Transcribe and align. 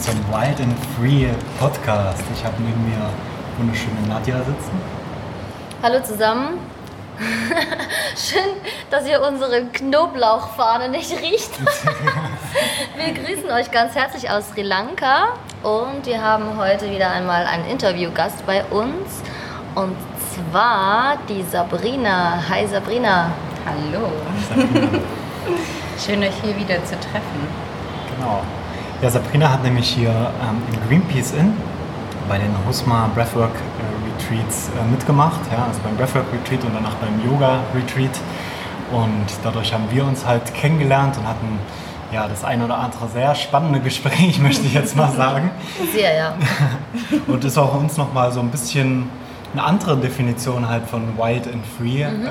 zum 0.00 0.14
Wild 0.30 0.60
and 0.60 0.76
Free 0.96 1.26
Podcast. 1.58 2.22
Ich 2.32 2.44
habe 2.44 2.54
neben 2.62 2.88
mir 2.88 3.10
wunderschöne 3.58 4.00
Nadja 4.08 4.38
sitzen. 4.38 4.80
Hallo 5.82 6.00
zusammen. 6.02 6.58
Schön, 8.16 8.54
dass 8.90 9.08
ihr 9.08 9.20
unsere 9.20 9.64
Knoblauchfahne 9.64 10.88
nicht 10.88 11.10
riecht. 11.10 11.50
wir 12.96 13.12
grüßen 13.12 13.50
euch 13.50 13.72
ganz 13.72 13.96
herzlich 13.96 14.30
aus 14.30 14.50
Sri 14.50 14.62
Lanka 14.62 15.30
und 15.64 16.06
wir 16.06 16.22
haben 16.22 16.56
heute 16.56 16.88
wieder 16.92 17.10
einmal 17.10 17.44
einen 17.46 17.66
Interviewgast 17.66 18.46
bei 18.46 18.64
uns 18.66 19.20
und 19.74 19.96
zwar 20.32 21.18
die 21.28 21.42
Sabrina. 21.42 22.44
Hi 22.48 22.68
Sabrina. 22.68 23.32
Hallo. 23.66 24.12
Schön 25.98 26.22
euch 26.22 26.40
hier 26.40 26.56
wieder 26.56 26.84
zu 26.84 26.94
treffen. 27.00 27.48
Genau. 28.16 28.42
Ja, 29.00 29.08
Sabrina 29.08 29.48
hat 29.52 29.62
nämlich 29.62 29.88
hier 29.90 30.10
ähm, 30.10 30.60
im 30.72 30.88
Greenpeace 30.88 31.30
Inn 31.34 31.52
bei 32.28 32.36
den 32.36 32.52
Husma 32.66 33.08
Breathwork 33.14 33.52
äh, 33.54 34.34
Retreats 34.34 34.70
äh, 34.70 34.90
mitgemacht. 34.90 35.38
Ja, 35.52 35.66
also 35.66 35.78
beim 35.84 35.96
Breathwork 35.96 36.24
Retreat 36.32 36.64
und 36.64 36.74
danach 36.74 36.94
beim 36.96 37.24
Yoga 37.24 37.60
Retreat. 37.76 38.18
Und 38.90 39.26
dadurch 39.44 39.72
haben 39.72 39.84
wir 39.90 40.04
uns 40.04 40.26
halt 40.26 40.52
kennengelernt 40.52 41.16
und 41.16 41.28
hatten 41.28 41.60
ja, 42.12 42.26
das 42.26 42.42
ein 42.42 42.60
oder 42.60 42.76
andere 42.76 43.06
sehr 43.06 43.36
spannende 43.36 43.78
Gespräch, 43.78 44.38
möchte 44.42 44.66
ich 44.66 44.74
jetzt 44.74 44.96
mal 44.96 45.12
sagen. 45.12 45.52
Sehr, 45.94 46.16
ja. 46.16 46.34
und 47.28 47.44
ist 47.44 47.56
auch 47.56 47.74
uns 47.74 47.98
nochmal 47.98 48.32
so 48.32 48.40
ein 48.40 48.50
bisschen 48.50 49.08
eine 49.52 49.62
andere 49.62 49.96
Definition 49.96 50.68
halt 50.68 50.88
von 50.88 51.16
Wild 51.16 51.46
and 51.46 51.64
Free. 51.78 52.04
Mhm. 52.04 52.28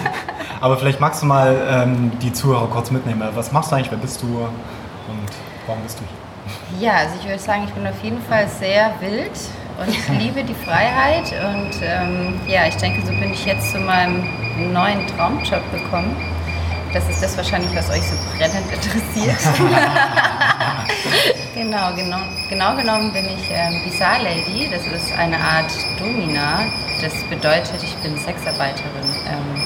Aber 0.62 0.78
vielleicht 0.78 1.00
magst 1.00 1.20
du 1.20 1.26
mal 1.26 1.54
ähm, 1.68 2.12
die 2.22 2.32
Zuhörer 2.32 2.68
kurz 2.68 2.90
mitnehmen. 2.90 3.22
Was 3.34 3.52
machst 3.52 3.70
du 3.70 3.76
eigentlich? 3.76 3.90
Wer 3.90 3.98
bist 3.98 4.22
du 4.22 4.48
warum 5.66 5.82
bist 5.82 5.98
du 6.00 6.04
hier? 6.04 6.22
Ja, 6.80 6.96
also 6.98 7.14
ich 7.20 7.26
würde 7.26 7.38
sagen, 7.38 7.64
ich 7.66 7.74
bin 7.74 7.86
auf 7.86 8.02
jeden 8.02 8.22
Fall 8.22 8.48
sehr 8.48 8.92
wild 9.00 9.38
und 9.80 9.88
ich 9.88 10.08
liebe 10.20 10.42
die 10.44 10.54
Freiheit. 10.54 11.32
Und 11.32 11.80
ähm, 11.82 12.40
ja, 12.46 12.66
ich 12.66 12.76
denke, 12.76 13.00
so 13.06 13.12
bin 13.12 13.32
ich 13.32 13.44
jetzt 13.44 13.72
zu 13.72 13.78
meinem 13.78 14.24
neuen 14.72 15.06
Traumjob 15.08 15.62
gekommen. 15.72 16.16
Das 16.92 17.08
ist 17.08 17.22
das 17.22 17.36
wahrscheinlich, 17.38 17.74
was 17.74 17.88
euch 17.88 18.02
so 18.02 18.14
brennend 18.36 18.70
interessiert. 18.70 19.38
genau, 21.54 21.94
genau, 21.96 22.18
genau 22.50 22.76
genommen 22.76 23.12
bin 23.14 23.24
ich 23.24 23.50
ähm, 23.50 23.82
Bizarre 23.82 24.22
Lady. 24.22 24.68
Das 24.70 24.84
ist 24.86 25.10
eine 25.16 25.38
Art 25.38 25.72
Domina. 25.98 26.64
Das 27.00 27.14
bedeutet, 27.30 27.82
ich 27.82 27.94
bin 27.96 28.18
Sexarbeiterin. 28.18 29.08
Ähm, 29.26 29.62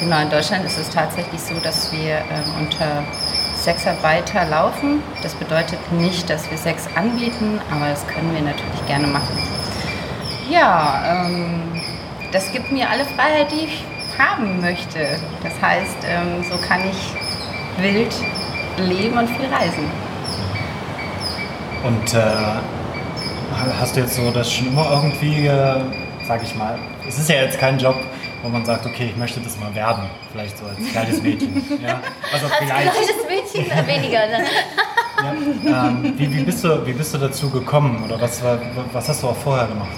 genau, 0.00 0.20
in 0.20 0.30
Deutschland 0.30 0.64
ist 0.64 0.76
es 0.76 0.90
tatsächlich 0.90 1.40
so, 1.40 1.54
dass 1.62 1.92
wir 1.92 2.16
ähm, 2.16 2.44
unter 2.58 3.04
Sexarbeiter 3.64 4.44
laufen. 4.44 5.02
Das 5.22 5.34
bedeutet 5.34 5.78
nicht, 5.92 6.28
dass 6.28 6.50
wir 6.50 6.58
Sex 6.58 6.86
anbieten, 6.94 7.60
aber 7.70 7.88
das 7.88 8.06
können 8.06 8.34
wir 8.34 8.42
natürlich 8.42 8.86
gerne 8.86 9.06
machen. 9.06 9.38
Ja, 10.50 11.26
ähm, 11.26 11.80
das 12.30 12.52
gibt 12.52 12.70
mir 12.70 12.90
alle 12.90 13.06
Freiheit, 13.06 13.50
die 13.50 13.64
ich 13.64 13.84
haben 14.18 14.60
möchte. 14.60 15.18
Das 15.42 15.52
heißt, 15.62 15.96
ähm, 16.06 16.44
so 16.50 16.58
kann 16.58 16.80
ich 16.82 17.82
wild 17.82 18.14
leben 18.76 19.16
und 19.16 19.28
viel 19.30 19.46
reisen. 19.46 19.90
Und 21.82 22.14
äh, 22.14 22.20
hast 23.80 23.96
du 23.96 24.00
jetzt 24.00 24.14
so 24.14 24.30
das 24.30 24.52
schon 24.52 24.68
immer 24.68 24.90
irgendwie, 24.90 25.46
äh, 25.46 25.80
sag 26.28 26.42
ich 26.42 26.54
mal, 26.54 26.78
es 27.08 27.18
ist 27.18 27.30
ja 27.30 27.36
jetzt 27.36 27.58
kein 27.58 27.78
Job, 27.78 27.96
wo 28.44 28.50
man 28.50 28.64
sagt, 28.64 28.84
okay, 28.84 29.08
ich 29.10 29.16
möchte 29.16 29.40
das 29.40 29.58
mal 29.58 29.74
werden, 29.74 30.04
vielleicht 30.30 30.58
so 30.58 30.66
als 30.66 30.76
kleines 30.90 31.22
Mädchen. 31.22 31.64
Ja? 31.82 32.00
Also 32.32 32.46
als 32.46 32.56
vielleicht. 32.58 32.92
kleines 32.92 33.54
Mädchen 33.54 33.86
weniger. 33.86 34.26
Ne? 34.26 34.44
Ja, 35.64 35.88
ähm, 35.88 36.14
wie, 36.16 36.32
wie, 36.32 36.44
bist 36.44 36.62
du, 36.62 36.86
wie 36.86 36.92
bist 36.92 37.14
du 37.14 37.18
dazu 37.18 37.48
gekommen 37.50 38.02
oder 38.04 38.20
was, 38.20 38.42
was 38.92 39.08
hast 39.08 39.22
du 39.22 39.28
auch 39.28 39.36
vorher 39.36 39.66
gemacht? 39.66 39.96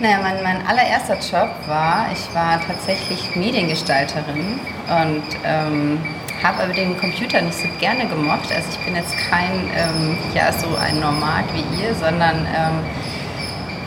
Naja, 0.00 0.18
mein, 0.22 0.42
mein 0.42 0.66
allererster 0.66 1.14
Job 1.14 1.50
war, 1.66 2.06
ich 2.12 2.34
war 2.34 2.60
tatsächlich 2.60 3.34
Mediengestalterin 3.34 4.60
und 4.86 5.24
ähm, 5.44 5.98
habe 6.42 6.62
aber 6.64 6.72
den 6.72 6.96
Computer 6.98 7.40
nicht 7.40 7.58
so 7.58 7.66
gerne 7.80 8.06
gemocht. 8.06 8.52
Also 8.54 8.68
ich 8.70 8.78
bin 8.84 8.94
jetzt 8.94 9.14
kein, 9.30 9.70
ähm, 9.74 10.16
ja, 10.34 10.52
so 10.52 10.68
ein 10.76 11.00
Nomad 11.00 11.44
wie 11.54 11.82
ihr, 11.82 11.94
sondern 11.94 12.46
ähm, 12.46 12.84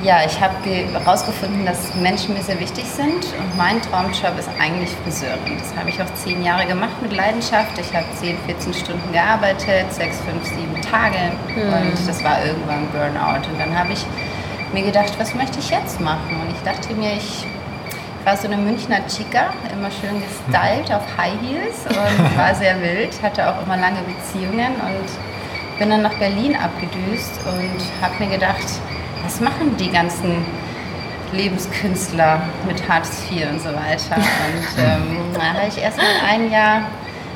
ja, 0.04 0.26
ich 0.26 0.40
habe 0.42 0.56
herausgefunden, 0.66 1.66
dass 1.66 1.94
Menschen 1.96 2.34
mir 2.34 2.42
sehr 2.42 2.60
wichtig 2.60 2.86
sind 2.86 3.26
und 3.38 3.58
mein 3.58 3.82
Traumjob 3.82 4.38
ist 4.38 4.50
eigentlich 4.60 4.90
Friseurin. 5.04 5.58
Das 5.60 5.76
habe 5.78 5.90
ich 5.90 6.02
auch 6.02 6.14
zehn 6.16 6.44
Jahre 6.44 6.66
gemacht 6.66 7.02
mit 7.02 7.14
Leidenschaft. 7.14 7.78
Ich 7.80 7.94
habe 7.96 8.06
10, 8.20 8.38
14 8.46 8.74
Stunden 8.74 9.12
gearbeitet, 9.12 9.94
sechs, 9.94 10.20
fünf, 10.22 10.44
sieben 10.46 10.82
Tage 10.82 11.18
hm. 11.54 11.74
und 11.74 12.08
das 12.08 12.24
war 12.24 12.44
irgendwann 12.44 12.88
Burnout. 12.92 13.48
Und 13.52 13.60
dann 13.60 13.78
habe 13.78 13.94
ich 13.94 14.06
mir 14.74 14.84
gedacht, 14.84 15.14
was 15.20 15.36
möchte 15.36 15.60
ich 15.60 15.70
jetzt 15.70 16.00
machen? 16.00 16.42
Und 16.42 16.52
ich 16.56 16.62
dachte 16.64 16.94
mir, 16.96 17.14
ich 17.14 17.46
war 18.26 18.38
so 18.38 18.48
eine 18.48 18.58
Münchner 18.58 19.06
Chica, 19.08 19.54
immer 19.72 19.90
schön 19.92 20.22
gestylt 20.22 20.92
auf 20.92 21.04
High 21.18 21.40
Heels 21.42 21.86
und 21.88 22.38
war 22.38 22.56
sehr 22.56 22.82
wild, 22.82 23.22
hatte 23.22 23.48
auch 23.48 23.64
immer 23.64 23.78
lange 23.78 24.00
Beziehungen 24.02 24.74
und 24.76 25.80
bin 25.80 25.90
dann 25.90 26.02
nach 26.02 26.14
Berlin 26.14 26.56
abgedüst 26.56 27.40
und 27.46 28.04
habe 28.04 28.24
mir 28.24 28.30
gedacht, 28.30 28.68
was 29.24 29.40
machen 29.40 29.76
die 29.78 29.92
ganzen 29.92 30.46
Lebenskünstler 31.34 32.42
mit 32.68 32.88
Hartz 32.88 33.24
IV 33.30 33.50
und 33.50 33.62
so 33.62 33.70
weiter? 33.70 34.16
Und 34.16 34.78
ähm, 34.84 35.18
da 35.34 35.54
habe 35.54 35.68
ich 35.68 35.78
erst 35.78 35.98
mal 35.98 36.06
ein 36.28 36.52
Jahr 36.52 36.82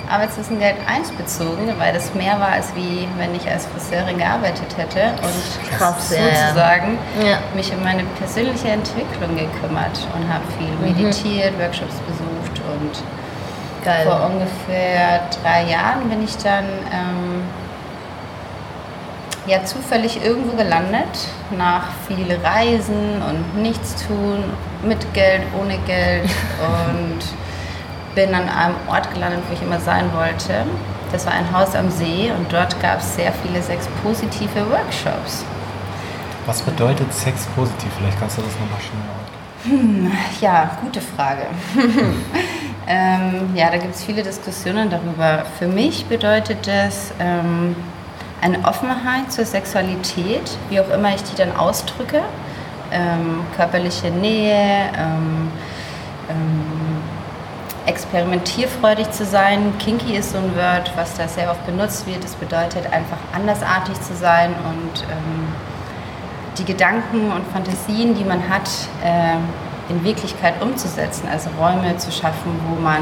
Arbeitslosengeld 0.09 0.75
1 0.87 1.11
bezogen, 1.11 1.73
weil 1.77 1.93
das 1.93 2.13
mehr 2.13 2.39
war, 2.39 2.49
als 2.49 2.75
wie 2.75 3.07
wenn 3.17 3.33
ich 3.33 3.49
als 3.49 3.65
Friseurin 3.65 4.17
gearbeitet 4.17 4.77
hätte 4.77 5.13
und 5.23 5.77
Krass, 5.77 6.09
sozusagen 6.09 6.97
ja, 7.25 7.39
mich 7.55 7.73
um 7.73 7.83
meine 7.83 8.03
persönliche 8.19 8.67
Entwicklung 8.67 9.35
gekümmert 9.35 10.07
und 10.15 10.31
habe 10.31 10.43
viel 10.57 10.67
mhm. 10.67 10.95
meditiert, 10.95 11.57
Workshops 11.59 11.95
besucht 12.07 12.61
und 12.71 13.03
Geil. 13.83 14.05
vor 14.05 14.29
ungefähr 14.29 15.21
drei 15.41 15.63
Jahren 15.69 16.09
bin 16.09 16.23
ich 16.23 16.37
dann 16.37 16.65
ähm, 16.91 17.34
ja 19.47 19.63
zufällig 19.63 20.23
irgendwo 20.23 20.55
gelandet, 20.55 21.29
nach 21.57 21.87
viel 22.07 22.37
Reisen 22.43 23.21
und 23.21 23.61
nichts 23.61 24.05
tun, 24.07 24.43
mit 24.83 25.13
Geld, 25.13 25.43
ohne 25.59 25.77
Geld 25.79 26.23
und 26.59 27.19
bin 28.15 28.33
an 28.33 28.49
einem 28.49 28.75
Ort 28.87 29.13
gelandet, 29.13 29.41
wo 29.47 29.53
ich 29.53 29.61
immer 29.61 29.79
sein 29.79 30.11
wollte. 30.13 30.65
Das 31.11 31.25
war 31.25 31.33
ein 31.33 31.51
Haus 31.51 31.75
am 31.75 31.89
See 31.91 32.31
und 32.35 32.51
dort 32.51 32.79
gab 32.81 32.99
es 32.99 33.15
sehr 33.15 33.31
viele 33.31 33.61
sexpositive 33.61 34.69
Workshops. 34.69 35.45
Was 36.45 36.61
bedeutet 36.61 37.13
sexpositiv? 37.13 37.89
Vielleicht 37.97 38.19
kannst 38.19 38.37
du 38.37 38.41
das 38.41 38.51
nochmal 38.53 38.79
schnell 38.81 39.79
hm, 39.79 40.11
Ja, 40.41 40.77
gute 40.81 41.01
Frage. 41.01 41.47
ähm, 42.87 43.55
ja, 43.55 43.69
da 43.71 43.77
gibt 43.77 43.95
es 43.95 44.03
viele 44.03 44.23
Diskussionen 44.23 44.89
darüber. 44.89 45.43
Für 45.57 45.67
mich 45.67 46.05
bedeutet 46.05 46.67
das 46.67 47.11
ähm, 47.19 47.75
eine 48.45 48.63
Offenheit 48.63 49.31
zur 49.31 49.43
Sexualität, 49.43 50.57
wie 50.69 50.79
auch 50.79 50.89
immer 50.89 51.15
ich 51.15 51.23
die 51.23 51.35
dann 51.35 51.55
ausdrücke. 51.55 52.21
Ähm, 52.91 53.41
körperliche 53.55 54.11
Nähe, 54.11 54.91
ähm, 54.95 55.51
ähm, 56.29 57.01
experimentierfreudig 57.87 59.09
zu 59.09 59.25
sein. 59.25 59.73
Kinky 59.79 60.15
ist 60.15 60.31
so 60.31 60.37
ein 60.37 60.55
Wort, 60.55 60.91
was 60.95 61.15
da 61.15 61.27
sehr 61.27 61.49
oft 61.49 61.65
benutzt 61.65 62.05
wird. 62.05 62.23
Das 62.23 62.35
bedeutet 62.35 62.85
einfach 62.93 63.17
andersartig 63.33 63.99
zu 64.01 64.15
sein 64.15 64.51
und 64.51 65.03
ähm, 65.03 65.47
die 66.59 66.65
Gedanken 66.65 67.31
und 67.31 67.47
Fantasien, 67.51 68.13
die 68.13 68.23
man 68.23 68.47
hat, 68.47 68.69
äh, 69.03 69.91
in 69.91 70.03
Wirklichkeit 70.03 70.61
umzusetzen. 70.61 71.27
Also 71.31 71.49
Räume 71.59 71.97
zu 71.97 72.11
schaffen, 72.11 72.59
wo 72.69 72.79
man 72.79 73.01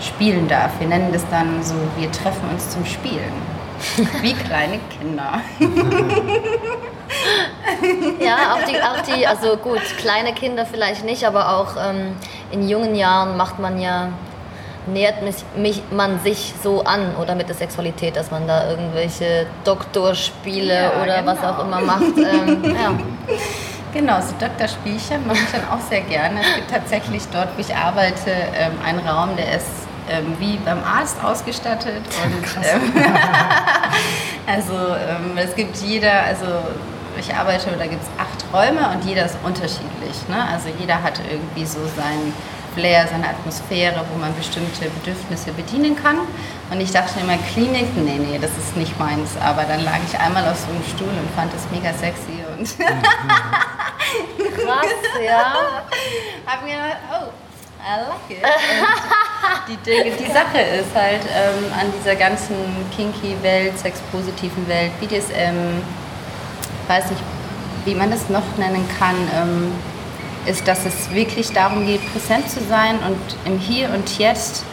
spielen 0.00 0.48
darf. 0.48 0.70
Wir 0.78 0.88
nennen 0.88 1.12
das 1.12 1.28
dann 1.30 1.62
so, 1.62 1.74
wir 1.98 2.10
treffen 2.10 2.48
uns 2.50 2.70
zum 2.70 2.86
Spielen. 2.86 3.47
Wie 4.22 4.34
kleine 4.34 4.78
Kinder. 4.98 5.40
ja, 8.20 8.54
auch 8.54 8.62
die, 8.64 8.76
auch 8.76 9.00
die, 9.02 9.26
also 9.26 9.56
gut, 9.56 9.80
kleine 9.98 10.32
Kinder 10.32 10.64
vielleicht 10.66 11.04
nicht, 11.04 11.24
aber 11.24 11.56
auch 11.56 11.74
ähm, 11.76 12.14
in 12.50 12.68
jungen 12.68 12.94
Jahren 12.94 13.36
macht 13.36 13.58
man 13.58 13.80
ja, 13.80 14.10
nähert 14.86 15.22
mich, 15.22 15.36
mich, 15.56 15.82
man 15.90 16.20
sich 16.20 16.54
so 16.62 16.84
an 16.84 17.16
oder 17.20 17.34
mit 17.34 17.48
der 17.48 17.56
Sexualität, 17.56 18.14
dass 18.16 18.30
man 18.30 18.46
da 18.46 18.70
irgendwelche 18.70 19.46
Doktorspiele 19.64 20.74
ja, 20.74 21.02
oder 21.02 21.18
genau. 21.20 21.32
was 21.32 21.42
auch 21.44 21.64
immer 21.64 21.80
macht. 21.80 22.16
Ähm, 22.16 22.62
ja. 22.64 22.92
Genau, 23.94 24.20
so 24.20 24.34
Doktorspielchen 24.38 25.26
mache 25.26 25.38
ich 25.38 25.50
dann 25.50 25.66
auch 25.70 25.80
sehr 25.88 26.02
gerne. 26.02 26.40
Es 26.40 26.54
gibt 26.56 26.70
tatsächlich 26.70 27.22
dort, 27.32 27.48
wo 27.56 27.60
ich 27.60 27.74
arbeite, 27.74 28.30
ähm, 28.54 28.72
einen 28.84 29.00
Raum, 29.00 29.34
der 29.36 29.56
ist 29.56 29.87
ähm, 30.08 30.34
wie 30.38 30.56
beim 30.58 30.82
Arzt 30.82 31.22
ausgestattet. 31.22 32.02
Und, 32.24 32.64
ähm, 32.64 32.92
also 34.46 34.74
ähm, 34.74 35.36
es 35.36 35.54
gibt 35.54 35.76
jeder, 35.76 36.22
also 36.22 36.46
ich 37.18 37.34
arbeite, 37.34 37.70
da 37.76 37.86
gibt 37.86 38.02
es 38.02 38.08
acht 38.18 38.44
Räume 38.52 38.88
und 38.90 39.04
jeder 39.04 39.26
ist 39.26 39.36
unterschiedlich. 39.42 40.28
Ne? 40.28 40.46
Also 40.52 40.68
jeder 40.78 41.02
hat 41.02 41.20
irgendwie 41.30 41.66
so 41.66 41.80
sein 41.96 42.32
Flair, 42.74 43.08
seine 43.10 43.28
Atmosphäre, 43.28 44.04
wo 44.12 44.18
man 44.18 44.34
bestimmte 44.36 44.88
Bedürfnisse 44.90 45.52
bedienen 45.52 45.96
kann. 45.96 46.18
Und 46.70 46.80
ich 46.80 46.92
dachte 46.92 47.18
immer, 47.20 47.36
Klinik, 47.52 47.96
nee, 47.96 48.18
nee, 48.18 48.38
das 48.38 48.52
ist 48.52 48.76
nicht 48.76 48.98
meins. 48.98 49.36
Aber 49.42 49.64
dann 49.64 49.82
lag 49.84 49.98
ich 50.06 50.18
einmal 50.18 50.46
auf 50.48 50.58
so 50.58 50.70
einem 50.70 50.84
Stuhl 50.84 51.08
und 51.08 51.28
fand 51.34 51.52
das 51.52 51.66
mega 51.72 51.92
sexy. 51.92 52.44
Und 52.56 52.78
Krass, 54.64 54.86
ja. 55.24 55.54
hab 56.46 56.62
mir 56.62 56.72
gedacht, 56.72 56.98
oh, 57.12 57.32
I 57.88 58.00
like 58.02 58.28
it. 58.28 58.44
Die, 59.66 59.76
Dinge, 59.78 60.14
die 60.16 60.26
Sache 60.26 60.58
ist 60.58 60.94
halt 60.94 61.22
ähm, 61.34 61.72
an 61.72 61.90
dieser 61.98 62.16
ganzen 62.16 62.54
Kinky-Welt, 62.94 63.78
sexpositiven 63.78 64.68
Welt, 64.68 64.90
BDSM, 65.00 65.80
weiß 66.86 67.10
nicht, 67.10 67.22
wie 67.86 67.94
man 67.94 68.10
das 68.10 68.28
noch 68.28 68.56
nennen 68.58 68.86
kann, 68.98 69.16
ähm, 69.34 69.72
ist, 70.44 70.68
dass 70.68 70.84
es 70.84 71.10
wirklich 71.14 71.50
darum 71.52 71.86
geht, 71.86 72.00
präsent 72.12 72.50
zu 72.50 72.60
sein 72.68 72.98
und 73.06 73.18
im 73.46 73.58
Hier 73.58 73.88
und 73.90 74.18
Jetzt 74.18 74.64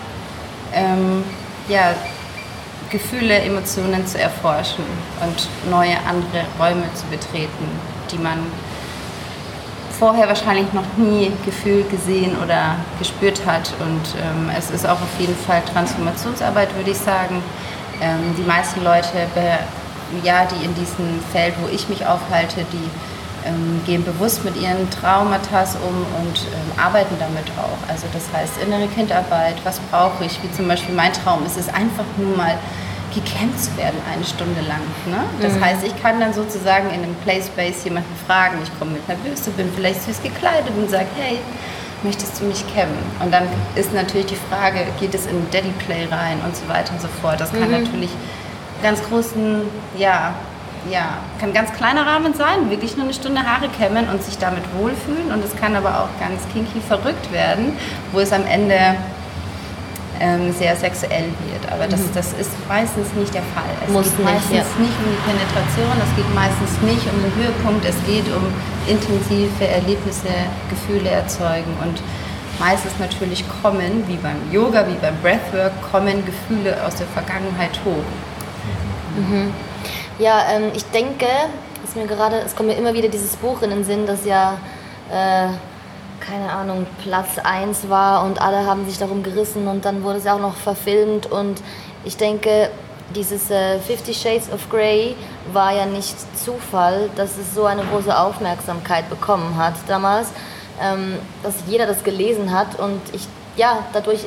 ähm, 0.73 1.23
ja, 1.69 1.93
Gefühle, 2.89 3.39
Emotionen 3.39 4.05
zu 4.05 4.19
erforschen 4.19 4.83
und 5.21 5.71
neue 5.71 5.97
andere 6.05 6.45
Räume 6.59 6.83
zu 6.95 7.05
betreten, 7.05 7.79
die 8.11 8.17
man 8.17 8.39
vorher 9.99 10.27
wahrscheinlich 10.27 10.71
noch 10.73 10.97
nie 10.97 11.31
gefühlt, 11.45 11.89
gesehen 11.89 12.35
oder 12.43 12.75
gespürt 12.99 13.45
hat. 13.45 13.73
Und 13.79 14.15
ähm, 14.21 14.49
es 14.57 14.71
ist 14.71 14.85
auch 14.85 15.01
auf 15.01 15.19
jeden 15.19 15.35
Fall 15.35 15.61
Transformationsarbeit, 15.73 16.75
würde 16.75 16.91
ich 16.91 16.97
sagen. 16.97 17.41
Ähm, 18.01 18.35
die 18.37 18.43
meisten 18.43 18.83
Leute, 18.83 19.27
ja, 20.23 20.45
die 20.45 20.65
in 20.65 20.75
diesem 20.75 21.19
Feld, 21.31 21.53
wo 21.61 21.67
ich 21.73 21.87
mich 21.89 22.05
aufhalte, 22.05 22.65
die 22.71 22.89
ähm, 23.45 23.81
gehen 23.85 24.03
bewusst 24.03 24.43
mit 24.43 24.59
ihren 24.59 24.89
Traumata 24.89 25.61
um 25.87 26.21
und 26.21 26.39
ähm, 26.39 26.79
arbeiten 26.79 27.15
damit 27.19 27.45
auch. 27.57 27.89
Also 27.89 28.07
das 28.11 28.23
heißt 28.33 28.61
innere 28.65 28.87
Kindarbeit, 28.87 29.55
was 29.63 29.79
brauche 29.91 30.25
ich, 30.25 30.41
wie 30.43 30.51
zum 30.51 30.67
Beispiel 30.67 30.95
mein 30.95 31.13
Traum 31.13 31.45
ist 31.45 31.57
es 31.57 31.69
einfach 31.69 32.05
nur 32.17 32.35
mal 32.35 32.57
gecampt 33.15 33.59
zu 33.59 33.75
werden 33.77 33.99
eine 34.11 34.23
Stunde 34.23 34.61
lang. 34.67 34.81
Ne? 35.07 35.23
Das 35.41 35.53
mhm. 35.53 35.63
heißt, 35.63 35.83
ich 35.85 35.95
kann 36.01 36.19
dann 36.19 36.33
sozusagen 36.33 36.89
in 36.89 37.03
einem 37.03 37.15
Playspace 37.23 37.85
jemanden 37.85 38.13
fragen, 38.27 38.57
ich 38.61 38.79
komme 38.79 38.91
mit 38.91 39.01
einer 39.07 39.17
Büste, 39.19 39.51
bin 39.51 39.71
vielleicht 39.73 40.03
süß 40.03 40.21
gekleidet 40.21 40.71
und 40.77 40.89
sage, 40.89 41.07
hey, 41.17 41.39
möchtest 42.03 42.39
du 42.39 42.45
mich 42.45 42.63
cammen? 42.75 42.97
Und 43.23 43.33
dann 43.33 43.47
ist 43.75 43.93
natürlich 43.93 44.27
die 44.27 44.37
Frage, 44.49 44.79
geht 44.99 45.15
es 45.15 45.25
in 45.25 45.49
Daddy 45.51 45.73
Play 45.85 46.07
rein 46.11 46.39
und 46.45 46.55
so 46.55 46.67
weiter 46.67 46.93
und 46.93 47.01
so 47.01 47.07
fort. 47.21 47.39
Das 47.39 47.51
kann 47.51 47.71
mhm. 47.71 47.83
natürlich 47.83 48.11
ganz 48.83 49.01
großen, 49.03 49.61
ja, 49.97 50.33
ja, 50.91 51.17
kann 51.39 51.53
ganz 51.53 51.73
kleiner 51.73 52.05
Rahmen 52.05 52.33
sein, 52.33 52.69
wirklich 52.69 52.95
nur 52.95 53.05
eine 53.05 53.13
Stunde 53.13 53.41
Haare 53.41 53.69
kämmen 53.69 54.07
und 54.09 54.21
sich 54.21 54.37
damit 54.37 54.63
wohlfühlen. 54.77 55.31
Und 55.31 55.43
es 55.43 55.55
kann 55.55 55.75
aber 55.75 56.01
auch 56.01 56.19
ganz 56.19 56.41
kinky 56.53 56.79
verrückt 56.79 57.31
werden, 57.31 57.73
wo 58.11 58.19
es 58.19 58.31
am 58.31 58.45
Ende 58.45 58.95
ähm, 60.19 60.51
sehr 60.53 60.75
sexuell 60.75 61.29
wird. 61.49 61.71
Aber 61.71 61.87
das, 61.87 61.99
mhm. 62.01 62.13
das 62.13 62.33
ist 62.33 62.51
meistens 62.67 63.13
nicht 63.13 63.33
der 63.33 63.43
Fall. 63.53 63.69
Es 63.85 63.91
Muss 63.91 64.05
geht 64.05 64.19
nicht, 64.19 64.25
meistens 64.25 64.51
ja. 64.51 64.81
nicht 64.81 64.97
um 64.99 65.07
die 65.11 65.21
Penetration, 65.25 65.95
es 66.01 66.15
geht 66.15 66.35
meistens 66.35 66.71
nicht 66.81 67.05
um 67.11 67.17
den 67.21 67.33
Höhepunkt, 67.35 67.85
es 67.85 67.97
geht 68.05 68.27
um 68.33 68.45
intensive 68.87 69.67
Erlebnisse, 69.67 70.33
Gefühle 70.69 71.09
erzeugen 71.09 71.73
und 71.81 72.01
meistens 72.59 72.93
natürlich 72.99 73.43
kommen, 73.61 74.03
wie 74.07 74.17
beim 74.17 74.39
Yoga, 74.51 74.85
wie 74.87 74.95
beim 74.95 75.15
Breathwork, 75.21 75.73
kommen 75.91 76.23
Gefühle 76.25 76.77
aus 76.85 76.95
der 76.95 77.07
Vergangenheit 77.07 77.79
hoch. 77.83 78.07
Mhm. 79.17 79.53
Ja, 80.19 80.45
ähm, 80.51 80.71
ich 80.73 80.85
denke, 80.85 81.27
ist 81.83 81.95
mir 81.95 82.07
gerade, 82.07 82.37
es 82.45 82.55
kommt 82.55 82.69
mir 82.69 82.75
immer 82.75 82.93
wieder 82.93 83.09
dieses 83.09 83.35
Buch 83.35 83.61
in 83.61 83.69
den 83.69 83.83
Sinn, 83.83 84.05
das 84.05 84.25
ja, 84.25 84.57
äh, 85.11 85.49
keine 86.19 86.51
Ahnung, 86.51 86.85
Platz 87.03 87.37
1 87.43 87.89
war 87.89 88.23
und 88.25 88.41
alle 88.41 88.65
haben 88.65 88.85
sich 88.85 88.97
darum 88.97 89.23
gerissen 89.23 89.67
und 89.67 89.85
dann 89.85 90.03
wurde 90.03 90.19
es 90.19 90.27
auch 90.27 90.39
noch 90.39 90.55
verfilmt 90.55 91.31
und 91.31 91.61
ich 92.03 92.17
denke, 92.17 92.69
dieses 93.13 93.51
äh, 93.51 93.79
Fifty 93.79 94.13
Shades 94.13 94.51
of 94.51 94.69
Grey 94.69 95.15
war 95.53 95.73
ja 95.73 95.85
nicht 95.85 96.15
Zufall, 96.37 97.09
dass 97.15 97.37
es 97.37 97.53
so 97.53 97.65
eine 97.65 97.83
große 97.83 98.17
Aufmerksamkeit 98.17 99.09
bekommen 99.09 99.57
hat 99.57 99.75
damals, 99.87 100.29
ähm, 100.81 101.15
dass 101.43 101.55
jeder 101.67 101.85
das 101.85 102.03
gelesen 102.03 102.51
hat 102.51 102.79
und 102.79 103.01
ich, 103.13 103.27
ja, 103.57 103.79
dadurch 103.93 104.25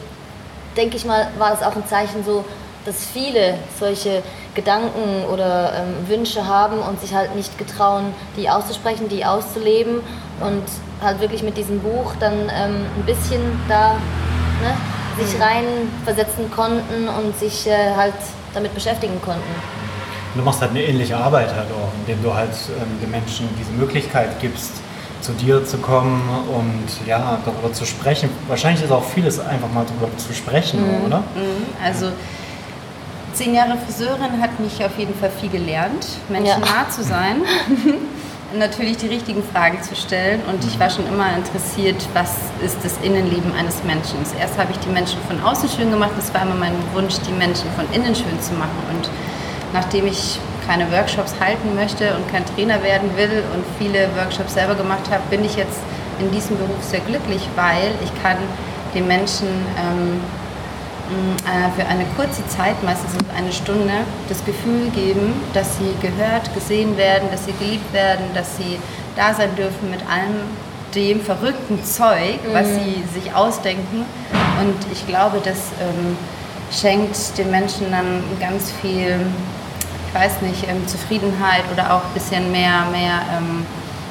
denke 0.76 0.96
ich 0.96 1.05
mal, 1.05 1.29
war 1.38 1.50
das 1.50 1.62
auch 1.62 1.75
ein 1.75 1.87
Zeichen 1.87 2.25
so, 2.25 2.44
dass 2.85 3.05
viele 3.05 3.58
solche 3.79 4.23
Gedanken 4.55 5.25
oder 5.32 5.73
ähm, 5.75 6.08
Wünsche 6.08 6.46
haben 6.46 6.79
und 6.79 7.00
sich 7.00 7.14
halt 7.14 7.35
nicht 7.35 7.58
getrauen, 7.58 8.14
die 8.37 8.49
auszusprechen, 8.49 9.08
die 9.08 9.25
auszuleben 9.25 10.00
und 10.40 10.64
halt 11.02 11.20
wirklich 11.20 11.42
mit 11.42 11.56
diesem 11.56 11.80
Buch 11.80 12.14
dann 12.20 12.34
ähm, 12.34 12.86
ein 12.96 13.02
bisschen 13.06 13.40
da 13.68 13.96
ne, 14.62 14.74
sich 15.24 15.36
mhm. 15.36 15.42
reinversetzen 15.42 16.50
konnten 16.50 17.08
und 17.08 17.38
sich 17.38 17.66
äh, 17.66 17.94
halt 17.96 18.14
damit 18.54 18.74
beschäftigen 18.74 19.20
konnten. 19.22 19.42
Du 20.34 20.42
machst 20.42 20.60
halt 20.60 20.70
eine 20.70 20.82
ähnliche 20.82 21.16
Arbeit 21.16 21.54
halt 21.54 21.68
auch, 21.70 21.90
indem 22.00 22.22
du 22.22 22.34
halt 22.34 22.50
ähm, 22.50 23.00
den 23.00 23.10
Menschen 23.10 23.48
diese 23.58 23.72
Möglichkeit 23.72 24.40
gibst, 24.40 24.72
zu 25.20 25.32
dir 25.32 25.64
zu 25.64 25.78
kommen 25.78 26.22
und 26.54 27.06
ja, 27.06 27.38
darüber 27.44 27.72
zu 27.72 27.84
sprechen. 27.84 28.30
Wahrscheinlich 28.46 28.84
ist 28.84 28.92
auch 28.92 29.04
vieles 29.04 29.40
einfach 29.40 29.70
mal 29.72 29.84
darüber 29.84 30.16
zu 30.16 30.32
sprechen, 30.32 30.80
mhm. 30.80 31.06
oder? 31.06 31.18
Mhm. 31.18 31.84
Also 31.84 32.12
zehn 33.32 33.54
Jahre 33.54 33.76
Friseurin 33.78 34.40
hat 34.40 34.58
mich 34.60 34.84
auf 34.84 34.96
jeden 34.98 35.14
Fall 35.14 35.30
viel 35.30 35.48
gelernt, 35.48 36.06
Menschen 36.28 36.46
ja. 36.46 36.58
nah 36.58 36.88
zu 36.88 37.02
sein. 37.02 37.42
natürlich 38.54 38.96
die 38.96 39.08
richtigen 39.08 39.42
Fragen 39.42 39.82
zu 39.82 39.94
stellen. 39.94 40.40
Und 40.48 40.64
ich 40.64 40.78
war 40.80 40.90
schon 40.90 41.06
immer 41.06 41.36
interessiert, 41.36 41.96
was 42.14 42.36
ist 42.64 42.78
das 42.82 42.98
Innenleben 43.02 43.52
eines 43.54 43.82
Menschen. 43.84 44.18
Erst 44.38 44.58
habe 44.58 44.72
ich 44.72 44.78
die 44.78 44.88
Menschen 44.88 45.18
von 45.28 45.40
außen 45.42 45.68
schön 45.68 45.90
gemacht, 45.90 46.12
es 46.18 46.32
war 46.32 46.42
immer 46.42 46.54
mein 46.54 46.74
Wunsch, 46.94 47.16
die 47.28 47.32
Menschen 47.32 47.70
von 47.76 47.86
innen 47.92 48.14
schön 48.14 48.40
zu 48.40 48.54
machen. 48.54 48.78
Und 48.90 49.10
nachdem 49.72 50.06
ich 50.06 50.38
keine 50.66 50.90
Workshops 50.92 51.34
halten 51.40 51.74
möchte 51.74 52.14
und 52.14 52.28
kein 52.30 52.44
Trainer 52.44 52.82
werden 52.82 53.16
will 53.16 53.42
und 53.54 53.64
viele 53.78 54.08
Workshops 54.16 54.54
selber 54.54 54.74
gemacht 54.74 55.10
habe, 55.10 55.22
bin 55.30 55.44
ich 55.44 55.56
jetzt 55.56 55.80
in 56.20 56.30
diesem 56.30 56.58
Beruf 56.58 56.82
sehr 56.82 57.00
glücklich, 57.00 57.48
weil 57.56 57.92
ich 58.02 58.22
kann 58.22 58.36
den 58.94 59.06
Menschen 59.06 59.48
ähm, 59.78 60.20
äh, 60.20 60.47
für 61.76 61.87
eine 61.87 62.05
kurze 62.16 62.46
Zeit, 62.49 62.82
meistens 62.82 63.12
eine 63.37 63.52
Stunde, 63.52 63.93
das 64.28 64.44
Gefühl 64.44 64.90
geben, 64.90 65.35
dass 65.54 65.78
sie 65.78 65.94
gehört, 66.00 66.52
gesehen 66.54 66.97
werden, 66.97 67.28
dass 67.30 67.44
sie 67.44 67.52
geliebt 67.52 67.92
werden, 67.92 68.25
dass 68.35 68.56
sie 68.56 68.78
da 69.16 69.35
sein 69.35 69.54
dürfen 69.56 69.90
mit 69.90 70.00
allem 70.00 70.37
dem 70.94 71.21
verrückten 71.21 71.82
Zeug, 71.85 72.38
was 72.52 72.68
mhm. 72.68 72.80
sie 72.85 73.21
sich 73.21 73.35
ausdenken. 73.35 74.04
Und 74.61 74.76
ich 74.92 75.06
glaube, 75.06 75.40
das 75.44 75.59
ähm, 75.80 76.16
schenkt 76.73 77.37
den 77.38 77.50
Menschen 77.50 77.90
dann 77.90 78.23
ganz 78.40 78.73
viel, 78.82 79.18
ich 80.09 80.14
weiß 80.14 80.42
nicht, 80.42 80.68
ähm, 80.68 80.87
Zufriedenheit 80.87 81.64
oder 81.73 81.94
auch 81.94 82.04
ein 82.04 82.14
bisschen 82.14 82.50
mehr, 82.50 82.87
mehr 82.90 83.21
ähm, 83.37 83.66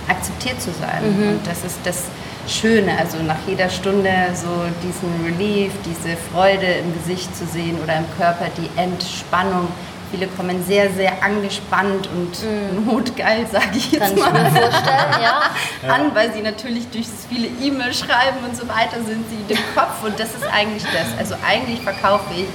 akzeptiert 0.08 0.62
zu 0.62 0.72
sein. 0.72 1.04
Mhm. 1.04 1.30
Und 1.30 1.48
das 1.48 1.64
ist 1.64 1.80
das 1.84 2.06
Schöne, 2.48 2.98
also 2.98 3.22
nach 3.24 3.38
jeder 3.46 3.70
Stunde 3.70 4.10
so 4.34 4.48
diesen 4.82 5.26
Relief, 5.26 5.72
diese 5.86 6.16
Freude 6.32 6.66
im 6.66 6.94
Gesicht 6.94 7.36
zu 7.36 7.46
sehen 7.46 7.78
oder 7.84 7.98
im 7.98 8.06
Körper, 8.18 8.46
die 8.58 8.70
Entspannung. 8.80 9.68
Viele 10.12 10.28
kommen 10.28 10.64
sehr, 10.66 10.90
sehr 10.92 11.22
angespannt 11.22 12.08
und 12.08 12.32
mm. 12.42 12.86
notgeil, 12.90 13.46
sage 13.52 13.76
ich 13.76 13.92
jetzt 13.92 14.16
Kann 14.16 14.34
mal, 14.34 14.48
ich 14.48 14.54
mir 14.54 14.62
vorstellen, 14.62 15.22
ja. 15.22 15.42
an, 15.94 16.16
weil 16.16 16.34
sie 16.34 16.42
natürlich 16.42 16.88
durch 16.88 17.08
das 17.08 17.26
viele 17.30 17.48
E-Mails 17.62 18.00
schreiben 18.00 18.38
und 18.48 18.56
so 18.56 18.66
weiter 18.70 19.04
sind 19.06 19.26
sie 19.30 19.54
im 19.54 19.60
Kopf 19.76 20.04
und 20.06 20.18
das 20.18 20.30
ist 20.30 20.46
eigentlich 20.50 20.84
das. 20.84 21.20
Also 21.20 21.36
eigentlich 21.46 21.82
verkaufe 21.82 22.34
ich 22.34 22.46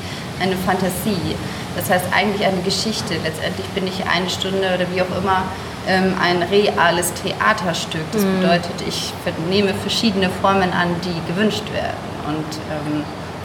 eine 0.42 0.56
Fantasie. 0.56 1.37
Das 1.76 1.90
heißt 1.90 2.06
eigentlich 2.12 2.46
eine 2.46 2.61
Geschichte. 2.62 3.14
Letztendlich 3.22 3.66
bin 3.68 3.87
ich 3.87 4.04
eine 4.06 4.28
Stunde 4.30 4.75
oder 4.75 4.87
wie 4.94 5.02
auch 5.02 5.18
immer 5.18 5.44
ein 5.87 6.43
reales 6.45 7.12
Theaterstück. 7.15 8.05
Das 8.12 8.23
mhm. 8.23 8.41
bedeutet, 8.41 8.75
ich 8.87 9.12
nehme 9.49 9.75
verschiedene 9.75 10.31
Formen 10.31 10.73
an, 10.73 10.89
die 11.05 11.33
gewünscht 11.33 11.65
werden. 11.73 11.97
Und 12.27 12.57
ähm, 12.71 13.05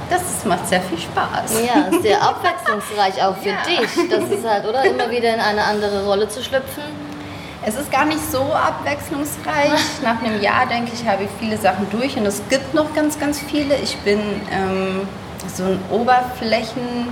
das 0.09 0.45
macht 0.45 0.67
sehr 0.67 0.81
viel 0.81 0.99
Spaß. 0.99 1.61
Ja, 1.65 1.99
sehr 2.01 2.21
abwechslungsreich 2.21 3.21
auch 3.23 3.35
für 3.37 3.49
ja. 3.49 3.63
dich. 3.63 4.09
Das 4.09 4.29
ist 4.29 4.47
halt, 4.47 4.65
oder? 4.65 4.85
Immer 4.85 5.09
wieder 5.11 5.33
in 5.33 5.39
eine 5.39 5.63
andere 5.63 6.05
Rolle 6.05 6.29
zu 6.29 6.43
schlüpfen. 6.43 6.83
Es 7.65 7.75
ist 7.75 7.91
gar 7.91 8.05
nicht 8.05 8.21
so 8.31 8.41
abwechslungsreich. 8.41 9.79
Nach 10.03 10.21
einem 10.21 10.41
Jahr, 10.41 10.65
denke 10.67 10.91
ich, 10.93 11.05
habe 11.07 11.23
ich 11.23 11.29
viele 11.39 11.57
Sachen 11.57 11.89
durch 11.89 12.15
und 12.15 12.25
es 12.25 12.41
gibt 12.49 12.73
noch 12.73 12.93
ganz, 12.93 13.19
ganz 13.19 13.39
viele. 13.39 13.75
Ich 13.77 13.97
bin 13.97 14.19
ähm, 14.51 15.07
so 15.53 15.63
ein 15.63 15.79
Oberflächen 15.91 17.07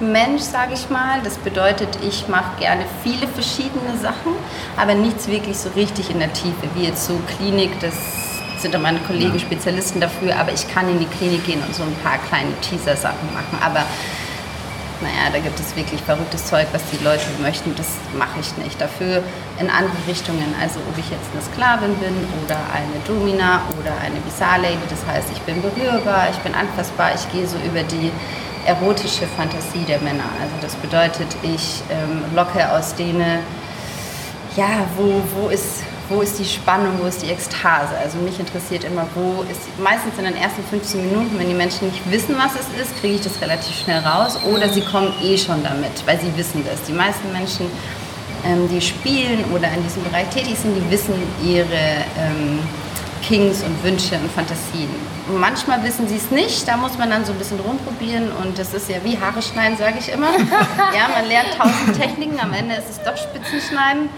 Mensch, 0.00 0.42
sage 0.42 0.74
ich 0.74 0.88
mal. 0.90 1.20
Das 1.22 1.36
bedeutet, 1.38 1.88
ich 2.02 2.28
mache 2.28 2.58
gerne 2.58 2.84
viele 3.02 3.26
verschiedene 3.26 3.96
Sachen, 4.00 4.32
aber 4.76 4.94
nichts 4.94 5.28
wirklich 5.28 5.58
so 5.58 5.68
richtig 5.76 6.10
in 6.10 6.18
der 6.18 6.32
Tiefe, 6.32 6.68
wie 6.74 6.84
jetzt 6.84 7.06
so 7.06 7.18
Klinik, 7.36 7.78
das 7.80 7.94
sind 8.58 8.80
meine 8.82 8.98
Kollegen. 9.00 9.38
Spezialisten 9.38 10.00
dafür, 10.00 10.36
aber 10.36 10.52
ich 10.52 10.68
kann 10.72 10.88
in 10.88 10.98
die 10.98 11.06
Klinik 11.06 11.44
gehen 11.46 11.62
und 11.66 11.74
so 11.74 11.82
ein 11.82 11.94
paar 12.02 12.18
kleine 12.18 12.52
Teaser-Sachen 12.60 13.32
machen. 13.32 13.58
Aber 13.64 13.84
naja, 15.00 15.32
da 15.32 15.38
gibt 15.38 15.58
es 15.58 15.74
wirklich 15.76 16.02
verrücktes 16.02 16.46
Zeug, 16.46 16.66
was 16.72 16.82
die 16.92 17.02
Leute 17.02 17.24
möchten, 17.40 17.74
das 17.74 17.88
mache 18.18 18.40
ich 18.40 18.54
nicht. 18.62 18.78
Dafür 18.78 19.22
in 19.58 19.70
andere 19.70 19.96
Richtungen, 20.06 20.54
also 20.60 20.78
ob 20.80 20.98
ich 20.98 21.08
jetzt 21.10 21.32
eine 21.32 21.40
Sklavin 21.40 21.94
bin 21.96 22.14
oder 22.44 22.58
eine 22.74 23.00
Domina 23.06 23.62
oder 23.80 23.96
eine 24.04 24.20
Bizarre-Lady, 24.20 24.84
das 24.90 25.06
heißt, 25.06 25.28
ich 25.32 25.40
bin 25.42 25.62
berührbar, 25.62 26.28
ich 26.30 26.38
bin 26.38 26.54
anfassbar, 26.54 27.12
ich 27.14 27.32
gehe 27.32 27.46
so 27.46 27.56
über 27.64 27.82
die 27.82 28.12
erotische 28.66 29.26
Fantasie 29.36 29.84
der 29.86 30.00
Männer. 30.00 30.24
Also 30.40 30.54
das 30.60 30.74
bedeutet, 30.76 31.28
ich 31.42 31.82
ähm, 31.90 32.22
locke 32.34 32.70
aus 32.72 32.94
denen, 32.94 33.40
ja, 34.56 34.84
wo, 34.96 35.22
wo 35.34 35.48
ist 35.48 35.82
wo 36.10 36.22
ist 36.22 36.38
die 36.40 36.44
Spannung, 36.44 36.98
wo 37.00 37.06
ist 37.06 37.22
die 37.22 37.30
Ekstase. 37.30 37.96
Also 38.02 38.18
mich 38.18 38.38
interessiert 38.38 38.84
immer, 38.84 39.06
wo 39.14 39.42
ist, 39.42 39.60
meistens 39.78 40.18
in 40.18 40.24
den 40.24 40.36
ersten 40.36 40.62
15 40.64 41.08
Minuten, 41.08 41.38
wenn 41.38 41.48
die 41.48 41.54
Menschen 41.54 41.86
nicht 41.88 42.10
wissen, 42.10 42.34
was 42.36 42.52
es 42.54 42.82
ist, 42.82 43.00
kriege 43.00 43.14
ich 43.14 43.20
das 43.20 43.40
relativ 43.40 43.78
schnell 43.78 44.00
raus 44.00 44.36
oder 44.52 44.68
sie 44.68 44.80
kommen 44.80 45.12
eh 45.22 45.38
schon 45.38 45.62
damit, 45.62 46.04
weil 46.06 46.20
sie 46.20 46.36
wissen 46.36 46.64
das. 46.68 46.82
Die 46.82 46.92
meisten 46.92 47.32
Menschen, 47.32 47.66
ähm, 48.44 48.68
die 48.68 48.80
spielen 48.80 49.44
oder 49.54 49.68
in 49.72 49.82
diesem 49.84 50.02
Bereich 50.02 50.28
tätig 50.30 50.56
sind, 50.58 50.74
die 50.74 50.90
wissen 50.90 51.14
ihre 51.44 52.04
ähm, 52.18 52.58
Kings 53.22 53.62
und 53.62 53.82
Wünsche 53.84 54.16
und 54.16 54.30
Fantasien. 54.32 54.90
Manchmal 55.38 55.82
wissen 55.84 56.08
sie 56.08 56.16
es 56.16 56.30
nicht, 56.30 56.66
da 56.66 56.76
muss 56.76 56.98
man 56.98 57.10
dann 57.10 57.24
so 57.24 57.32
ein 57.32 57.38
bisschen 57.38 57.60
rumprobieren 57.60 58.30
und 58.32 58.58
das 58.58 58.74
ist 58.74 58.88
ja 58.88 58.96
wie 59.04 59.18
Haare 59.18 59.40
schneiden, 59.42 59.76
sage 59.76 59.96
ich 59.98 60.10
immer. 60.10 60.30
ja, 60.38 61.08
man 61.14 61.26
lernt 61.28 61.56
tausend 61.56 61.96
Techniken, 61.98 62.38
am 62.40 62.52
Ende 62.52 62.74
ist 62.74 62.90
es 62.90 63.02
doch 63.02 63.16
Spitzenschneiden. 63.16 64.08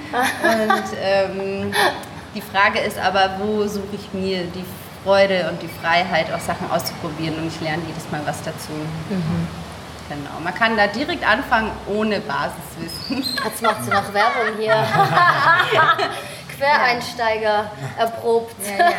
Und 0.42 0.84
ähm, 1.02 1.72
die 2.34 2.40
Frage 2.40 2.78
ist 2.80 2.98
aber, 2.98 3.38
wo 3.38 3.66
suche 3.66 3.94
ich 3.94 4.12
mir 4.12 4.44
die 4.44 4.64
Freude 5.04 5.50
und 5.50 5.60
die 5.60 5.68
Freiheit, 5.68 6.32
auch 6.32 6.40
Sachen 6.40 6.70
auszuprobieren 6.70 7.36
und 7.36 7.48
ich 7.48 7.60
lerne 7.60 7.82
jedes 7.86 8.10
Mal 8.10 8.22
was 8.24 8.42
dazu. 8.42 8.72
Mhm. 9.10 9.48
Genau, 10.08 10.40
man 10.42 10.54
kann 10.54 10.76
da 10.76 10.86
direkt 10.86 11.26
anfangen 11.26 11.70
ohne 11.86 12.20
Basiswissen. 12.20 13.24
Jetzt 13.44 13.62
macht 13.62 13.84
sie 13.84 13.90
noch 13.90 14.12
Werbung 14.12 14.58
hier. 14.58 14.74
Quereinsteiger 16.62 17.72
erprobt. 17.98 18.54
Ja, 18.62 18.84
ja. 18.84 18.90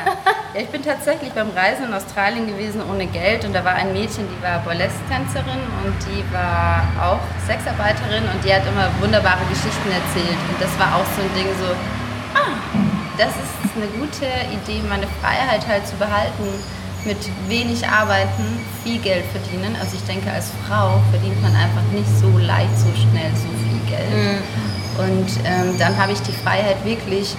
ja, 0.54 0.62
ich 0.62 0.68
bin 0.68 0.84
tatsächlich 0.84 1.32
beim 1.32 1.50
Reisen 1.52 1.86
in 1.86 1.94
Australien 1.94 2.46
gewesen 2.46 2.84
ohne 2.92 3.08
Geld 3.08 3.46
und 3.46 3.54
da 3.54 3.64
war 3.64 3.76
ein 3.76 3.94
Mädchen, 3.94 4.28
die 4.28 4.44
war 4.44 4.60
Burlesque-Tänzerin 4.60 5.64
und 5.86 5.96
die 6.12 6.24
war 6.34 6.84
auch 7.00 7.24
Sexarbeiterin 7.48 8.24
und 8.28 8.44
die 8.44 8.54
hat 8.54 8.68
immer 8.68 8.92
wunderbare 9.00 9.40
Geschichten 9.48 9.90
erzählt 9.96 10.40
und 10.52 10.60
das 10.60 10.78
war 10.78 11.00
auch 11.00 11.08
so 11.16 11.24
ein 11.24 11.32
Ding 11.40 11.48
so, 11.56 11.72
ah, 12.36 12.60
das 13.18 13.32
ist 13.32 13.72
eine 13.80 13.88
gute 13.96 14.28
Idee, 14.52 14.84
meine 14.90 15.08
Freiheit 15.24 15.66
halt 15.66 15.88
zu 15.88 15.96
behalten 15.96 16.44
mit 17.06 17.18
wenig 17.48 17.88
arbeiten, 17.88 18.44
viel 18.84 19.00
Geld 19.00 19.26
verdienen. 19.32 19.76
Also 19.80 19.96
ich 19.96 20.04
denke, 20.04 20.32
als 20.32 20.52
Frau 20.68 21.02
verdient 21.12 21.42
man 21.42 21.54
einfach 21.56 21.84
nicht 21.92 22.08
so 22.20 22.28
leicht, 22.38 22.76
so 22.78 22.88
schnell 22.96 23.32
so 23.36 23.48
viel 23.60 23.80
Geld. 23.88 24.12
Mhm. 24.12 24.64
Und 25.00 25.30
ähm, 25.44 25.78
dann 25.80 25.98
habe 25.98 26.14
ich 26.14 26.22
die 26.22 26.32
Freiheit 26.32 26.78
wirklich 26.86 27.36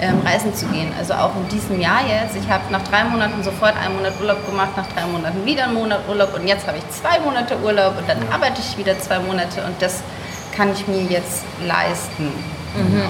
ähm, 0.00 0.20
reisen 0.24 0.54
zu 0.54 0.66
gehen. 0.66 0.92
Also 0.98 1.14
auch 1.14 1.30
in 1.36 1.48
diesem 1.48 1.80
Jahr 1.80 2.00
jetzt. 2.06 2.36
Ich 2.36 2.48
habe 2.48 2.64
nach 2.70 2.82
drei 2.82 3.04
Monaten 3.04 3.42
sofort 3.42 3.76
einen 3.76 3.96
Monat 3.96 4.14
Urlaub 4.20 4.44
gemacht, 4.46 4.76
nach 4.76 4.86
drei 4.88 5.06
Monaten 5.06 5.44
wieder 5.44 5.64
einen 5.64 5.74
Monat 5.74 6.00
Urlaub 6.08 6.34
und 6.34 6.46
jetzt 6.46 6.66
habe 6.66 6.78
ich 6.78 6.84
zwei 6.90 7.18
Monate 7.20 7.56
Urlaub 7.62 7.98
und 7.98 8.08
dann 8.08 8.18
arbeite 8.32 8.60
ich 8.60 8.76
wieder 8.76 8.98
zwei 8.98 9.18
Monate 9.20 9.62
und 9.64 9.80
das 9.80 10.02
kann 10.56 10.72
ich 10.72 10.86
mir 10.88 11.02
jetzt 11.02 11.44
leisten. 11.66 12.24
Mhm. 12.76 13.02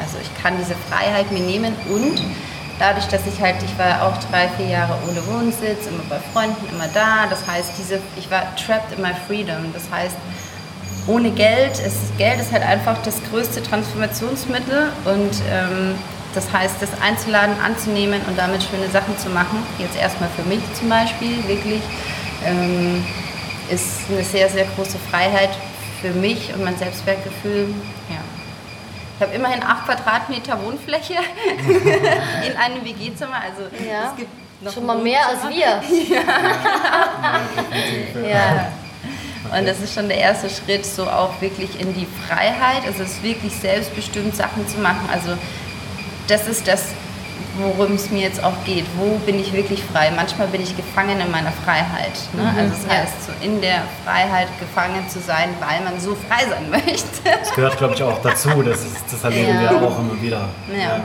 Also 0.00 0.18
ich 0.20 0.42
kann 0.42 0.54
diese 0.58 0.74
Freiheit 0.74 1.30
mir 1.32 1.40
nehmen 1.40 1.74
und 1.88 2.20
dadurch, 2.78 3.06
dass 3.06 3.26
ich 3.26 3.40
halt, 3.40 3.56
ich 3.62 3.78
war 3.78 4.02
auch 4.02 4.16
drei, 4.30 4.48
vier 4.56 4.66
Jahre 4.66 4.94
ohne 5.08 5.26
Wohnsitz, 5.26 5.86
immer 5.86 6.02
bei 6.08 6.18
Freunden, 6.32 6.68
immer 6.70 6.88
da. 6.92 7.26
Das 7.30 7.46
heißt, 7.46 7.72
diese, 7.78 8.00
ich 8.16 8.30
war 8.30 8.42
trapped 8.56 8.96
in 8.96 9.02
my 9.02 9.12
freedom. 9.26 9.72
Das 9.72 9.84
heißt, 9.90 10.16
ohne 11.06 11.30
Geld 11.30 11.78
ist 11.78 12.18
Geld 12.18 12.40
ist 12.40 12.52
halt 12.52 12.64
einfach 12.64 12.96
das 13.04 13.14
größte 13.30 13.62
Transformationsmittel 13.62 14.90
und 15.04 15.30
ähm, 15.50 15.94
das 16.36 16.52
heißt, 16.52 16.76
das 16.80 16.90
einzuladen, 17.00 17.56
anzunehmen 17.64 18.20
und 18.28 18.38
damit 18.38 18.62
schöne 18.62 18.88
Sachen 18.90 19.16
zu 19.18 19.30
machen, 19.30 19.62
jetzt 19.78 19.96
erstmal 19.96 20.28
für 20.30 20.42
mich 20.42 20.60
zum 20.74 20.90
Beispiel, 20.90 21.36
wirklich, 21.48 21.80
ähm, 22.44 23.04
ist 23.70 24.10
eine 24.10 24.22
sehr, 24.22 24.48
sehr 24.48 24.66
große 24.76 24.98
Freiheit 25.10 25.50
für 26.00 26.10
mich 26.10 26.52
und 26.54 26.62
mein 26.62 26.76
Selbstwertgefühl. 26.76 27.74
Ja. 28.10 28.16
Ich 29.16 29.22
habe 29.22 29.34
immerhin 29.34 29.62
8 29.62 29.86
Quadratmeter 29.86 30.62
Wohnfläche 30.62 31.14
in 32.46 32.56
einem 32.56 32.84
WG-Zimmer. 32.84 33.40
Also 33.40 33.62
ja. 33.84 34.10
es 34.10 34.16
gibt 34.16 34.30
noch 34.60 34.72
schon 34.74 34.84
mal 34.84 34.98
mehr 34.98 35.26
als 35.26 35.48
wir. 35.48 35.82
ja. 38.28 38.28
ja. 38.28 38.72
Und 39.58 39.66
das 39.66 39.80
ist 39.80 39.94
schon 39.94 40.08
der 40.08 40.18
erste 40.18 40.50
Schritt, 40.50 40.84
so 40.84 41.08
auch 41.08 41.40
wirklich 41.40 41.80
in 41.80 41.94
die 41.94 42.06
Freiheit, 42.26 42.84
also 42.84 43.04
es 43.04 43.22
wirklich 43.22 43.54
selbstbestimmt 43.54 44.36
Sachen 44.36 44.68
zu 44.68 44.78
machen. 44.78 45.08
Also 45.10 45.30
das 46.28 46.46
ist 46.48 46.66
das, 46.66 46.84
worum 47.58 47.94
es 47.94 48.10
mir 48.10 48.22
jetzt 48.22 48.42
auch 48.42 48.64
geht. 48.64 48.84
Wo 48.96 49.18
bin 49.24 49.38
ich 49.38 49.52
wirklich 49.52 49.82
frei? 49.82 50.10
Manchmal 50.14 50.48
bin 50.48 50.62
ich 50.62 50.76
gefangen 50.76 51.20
in 51.20 51.30
meiner 51.30 51.52
Freiheit. 51.52 52.12
Ne? 52.32 52.42
Mhm, 52.42 52.58
also 52.58 52.74
das 52.74 52.96
heißt, 52.96 53.26
so 53.26 53.32
in 53.44 53.60
der 53.60 53.82
Freiheit 54.04 54.48
gefangen 54.60 55.08
zu 55.08 55.20
sein, 55.20 55.50
weil 55.60 55.82
man 55.82 56.00
so 56.00 56.16
frei 56.28 56.44
sein 56.48 56.70
möchte. 56.70 57.06
Das 57.24 57.54
gehört, 57.54 57.78
glaube 57.78 57.94
ich, 57.94 58.02
auch 58.02 58.20
dazu. 58.22 58.62
Das, 58.62 58.80
ist, 58.80 59.04
das 59.10 59.24
erleben 59.24 59.54
ja. 59.54 59.70
wir 59.70 59.82
auch 59.82 59.98
immer 59.98 60.20
wieder. 60.20 60.48
Ja. 60.72 61.00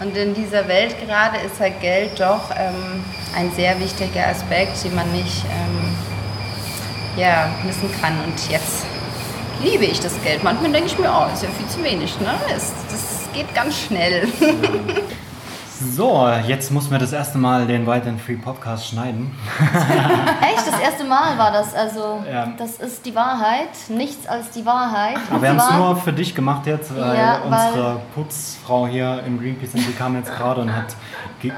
Und 0.00 0.16
in 0.16 0.34
dieser 0.34 0.66
Welt 0.68 0.96
gerade 1.06 1.38
ist 1.38 1.60
halt 1.60 1.80
Geld 1.80 2.18
doch 2.18 2.50
ähm, 2.56 3.04
ein 3.36 3.52
sehr 3.54 3.78
wichtiger 3.78 4.26
Aspekt, 4.26 4.82
den 4.84 4.94
man 4.94 5.10
nicht 5.12 5.44
ähm, 5.44 5.96
ja, 7.16 7.48
missen 7.64 7.88
kann. 8.00 8.18
Und 8.24 8.50
jetzt 8.50 8.84
liebe 9.62 9.84
ich 9.84 10.00
das 10.00 10.20
Geld. 10.22 10.42
Manchmal 10.42 10.72
denke 10.72 10.88
ich 10.88 10.98
mir, 10.98 11.10
oh, 11.10 11.32
ist 11.32 11.42
ja 11.42 11.48
viel 11.56 11.68
zu 11.68 11.82
wenig. 11.84 12.18
Ne? 12.20 12.34
Das, 12.48 12.72
das 12.90 13.13
geht 13.34 13.54
ganz 13.54 13.78
schnell. 13.78 14.28
So, 15.92 16.28
jetzt 16.46 16.70
muss 16.70 16.88
mir 16.88 16.98
das 16.98 17.12
erste 17.12 17.36
Mal 17.36 17.66
den 17.66 17.86
White 17.86 18.08
and 18.08 18.20
Free 18.20 18.36
Podcast 18.36 18.88
schneiden. 18.88 19.32
Echt? 19.60 20.66
Das 20.66 20.80
erste 20.80 21.04
Mal 21.04 21.36
war 21.36 21.50
das. 21.50 21.74
Also, 21.74 22.24
ja. 22.30 22.52
das 22.56 22.76
ist 22.76 23.04
die 23.04 23.14
Wahrheit. 23.14 23.68
Nichts 23.88 24.26
als 24.26 24.50
die 24.50 24.64
Wahrheit. 24.64 25.16
Aber 25.30 25.42
wir 25.42 25.48
haben 25.50 25.58
es 25.58 25.70
nur 25.72 25.96
für 25.96 26.12
dich 26.12 26.34
gemacht 26.34 26.66
jetzt, 26.66 26.96
weil 26.96 27.18
ja, 27.18 27.38
unsere 27.38 27.94
weil 27.96 28.02
Putzfrau 28.14 28.86
hier 28.86 29.22
im 29.26 29.38
Greenpeace, 29.38 29.72
die 29.72 29.92
kam 29.92 30.16
jetzt 30.16 30.34
gerade 30.34 30.60
und 30.60 30.74
hat 30.74 30.94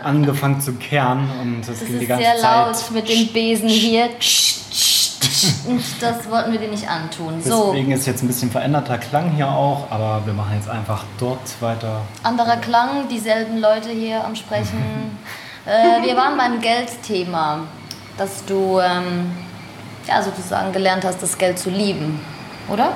angefangen 0.02 0.61
zu 0.61 0.73
kehren 0.73 1.30
und 1.40 1.68
es 1.68 1.87
ging 1.87 2.00
die 2.00 2.06
ganze 2.06 2.25
Zeit. 2.25 2.40
sehr 2.40 2.50
laut 2.50 2.90
mit 2.92 3.09
dem 3.09 3.33
Besen 3.33 3.68
hier. 3.68 4.09
Und 5.67 5.83
das 6.00 6.31
wollten 6.31 6.53
wir 6.53 6.59
dir 6.59 6.69
nicht 6.69 6.88
antun. 6.88 7.43
So. 7.43 7.73
Deswegen 7.73 7.93
ist 7.93 8.07
jetzt 8.07 8.23
ein 8.23 8.26
bisschen 8.26 8.50
veränderter 8.50 8.99
Klang 8.99 9.31
hier 9.33 9.49
auch, 9.49 9.91
aber 9.91 10.23
wir 10.25 10.33
machen 10.33 10.55
jetzt 10.55 10.69
einfach 10.69 11.05
dort 11.19 11.61
weiter. 11.61 12.03
Anderer 12.23 12.57
Klang, 12.57 13.09
dieselben 13.09 13.59
Leute 13.59 13.91
hier 13.91 14.25
am 14.25 14.37
Sprechen. 14.37 15.19
äh, 15.67 16.07
wir 16.07 16.17
waren 16.17 16.37
beim 16.37 16.61
Geldthema, 16.61 17.61
dass 18.17 18.45
du 18.45 18.79
ähm, 18.81 19.33
ja, 20.07 20.23
sozusagen 20.23 20.73
gelernt 20.73 21.05
hast, 21.05 21.23
das 21.23 21.37
Geld 21.37 21.59
zu 21.59 21.71
lieben, 21.71 22.21
oder? 22.69 22.93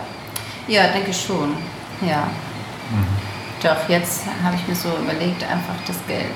Ja, 0.69 0.89
denke 0.89 1.13
schon. 1.13 1.57
Ja. 2.03 2.29
Mhm. 2.91 3.07
Doch, 3.63 3.89
jetzt 3.89 4.23
habe 4.43 4.57
ich 4.57 4.67
mir 4.67 4.75
so 4.75 4.89
überlegt, 5.03 5.43
einfach 5.43 5.75
das 5.87 5.97
Geld 6.07 6.31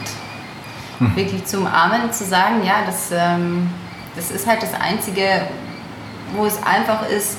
mhm. 0.99 1.17
wirklich 1.17 1.45
zu 1.45 1.59
umarmen, 1.59 2.13
zu 2.13 2.25
sagen, 2.25 2.65
ja, 2.65 2.85
das, 2.87 3.11
ähm, 3.13 3.71
das 4.17 4.31
ist 4.31 4.47
halt 4.47 4.63
das 4.63 4.75
Einzige, 4.75 5.23
wo 6.35 6.47
es 6.47 6.63
einfach 6.63 7.09
ist, 7.09 7.39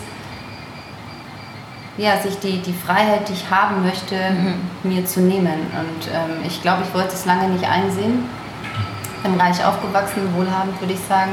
ja, 1.97 2.17
sich 2.17 2.37
die, 2.39 2.61
die 2.61 2.73
Freiheit, 2.73 3.29
die 3.29 3.33
ich 3.33 3.49
haben 3.49 3.83
möchte, 3.85 4.15
mhm. 4.15 4.55
mir 4.83 5.05
zu 5.05 5.21
nehmen. 5.21 5.47
Und 5.71 6.07
ähm, 6.13 6.43
ich 6.45 6.61
glaube, 6.61 6.83
ich 6.85 6.93
wollte 6.93 7.13
es 7.13 7.25
lange 7.25 7.47
nicht 7.47 7.63
einsehen. 7.63 8.27
Bin 9.23 9.39
reich 9.39 9.63
aufgewachsen, 9.63 10.21
wohlhabend, 10.35 10.79
würde 10.81 10.93
ich 10.93 10.99
sagen. 11.07 11.31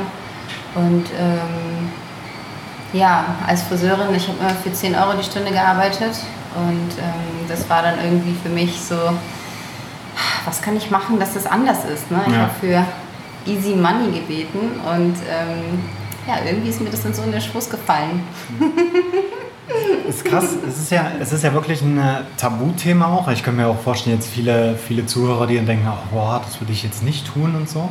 Und 0.74 1.06
ähm, 1.18 1.90
ja, 2.92 3.24
als 3.46 3.62
Friseurin, 3.62 4.14
ich 4.14 4.28
habe 4.28 4.38
immer 4.38 4.50
für 4.50 4.72
10 4.72 4.94
Euro 4.94 5.14
die 5.18 5.24
Stunde 5.24 5.50
gearbeitet. 5.50 6.14
Und 6.54 6.98
ähm, 6.98 7.48
das 7.48 7.68
war 7.68 7.82
dann 7.82 7.96
irgendwie 8.02 8.36
für 8.40 8.48
mich 8.48 8.80
so, 8.80 8.96
was 10.44 10.62
kann 10.62 10.76
ich 10.76 10.90
machen, 10.90 11.18
dass 11.18 11.34
das 11.34 11.46
anders 11.46 11.84
ist? 11.84 12.10
Ne? 12.10 12.20
Ich 12.26 12.32
ja. 12.32 12.38
habe 12.40 12.52
für 12.60 12.84
Easy 13.50 13.74
Money 13.74 14.12
gebeten 14.12 14.80
und 14.86 15.16
ähm, 15.28 15.82
ja, 16.26 16.38
irgendwie 16.44 16.70
ist 16.70 16.80
mir 16.80 16.90
das 16.90 17.02
dann 17.02 17.14
so 17.14 17.22
in 17.22 17.32
den 17.32 17.40
Schoß 17.40 17.70
gefallen. 17.70 18.22
ist 20.08 20.24
krass. 20.24 20.56
Es 20.68 20.78
ist 20.78 20.90
ja, 20.90 21.12
es 21.20 21.32
ist 21.32 21.44
ja 21.44 21.52
wirklich 21.52 21.82
ein 21.82 21.98
äh, 21.98 22.20
Tabuthema 22.36 23.06
auch. 23.06 23.28
Ich 23.28 23.42
kann 23.42 23.56
mir 23.56 23.66
auch 23.66 23.80
vorstellen, 23.80 24.16
jetzt 24.16 24.28
viele, 24.28 24.76
viele 24.76 25.06
Zuhörer, 25.06 25.46
die 25.46 25.56
dann 25.56 25.66
denken, 25.66 25.86
ach, 25.88 26.10
boah, 26.10 26.40
das 26.44 26.60
würde 26.60 26.72
ich 26.72 26.82
jetzt 26.82 27.02
nicht 27.02 27.32
tun 27.32 27.54
und 27.54 27.68
so. 27.68 27.88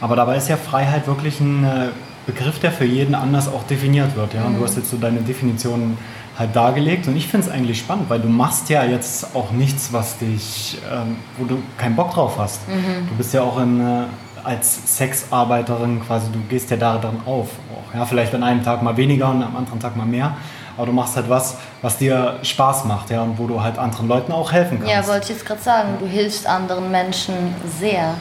Aber 0.00 0.16
dabei 0.16 0.36
ist 0.36 0.48
ja 0.48 0.56
Freiheit 0.56 1.06
wirklich 1.06 1.40
ein 1.40 1.64
äh, 1.64 1.88
Begriff, 2.26 2.58
der 2.58 2.72
für 2.72 2.84
jeden 2.84 3.14
anders 3.14 3.48
auch 3.48 3.64
definiert 3.64 4.16
wird. 4.16 4.34
Ja? 4.34 4.44
Und 4.44 4.54
du 4.54 4.60
mhm. 4.60 4.64
hast 4.64 4.76
jetzt 4.76 4.90
so 4.90 4.96
deine 4.96 5.20
Definition 5.20 5.96
halt 6.38 6.56
dargelegt. 6.56 7.06
Und 7.06 7.16
ich 7.16 7.28
finde 7.28 7.46
es 7.46 7.52
eigentlich 7.52 7.78
spannend, 7.78 8.08
weil 8.08 8.20
du 8.20 8.28
machst 8.28 8.68
ja 8.68 8.84
jetzt 8.84 9.34
auch 9.36 9.52
nichts, 9.52 9.92
was 9.92 10.18
dich, 10.18 10.78
ähm, 10.92 11.16
wo 11.38 11.44
du 11.44 11.58
keinen 11.78 11.96
Bock 11.96 12.12
drauf 12.12 12.38
hast. 12.38 12.68
Mhm. 12.68 13.08
Du 13.08 13.14
bist 13.16 13.34
ja 13.34 13.42
auch 13.42 13.60
in, 13.60 13.80
äh, 13.80 14.04
als 14.44 14.96
Sexarbeiterin 14.96 16.02
quasi, 16.04 16.26
du 16.32 16.40
gehst 16.48 16.70
ja 16.70 16.76
darin 16.76 17.20
auf. 17.26 17.48
Auch, 17.48 17.94
ja? 17.94 18.04
Vielleicht 18.04 18.34
an 18.34 18.42
einem 18.42 18.62
Tag 18.62 18.82
mal 18.82 18.96
weniger 18.96 19.30
und 19.30 19.42
am 19.42 19.56
anderen 19.56 19.80
Tag 19.80 19.96
mal 19.96 20.06
mehr. 20.06 20.36
Aber 20.76 20.86
du 20.86 20.92
machst 20.92 21.16
halt 21.16 21.28
was, 21.28 21.56
was 21.82 21.98
dir 21.98 22.38
Spaß 22.42 22.86
macht, 22.86 23.10
ja, 23.10 23.22
und 23.22 23.38
wo 23.38 23.46
du 23.46 23.62
halt 23.62 23.78
anderen 23.78 24.08
Leuten 24.08 24.32
auch 24.32 24.52
helfen 24.52 24.78
kannst. 24.78 24.92
Ja, 24.92 25.06
wollte 25.06 25.24
ich 25.24 25.28
jetzt 25.30 25.46
gerade 25.46 25.60
sagen, 25.60 25.90
du 26.00 26.06
hilfst 26.06 26.46
anderen 26.46 26.90
Menschen 26.90 27.34
sehr. 27.78 28.14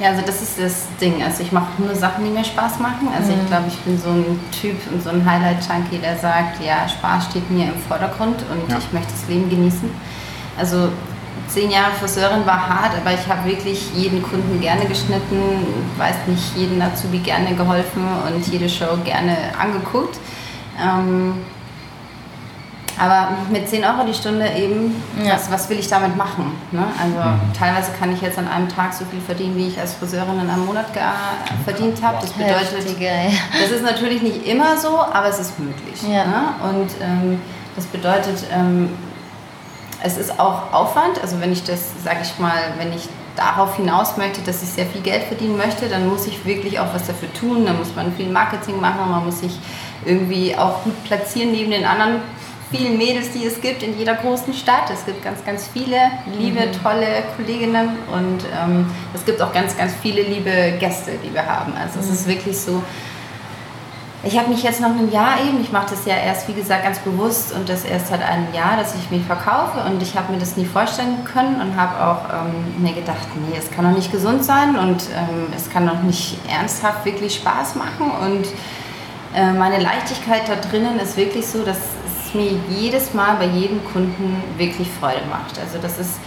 Ja, 0.00 0.10
also 0.10 0.22
das 0.24 0.40
ist 0.40 0.60
das 0.60 0.86
Ding. 1.00 1.22
Also 1.22 1.42
ich 1.42 1.50
mache 1.52 1.66
nur 1.78 1.94
Sachen, 1.94 2.24
die 2.24 2.30
mir 2.30 2.44
Spaß 2.44 2.78
machen. 2.78 3.08
Also 3.14 3.32
mhm. 3.32 3.40
ich 3.42 3.46
glaube, 3.48 3.64
ich 3.68 3.78
bin 3.80 3.98
so 3.98 4.10
ein 4.10 4.40
Typ 4.52 4.76
und 4.92 5.02
so 5.02 5.10
ein 5.10 5.24
Highlight-Junkie, 5.28 5.98
der 5.98 6.16
sagt, 6.16 6.62
ja, 6.64 6.88
Spaß 6.88 7.26
steht 7.26 7.50
mir 7.50 7.64
im 7.64 7.78
Vordergrund 7.80 8.36
und 8.50 8.70
ja. 8.70 8.78
ich 8.78 8.92
möchte 8.92 9.12
das 9.12 9.28
Leben 9.28 9.50
genießen. 9.50 9.90
Also 10.56 10.88
zehn 11.48 11.70
Jahre 11.70 11.92
Friseurin 11.92 12.46
war 12.46 12.68
hart, 12.68 12.92
aber 13.00 13.14
ich 13.14 13.26
habe 13.28 13.48
wirklich 13.48 13.92
jeden 13.94 14.22
Kunden 14.22 14.60
gerne 14.60 14.84
geschnitten, 14.86 15.66
weiß 15.96 16.16
nicht, 16.26 16.56
jeden 16.56 16.80
Azubi 16.80 17.18
gerne 17.18 17.54
geholfen 17.54 18.04
und 18.26 18.46
jede 18.46 18.68
Show 18.68 18.96
gerne 19.04 19.36
angeguckt. 19.58 20.18
Ähm, 20.80 21.34
aber 22.98 23.28
mit 23.50 23.68
10 23.68 23.84
Euro 23.84 24.04
die 24.04 24.14
Stunde 24.14 24.46
eben, 24.56 25.00
ja. 25.24 25.34
was, 25.34 25.50
was 25.52 25.68
will 25.68 25.78
ich 25.78 25.86
damit 25.86 26.16
machen? 26.16 26.52
Ne? 26.72 26.82
Also 27.00 27.16
mhm. 27.16 27.52
teilweise 27.56 27.92
kann 27.92 28.12
ich 28.12 28.20
jetzt 28.20 28.38
an 28.38 28.48
einem 28.48 28.68
Tag 28.68 28.92
so 28.92 29.04
viel 29.04 29.20
verdienen, 29.20 29.56
wie 29.56 29.68
ich 29.68 29.78
als 29.78 29.94
Friseurin 29.94 30.40
in 30.40 30.50
einem 30.50 30.66
Monat 30.66 30.86
verdient 31.64 32.02
habe. 32.02 32.18
Das 32.20 32.32
bedeutet, 32.32 32.72
das 33.52 33.70
ist 33.70 33.84
natürlich 33.84 34.22
nicht 34.22 34.46
immer 34.46 34.76
so, 34.76 34.98
aber 35.00 35.28
es 35.28 35.38
ist 35.38 35.58
möglich. 35.60 36.02
Ja. 36.02 36.24
Ne? 36.24 36.42
Und 36.70 36.90
ähm, 37.00 37.40
das 37.76 37.86
bedeutet, 37.86 38.42
ähm, 38.52 38.90
es 40.02 40.16
ist 40.16 40.38
auch 40.38 40.72
Aufwand. 40.72 41.20
Also 41.22 41.40
wenn 41.40 41.52
ich 41.52 41.64
das, 41.64 42.02
sage 42.02 42.20
ich 42.22 42.38
mal, 42.38 42.74
wenn 42.78 42.92
ich 42.92 43.08
darauf 43.36 43.76
hinaus 43.76 44.16
möchte, 44.16 44.40
dass 44.42 44.62
ich 44.62 44.68
sehr 44.68 44.86
viel 44.86 45.00
Geld 45.00 45.24
verdienen 45.24 45.56
möchte, 45.56 45.88
dann 45.88 46.08
muss 46.08 46.26
ich 46.26 46.44
wirklich 46.44 46.78
auch 46.80 46.92
was 46.92 47.06
dafür 47.06 47.32
tun. 47.32 47.64
Dann 47.66 47.78
muss 47.78 47.94
man 47.94 48.12
viel 48.14 48.28
Marketing 48.28 48.80
machen, 48.80 49.10
man 49.10 49.24
muss 49.24 49.40
sich 49.40 49.58
irgendwie 50.04 50.56
auch 50.56 50.82
gut 50.84 51.04
platzieren 51.04 51.52
neben 51.52 51.70
den 51.70 51.84
anderen 51.84 52.20
vielen 52.70 52.98
Mädels, 52.98 53.30
die 53.32 53.46
es 53.46 53.60
gibt 53.60 53.82
in 53.82 53.98
jeder 53.98 54.14
großen 54.14 54.52
Stadt. 54.52 54.90
Es 54.92 55.06
gibt 55.06 55.22
ganz, 55.22 55.44
ganz 55.44 55.68
viele 55.72 55.96
liebe, 56.38 56.66
mhm. 56.66 56.82
tolle 56.82 57.06
Kolleginnen 57.36 57.90
und 58.12 58.44
ähm, 58.54 58.86
es 59.14 59.24
gibt 59.24 59.40
auch 59.40 59.52
ganz, 59.52 59.76
ganz 59.76 59.94
viele 60.02 60.22
liebe 60.22 60.74
Gäste, 60.78 61.12
die 61.24 61.32
wir 61.32 61.46
haben. 61.46 61.72
Also 61.74 61.98
mhm. 61.98 62.04
es 62.04 62.10
ist 62.10 62.28
wirklich 62.28 62.58
so, 62.58 62.82
ich 64.24 64.36
habe 64.36 64.50
mich 64.50 64.64
jetzt 64.64 64.80
noch 64.80 64.90
ein 64.90 65.12
Jahr 65.12 65.40
eben, 65.46 65.60
ich 65.60 65.70
mache 65.70 65.90
das 65.90 66.04
ja 66.04 66.16
erst, 66.16 66.48
wie 66.48 66.52
gesagt, 66.52 66.82
ganz 66.82 66.98
bewusst 66.98 67.52
und 67.52 67.68
das 67.68 67.84
erst 67.84 68.08
seit 68.08 68.20
einem 68.20 68.52
Jahr, 68.52 68.76
dass 68.76 68.94
ich 68.96 69.10
mich 69.10 69.24
verkaufe 69.24 69.78
und 69.88 70.02
ich 70.02 70.16
habe 70.16 70.32
mir 70.32 70.40
das 70.40 70.56
nie 70.56 70.64
vorstellen 70.64 71.24
können 71.24 71.60
und 71.60 71.76
habe 71.76 72.04
auch 72.04 72.46
ähm, 72.46 72.82
mir 72.82 72.94
gedacht, 72.94 73.28
nee, 73.48 73.56
es 73.56 73.70
kann 73.70 73.84
doch 73.84 73.96
nicht 73.96 74.10
gesund 74.10 74.44
sein 74.44 74.76
und 74.76 75.04
ähm, 75.14 75.52
es 75.56 75.70
kann 75.70 75.86
doch 75.86 76.02
nicht 76.02 76.36
ernsthaft 76.50 77.04
wirklich 77.04 77.36
Spaß 77.36 77.76
machen 77.76 78.10
und 78.10 78.46
äh, 79.36 79.52
meine 79.52 79.78
Leichtigkeit 79.78 80.48
da 80.48 80.56
drinnen 80.56 80.98
ist 80.98 81.16
wirklich 81.16 81.46
so, 81.46 81.62
dass 81.62 81.78
es 82.26 82.34
mir 82.34 82.50
jedes 82.70 83.14
Mal 83.14 83.36
bei 83.36 83.46
jedem 83.46 83.84
Kunden 83.92 84.42
wirklich 84.56 84.88
Freude 84.98 85.22
macht. 85.30 85.60
Also 85.60 85.78
das 85.80 85.98
ist 85.98 86.18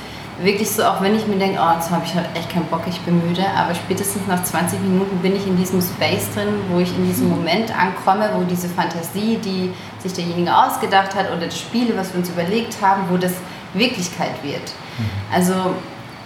wirklich 0.43 0.69
so, 0.69 0.83
auch 0.83 1.01
wenn 1.01 1.15
ich 1.15 1.27
mir 1.27 1.38
denke, 1.38 1.60
oh, 1.62 1.74
jetzt 1.75 1.89
habe 1.89 2.03
ich 2.05 2.13
halt 2.15 2.27
echt 2.36 2.50
keinen 2.50 2.65
Bock, 2.65 2.81
ich 2.88 3.00
bin 3.01 3.25
müde, 3.27 3.43
aber 3.55 3.75
spätestens 3.75 4.27
nach 4.27 4.43
20 4.43 4.79
Minuten 4.81 5.17
bin 5.19 5.36
ich 5.36 5.45
in 5.48 5.57
diesem 5.57 5.81
Space 5.81 6.33
drin, 6.33 6.50
wo 6.69 6.79
ich 6.79 6.95
in 6.95 7.05
diesem 7.05 7.29
Moment 7.29 7.71
ankomme, 7.77 8.29
wo 8.36 8.43
diese 8.43 8.69
Fantasie, 8.69 9.38
die 9.38 9.74
sich 10.00 10.13
derjenige 10.13 10.55
ausgedacht 10.55 11.15
hat 11.15 11.31
oder 11.31 11.45
das 11.45 11.60
Spiele, 11.60 11.95
was 11.95 12.13
wir 12.13 12.19
uns 12.19 12.29
überlegt 12.29 12.77
haben, 12.81 13.03
wo 13.10 13.17
das 13.17 13.33
Wirklichkeit 13.74 14.43
wird. 14.43 14.74
Mhm. 14.98 15.33
Also 15.33 15.53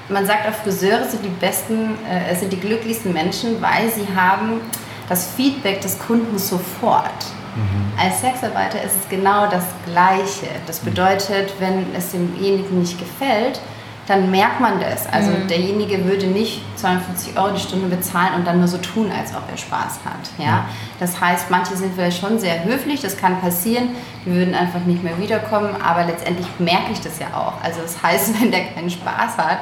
man 0.10 0.26
sagt 0.26 0.48
auch, 0.48 0.54
Friseure 0.54 1.04
sind 1.06 1.24
die 1.26 1.30
besten, 1.30 1.98
äh, 2.08 2.36
sind 2.36 2.54
die 2.54 2.60
glücklichsten 2.60 3.12
Menschen, 3.12 3.62
weil 3.62 3.90
sie 3.92 4.08
haben 4.16 4.62
das 5.10 5.32
Feedback 5.36 5.82
des 5.82 6.00
Kunden 6.00 6.38
sofort. 6.38 7.26
Mhm. 7.56 7.94
Als 8.00 8.22
Sexarbeiter 8.22 8.82
ist 8.84 8.96
es 9.02 9.10
genau 9.10 9.48
das 9.50 9.64
Gleiche. 9.86 10.48
Das 10.68 10.80
bedeutet, 10.80 11.54
wenn 11.60 11.86
es 11.96 12.12
demjenigen 12.12 12.80
nicht 12.80 13.00
gefällt, 13.00 13.62
dann 14.08 14.30
merkt 14.30 14.60
man 14.60 14.80
das. 14.80 15.08
Also 15.08 15.32
mhm. 15.32 15.48
derjenige 15.48 16.06
würde 16.06 16.28
nicht 16.28 16.62
52 16.78 17.38
Euro 17.38 17.54
die 17.54 17.60
Stunde 17.60 17.88
bezahlen 17.88 18.36
und 18.36 18.46
dann 18.46 18.60
nur 18.60 18.68
so 18.68 18.78
tun, 18.78 19.12
als 19.12 19.36
ob 19.36 19.44
er 19.50 19.58
Spaß 19.58 20.00
hat. 20.06 20.30
Ja? 20.38 20.46
ja? 20.46 20.66
Das 21.00 21.20
heißt, 21.20 21.50
manche 21.50 21.76
sind 21.76 21.94
vielleicht 21.96 22.20
schon 22.20 22.40
sehr 22.40 22.64
höflich, 22.64 23.02
das 23.02 23.18
kann 23.18 23.42
passieren, 23.42 23.90
die 24.26 24.32
würden 24.32 24.54
einfach 24.54 24.82
nicht 24.82 25.04
mehr 25.04 25.18
wiederkommen, 25.20 25.76
aber 25.82 26.06
letztendlich 26.06 26.48
merke 26.60 26.92
ich 26.92 27.02
das 27.02 27.20
ja 27.20 27.28
auch. 27.36 27.64
Also 27.64 27.82
das 27.82 28.02
heißt, 28.02 28.42
wenn 28.42 28.52
der 28.52 28.66
keinen 28.66 28.90
Spaß 28.90 29.38
hat, 29.38 29.60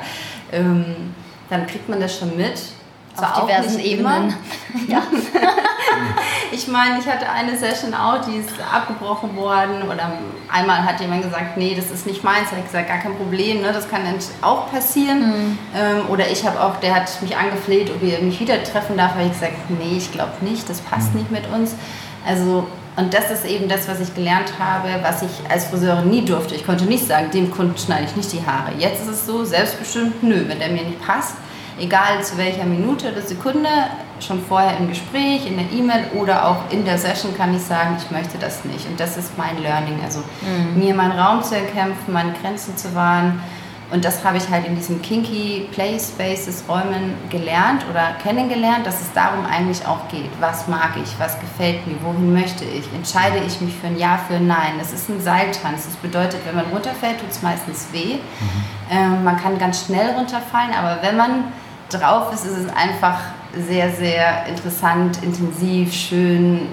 ähm, 0.52 1.14
dann 1.50 1.66
kriegt 1.68 1.88
man 1.88 2.00
das 2.00 2.18
schon 2.18 2.36
mit 2.36 2.62
auf 3.17 3.45
diversen 3.45 3.80
Ebenen. 3.80 4.34
ja. 4.88 5.02
ich 6.52 6.67
meine, 6.67 6.99
ich 6.99 7.08
hatte 7.08 7.30
eine 7.30 7.58
Session 7.58 7.93
auch, 7.93 8.26
die 8.26 8.38
ist 8.38 8.49
abgebrochen 8.71 9.36
worden 9.36 9.84
oder 9.84 10.13
einmal 10.52 10.84
hat 10.84 10.99
jemand 10.99 11.23
gesagt, 11.23 11.58
nee, 11.58 11.76
das 11.76 11.91
ist 11.91 12.08
nicht 12.08 12.23
meins. 12.23 12.45
Da 12.45 12.52
habe 12.52 12.60
ich 12.62 12.65
gesagt, 12.65 12.88
gar 12.88 12.99
kein 12.99 13.15
Problem, 13.15 13.62
ne? 13.62 13.71
das 13.73 13.89
kann 13.89 14.02
auch 14.41 14.71
passieren. 14.71 15.19
Mhm. 15.19 15.58
Ähm, 15.76 16.10
oder 16.10 16.30
ich 16.30 16.45
habe 16.45 16.62
auch, 16.62 16.78
der 16.78 16.95
hat 16.95 17.21
mich 17.21 17.36
angefleht, 17.36 17.91
ob 17.91 18.02
ihr 18.02 18.19
mich 18.19 18.39
wieder 18.39 18.63
treffen 18.63 18.97
darf. 18.97 19.12
Da 19.13 19.19
habe 19.19 19.28
ich 19.28 19.34
gesagt, 19.34 19.54
nee, 19.69 19.97
ich 19.97 20.12
glaube 20.12 20.34
nicht, 20.41 20.69
das 20.69 20.82
passt 20.82 21.13
mhm. 21.13 21.19
nicht 21.19 21.32
mit 21.32 21.47
uns. 21.52 21.76
Also 22.26 22.67
und 22.95 23.13
das 23.13 23.32
ist 23.32 23.45
eben 23.45 23.67
das, 23.67 23.88
was 23.88 23.99
ich 23.99 24.13
gelernt 24.13 24.54
habe, 24.60 24.89
was 25.02 25.23
ich 25.23 25.32
als 25.49 25.65
Friseurin 25.65 26.10
nie 26.10 26.23
durfte. 26.23 26.54
Ich 26.54 26.65
konnte 26.65 26.86
nicht 26.86 27.08
sagen, 27.08 27.32
dem 27.32 27.49
Kunden 27.49 27.78
schneide 27.78 28.06
ich 28.06 28.15
nicht 28.15 28.32
die 28.32 28.45
Haare. 28.45 28.71
Jetzt 28.78 29.02
ist 29.02 29.08
es 29.08 29.26
so, 29.26 29.43
selbstbestimmt, 29.43 30.21
nö, 30.21 30.45
wenn 30.47 30.60
der 30.60 30.69
mir 30.69 30.84
nicht 30.84 31.02
passt, 31.02 31.36
egal 31.80 32.24
zu 32.24 32.38
welcher 32.38 32.66
Minute 32.66 33.12
oder 33.12 33.22
Sekunde, 33.22 33.70
schon 34.20 34.44
vorher 34.46 34.78
im 34.78 34.88
Gespräch, 34.88 35.46
in 35.46 35.58
der 35.58 35.72
E-Mail 35.72 36.06
oder 36.16 36.48
auch 36.48 36.72
in 36.72 36.86
der 36.86 36.98
Session 36.98 37.36
kann 37.36 37.54
ich 37.56 37.62
sagen, 37.62 37.98
ich 37.98 38.10
möchte 38.12 38.38
das 38.38 38.64
nicht. 38.66 38.88
Und 38.88 39.00
das 39.00 39.18
ist 39.18 39.38
mein 39.38 39.62
Learning. 39.62 40.00
Also 40.04 40.20
mhm. 40.42 40.80
mir 40.80 40.94
meinen 40.94 41.18
Raum 41.18 41.44
zu 41.44 41.56
erkämpfen, 41.56 42.14
meine 42.14 42.34
Grenzen 42.42 42.78
zu 42.78 42.94
wahren. 42.96 43.42
Und 43.92 44.04
das 44.04 44.24
habe 44.26 44.38
ich 44.38 44.50
halt 44.50 44.66
in 44.66 44.76
diesem 44.76 45.04
Kinky 45.04 45.68
Play 45.72 46.00
Spaces 46.00 46.64
Räumen 46.68 47.14
gelernt 47.30 47.86
oder 47.92 48.14
kennengelernt, 48.24 48.88
dass 48.88 49.02
es 49.02 49.14
darum 49.14 49.46
eigentlich 49.46 49.86
auch 49.86 50.08
geht. 50.08 50.32
Was 50.40 50.68
mag 50.68 50.94
ich? 50.96 51.20
Was 51.20 51.40
gefällt 51.40 51.86
mir? 51.86 51.96
Wohin 52.02 52.34
möchte 52.34 52.64
ich? 52.66 52.92
Entscheide 52.96 53.38
ich 53.46 53.62
mich 53.62 53.76
für 53.76 53.88
ein 53.88 54.00
Ja, 54.00 54.18
für 54.28 54.36
ein 54.36 54.48
Nein? 54.48 54.80
Das 54.80 54.94
ist 54.94 55.10
ein 55.10 55.22
Seiltanz. 55.22 55.86
Das 55.86 55.96
bedeutet, 55.98 56.40
wenn 56.46 56.56
man 56.56 56.66
runterfällt, 56.74 57.20
tut 57.20 57.30
es 57.30 57.44
meistens 57.44 57.88
weh. 57.92 58.16
Mhm. 58.16 58.20
Ähm, 58.90 59.24
man 59.24 59.38
kann 59.38 59.60
ganz 59.60 59.86
schnell 59.86 60.16
runterfallen, 60.16 60.74
aber 60.74 61.04
wenn 61.04 61.16
man 61.16 61.44
drauf 61.98 62.34
ist, 62.34 62.46
ist 62.46 62.58
es 62.58 62.76
einfach 62.76 63.20
sehr, 63.68 63.92
sehr 63.92 64.46
interessant, 64.48 65.22
intensiv, 65.24 65.94
schön. 65.94 66.68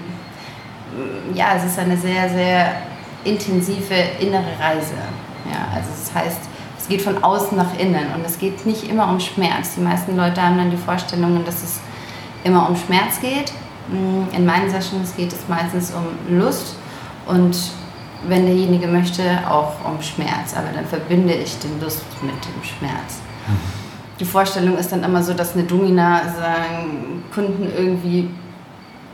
Ja, 1.33 1.55
es 1.55 1.65
ist 1.65 1.79
eine 1.79 1.97
sehr, 1.97 2.29
sehr 2.29 2.75
intensive 3.23 3.93
innere 4.19 4.59
Reise. 4.59 4.95
Ja, 5.49 5.75
also 5.75 5.89
das 5.89 6.13
heißt, 6.13 6.39
es 6.77 6.87
geht 6.87 7.01
von 7.01 7.23
außen 7.23 7.57
nach 7.57 7.77
innen 7.77 8.13
und 8.15 8.25
es 8.25 8.37
geht 8.37 8.65
nicht 8.65 8.89
immer 8.89 9.09
um 9.09 9.19
Schmerz. 9.19 9.75
Die 9.75 9.81
meisten 9.81 10.17
Leute 10.17 10.41
haben 10.41 10.57
dann 10.57 10.71
die 10.71 10.77
Vorstellung, 10.77 11.43
dass 11.45 11.63
es 11.63 11.79
immer 12.43 12.67
um 12.67 12.75
Schmerz 12.75 13.19
geht. 13.21 13.53
In 14.33 14.45
meinen 14.45 14.69
Sessions 14.69 15.15
geht 15.15 15.31
es 15.31 15.47
meistens 15.47 15.91
um 15.91 16.37
Lust 16.37 16.75
und 17.27 17.57
wenn 18.27 18.45
derjenige 18.45 18.87
möchte, 18.87 19.23
auch 19.49 19.73
um 19.83 20.01
Schmerz. 20.01 20.55
Aber 20.55 20.67
dann 20.73 20.85
verbinde 20.85 21.33
ich 21.33 21.57
den 21.59 21.79
Lust 21.81 22.03
mit 22.21 22.33
dem 22.33 22.63
Schmerz. 22.63 23.19
Mhm 23.47 23.80
die 24.21 24.25
Vorstellung 24.25 24.77
ist 24.77 24.91
dann 24.91 25.03
immer 25.03 25.23
so, 25.23 25.33
dass 25.33 25.55
eine 25.55 25.63
Domina 25.63 26.21
seinen 26.21 27.23
Kunden 27.33 27.67
irgendwie 27.75 28.29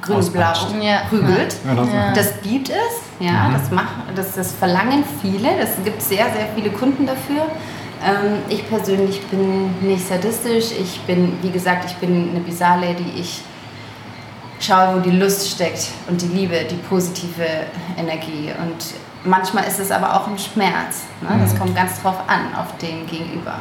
grün-blau 0.01 0.53
ja. 0.81 1.01
prügelt. 1.09 1.55
Ja. 1.65 2.13
Das 2.13 2.41
gibt 2.43 2.69
es, 2.69 2.75
ja, 3.19 3.47
mhm. 3.47 3.53
das, 3.53 3.71
macht, 3.71 3.93
das, 4.15 4.35
das 4.35 4.51
verlangen 4.51 5.05
viele, 5.21 5.49
das 5.59 5.81
gibt 5.83 6.01
sehr, 6.01 6.25
sehr 6.25 6.47
viele 6.53 6.69
Kunden 6.71 7.07
dafür. 7.07 7.43
Ähm, 8.05 8.39
ich 8.49 8.67
persönlich 8.67 9.25
bin 9.27 9.73
nicht 9.81 10.05
sadistisch, 10.05 10.71
ich 10.77 10.99
bin, 11.01 11.37
wie 11.41 11.51
gesagt, 11.51 11.85
ich 11.85 11.95
bin 11.95 12.31
eine 12.31 12.41
Bizarre-Lady, 12.41 13.13
ich 13.17 13.41
schaue, 14.59 14.97
wo 14.97 14.99
die 14.99 15.11
Lust 15.17 15.49
steckt 15.49 15.89
und 16.09 16.21
die 16.21 16.27
Liebe, 16.27 16.65
die 16.69 16.75
positive 16.75 17.45
Energie. 17.97 18.51
Und 18.61 18.93
manchmal 19.23 19.63
ist 19.63 19.79
es 19.79 19.89
aber 19.89 20.15
auch 20.15 20.27
im 20.27 20.37
Schmerz. 20.37 21.05
Ne? 21.21 21.29
Das 21.41 21.53
mhm. 21.53 21.59
kommt 21.59 21.75
ganz 21.77 22.01
drauf 22.01 22.17
an, 22.27 22.53
auf 22.59 22.77
den 22.77 23.07
Gegenüber 23.07 23.55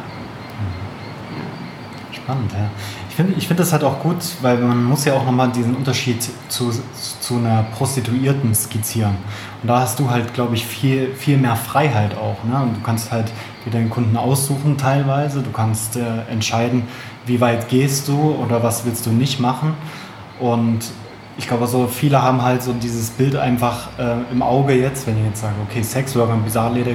spannend, 2.17 2.53
ja. 2.53 2.71
Ich 3.09 3.15
finde 3.15 3.35
ich 3.39 3.49
find 3.49 3.61
das 3.61 3.73
halt 3.73 3.85
auch 3.85 4.01
gut, 4.01 4.17
weil 4.43 4.59
man 4.59 4.85
muss 4.85 5.05
ja 5.05 5.15
auch 5.15 5.25
nochmal 5.25 5.51
diesen 5.51 5.75
Unterschied 5.75 6.29
zu, 6.49 6.71
zu 7.21 7.37
einer 7.37 7.65
Prostituierten 7.77 8.55
skizzieren. 8.55 9.17
Und 9.63 9.69
da 9.69 9.81
hast 9.81 9.99
du 9.99 10.11
halt, 10.11 10.35
glaube 10.35 10.55
ich, 10.55 10.67
viel, 10.67 11.15
viel 11.15 11.39
mehr 11.39 11.57
Freiheit 11.57 12.17
auch. 12.17 12.45
Ne? 12.45 12.63
Und 12.63 12.77
du 12.77 12.81
kannst 12.83 13.11
halt 13.11 13.33
dir 13.65 13.71
deinen 13.71 13.91
Kunden 13.91 14.17
aussuchen 14.17 14.77
teilweise. 14.77 15.43
Du 15.43 15.51
kannst 15.51 15.97
äh, 15.97 16.03
entscheiden, 16.31 16.85
wie 17.25 17.41
weit 17.41 17.69
gehst 17.69 18.09
du 18.09 18.37
oder 18.43 18.63
was 18.63 18.85
willst 18.85 19.07
du 19.07 19.11
nicht 19.11 19.41
machen. 19.41 19.75
Und 20.39 20.81
ich 21.39 21.49
glaube, 21.49 21.67
so 21.67 21.87
viele 21.87 22.23
haben 22.23 22.43
halt 22.43 22.63
so 22.63 22.73
dieses 22.73 23.11
Bild 23.11 23.37
einfach 23.37 23.89
äh, 23.99 24.17
im 24.31 24.43
Auge 24.43 24.75
jetzt, 24.75 25.07
wenn 25.07 25.19
ich 25.19 25.25
jetzt 25.25 25.41
sage, 25.41 25.55
okay, 25.69 25.83
Sexworker, 25.83 26.37
Bizarreleder, 26.37 26.93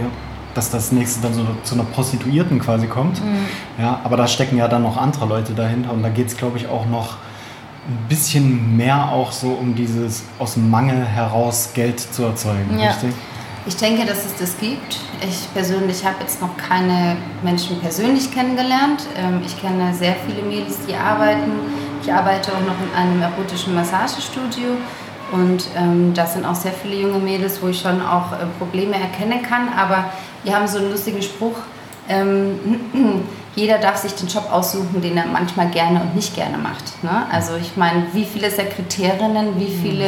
dass 0.54 0.70
das 0.70 0.92
nächste 0.92 1.22
dann 1.22 1.34
so 1.34 1.46
zu 1.64 1.76
einer 1.76 1.84
Prostituierten 1.84 2.60
quasi 2.60 2.88
kommt. 2.88 3.24
Mhm. 3.24 3.46
Ja, 3.80 4.00
aber 4.04 4.18
da 4.18 4.28
stecken 4.28 4.58
ja 4.58 4.68
dann 4.68 4.84
noch 4.84 4.98
andere 4.98 5.26
Leute 5.26 5.54
dahinter 5.54 5.92
und 5.92 6.04
da 6.04 6.10
geht 6.10 6.28
es, 6.28 6.38
glaube 6.38 6.58
ich, 6.58 6.68
auch 6.68 6.86
noch 6.86 7.18
ein 7.88 8.08
bisschen 8.08 8.78
mehr 8.78 9.10
auch 9.10 9.32
so 9.32 9.50
um 9.50 9.76
dieses 9.76 10.24
aus 10.38 10.54
dem 10.54 10.70
Mangel 10.70 11.04
heraus 11.06 11.72
Geld 11.74 12.00
zu 12.00 12.24
erzeugen, 12.24 12.80
ja. 12.80 12.90
richtig? 12.90 13.14
Ich 13.66 13.76
denke, 13.76 14.06
dass 14.06 14.26
es 14.26 14.36
das 14.38 14.58
gibt. 14.58 15.00
Ich 15.22 15.54
persönlich 15.54 16.04
habe 16.04 16.16
jetzt 16.22 16.42
noch 16.42 16.58
keine 16.58 17.18
Menschen 17.44 17.80
persönlich 17.80 18.32
kennengelernt. 18.34 19.06
Ähm, 19.16 19.42
ich 19.46 19.60
kenne 19.60 19.94
sehr 19.94 20.16
viele 20.26 20.42
Mädels, 20.42 20.80
die 20.88 20.96
arbeiten. 20.96 21.52
Ich 22.02 22.12
arbeite 22.12 22.52
auch 22.52 22.62
noch 22.62 22.76
in 22.82 22.96
einem 22.96 23.22
erotischen 23.22 23.76
Massagestudio. 23.76 24.78
Und 25.32 25.66
ähm, 25.78 26.14
das 26.14 26.34
sind 26.34 26.46
auch 26.46 26.56
sehr 26.56 26.74
viele 26.74 26.96
junge 26.96 27.20
Mädels, 27.20 27.62
wo 27.62 27.68
ich 27.68 27.80
schon 27.80 28.02
auch 28.02 28.34
äh, 28.34 28.46
Probleme 28.60 28.96
erkennen 28.96 29.42
kann. 29.42 29.70
Aber 29.78 30.06
wir 30.44 30.56
haben 30.56 30.68
so 30.68 30.80
einen 30.80 30.92
lustigen 30.92 31.22
Spruch. 31.22 31.58
Ähm, 32.10 32.60
jeder 33.56 33.78
darf 33.78 33.98
sich 33.98 34.14
den 34.14 34.28
Job 34.28 34.52
aussuchen, 34.52 35.02
den 35.02 35.18
er 35.18 35.26
manchmal 35.26 35.70
gerne 35.70 36.02
und 36.02 36.16
nicht 36.16 36.36
gerne 36.36 36.58
macht. 36.58 37.04
Ne? 37.04 37.26
Also 37.32 37.56
ich 37.56 37.78
meine, 37.78 38.08
wie 38.14 38.26
viele 38.26 38.50
Sekretärinnen, 38.50 39.60
wie 39.60 39.72
viele 39.72 40.06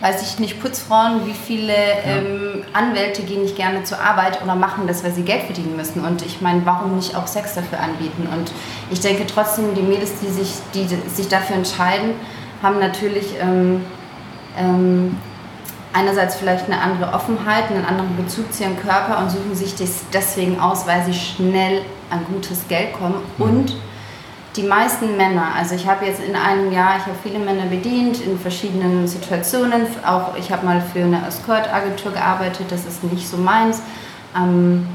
weiß 0.00 0.22
ich 0.22 0.38
nicht, 0.38 0.60
Putzfrauen, 0.60 1.26
wie 1.26 1.32
viele 1.32 1.74
ähm, 2.04 2.62
Anwälte 2.72 3.22
gehen 3.22 3.42
nicht 3.42 3.56
gerne 3.56 3.82
zur 3.82 4.00
Arbeit 4.00 4.40
oder 4.42 4.54
machen 4.54 4.86
das, 4.86 5.02
weil 5.02 5.12
sie 5.12 5.22
Geld 5.22 5.42
verdienen 5.42 5.76
müssen. 5.76 6.04
Und 6.04 6.22
ich 6.22 6.40
meine, 6.40 6.64
warum 6.64 6.96
nicht 6.96 7.16
auch 7.16 7.26
Sex 7.26 7.54
dafür 7.54 7.80
anbieten? 7.80 8.28
Und 8.32 8.52
ich 8.90 9.00
denke 9.00 9.26
trotzdem, 9.26 9.74
die 9.74 9.82
Mädels, 9.82 10.12
die 10.20 10.30
sich, 10.30 10.54
die 10.72 10.86
sich 11.12 11.28
dafür 11.28 11.56
entscheiden, 11.56 12.10
haben 12.62 12.78
natürlich 12.78 13.26
ähm, 13.40 13.84
ähm, 14.58 15.16
einerseits 15.92 16.36
vielleicht 16.36 16.66
eine 16.66 16.80
andere 16.80 17.12
Offenheit, 17.12 17.70
einen 17.70 17.84
anderen 17.84 18.16
Bezug 18.16 18.52
zu 18.52 18.64
ihrem 18.64 18.78
Körper 18.78 19.18
und 19.18 19.30
suchen 19.30 19.54
sich 19.54 19.74
das 19.74 20.04
deswegen 20.12 20.60
aus, 20.60 20.86
weil 20.86 21.04
sie 21.04 21.14
schnell 21.14 21.82
an 22.10 22.24
gutes 22.32 22.66
Geld 22.68 22.92
kommen 22.92 23.22
mhm. 23.36 23.44
und 23.44 23.76
die 24.56 24.62
meisten 24.64 25.16
Männer, 25.16 25.54
also 25.56 25.76
ich 25.76 25.86
habe 25.86 26.06
jetzt 26.06 26.20
in 26.20 26.34
einem 26.34 26.72
Jahr, 26.72 26.96
ich 26.96 27.04
habe 27.04 27.16
viele 27.22 27.38
Männer 27.38 27.66
bedient 27.66 28.20
in 28.20 28.38
verschiedenen 28.38 29.06
Situationen, 29.06 29.86
auch 30.04 30.36
ich 30.36 30.50
habe 30.50 30.66
mal 30.66 30.80
für 30.80 31.04
eine 31.04 31.24
Escort-Agentur 31.28 32.12
gearbeitet, 32.12 32.66
das 32.70 32.84
ist 32.84 33.04
nicht 33.04 33.28
so 33.28 33.36
meins, 33.36 33.82
ähm, 34.36 34.86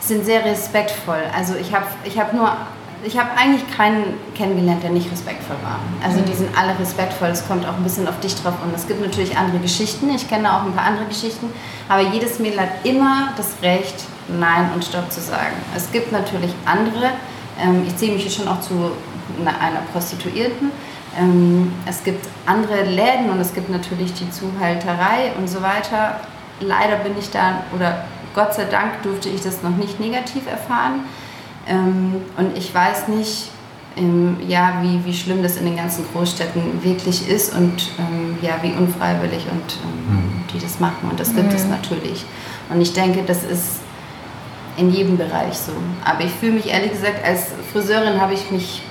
sind 0.00 0.24
sehr 0.24 0.44
respektvoll. 0.44 1.22
Also 1.36 1.54
ich 1.56 1.74
habe 1.74 1.86
ich 2.04 2.18
hab 2.18 2.32
nur, 2.32 2.56
ich 3.04 3.18
habe 3.18 3.30
eigentlich 3.36 3.64
keinen 3.76 4.14
kennengelernt, 4.34 4.82
der 4.82 4.90
nicht 4.90 5.10
respektvoll 5.10 5.56
war. 5.62 5.78
Also 6.04 6.20
die 6.20 6.34
sind 6.34 6.50
alle 6.58 6.78
respektvoll, 6.78 7.28
es 7.28 7.46
kommt 7.46 7.66
auch 7.66 7.76
ein 7.76 7.82
bisschen 7.82 8.08
auf 8.08 8.18
dich 8.20 8.34
drauf 8.34 8.54
und 8.64 8.74
es 8.74 8.88
gibt 8.88 9.00
natürlich 9.00 9.36
andere 9.36 9.58
Geschichten, 9.60 10.10
ich 10.10 10.28
kenne 10.28 10.52
auch 10.52 10.64
ein 10.64 10.72
paar 10.72 10.86
andere 10.86 11.06
Geschichten, 11.06 11.50
aber 11.88 12.02
jedes 12.02 12.38
Mädel 12.38 12.60
hat 12.60 12.84
immer 12.84 13.32
das 13.36 13.54
Recht, 13.62 14.04
Nein 14.28 14.70
und 14.74 14.84
Stopp 14.84 15.10
zu 15.12 15.20
sagen. 15.20 15.54
Es 15.76 15.90
gibt 15.92 16.12
natürlich 16.12 16.52
andere, 16.64 17.12
ähm, 17.60 17.84
ich 17.86 17.96
ziehe 17.96 18.12
mich 18.12 18.22
hier 18.22 18.32
schon 18.32 18.48
auch 18.48 18.60
zu 18.60 18.92
einer 19.44 19.80
Prostituierten. 19.92 20.70
Ähm, 21.18 21.72
es 21.86 22.04
gibt 22.04 22.26
andere 22.46 22.84
Läden 22.84 23.30
und 23.30 23.40
es 23.40 23.54
gibt 23.54 23.70
natürlich 23.70 24.12
die 24.14 24.30
Zuhälterei 24.30 25.32
und 25.38 25.48
so 25.48 25.62
weiter. 25.62 26.20
Leider 26.60 26.96
bin 26.96 27.16
ich 27.18 27.30
da, 27.30 27.62
oder 27.74 28.04
Gott 28.34 28.54
sei 28.54 28.64
Dank 28.64 29.02
durfte 29.02 29.28
ich 29.28 29.42
das 29.42 29.62
noch 29.62 29.76
nicht 29.76 29.98
negativ 30.00 30.46
erfahren. 30.46 31.04
Ähm, 31.68 32.16
und 32.36 32.56
ich 32.56 32.74
weiß 32.74 33.08
nicht, 33.08 33.50
ja, 34.46 34.80
wie, 34.80 35.04
wie 35.04 35.12
schlimm 35.12 35.42
das 35.42 35.56
in 35.56 35.64
den 35.64 35.76
ganzen 35.76 36.04
Großstädten 36.12 36.84
wirklich 36.84 37.28
ist 37.28 37.52
und 37.52 37.90
ja, 38.40 38.54
wie 38.62 38.70
unfreiwillig 38.70 39.46
und 39.50 39.76
mhm. 40.08 40.44
die 40.54 40.60
das 40.60 40.78
machen. 40.78 41.10
Und 41.10 41.18
das 41.18 41.34
gibt 41.34 41.48
mhm. 41.48 41.56
es 41.56 41.66
natürlich. 41.66 42.24
Und 42.70 42.80
ich 42.80 42.92
denke, 42.92 43.24
das 43.26 43.42
ist 43.42 43.80
in 44.76 44.92
jedem 44.92 45.16
Bereich 45.16 45.54
so. 45.54 45.72
Aber 46.04 46.22
ich 46.22 46.30
fühle 46.30 46.52
mich 46.52 46.68
ehrlich 46.68 46.92
gesagt, 46.92 47.24
als 47.24 47.48
Friseurin 47.72 48.20
habe 48.20 48.34
ich 48.34 48.50
mich 48.50 48.82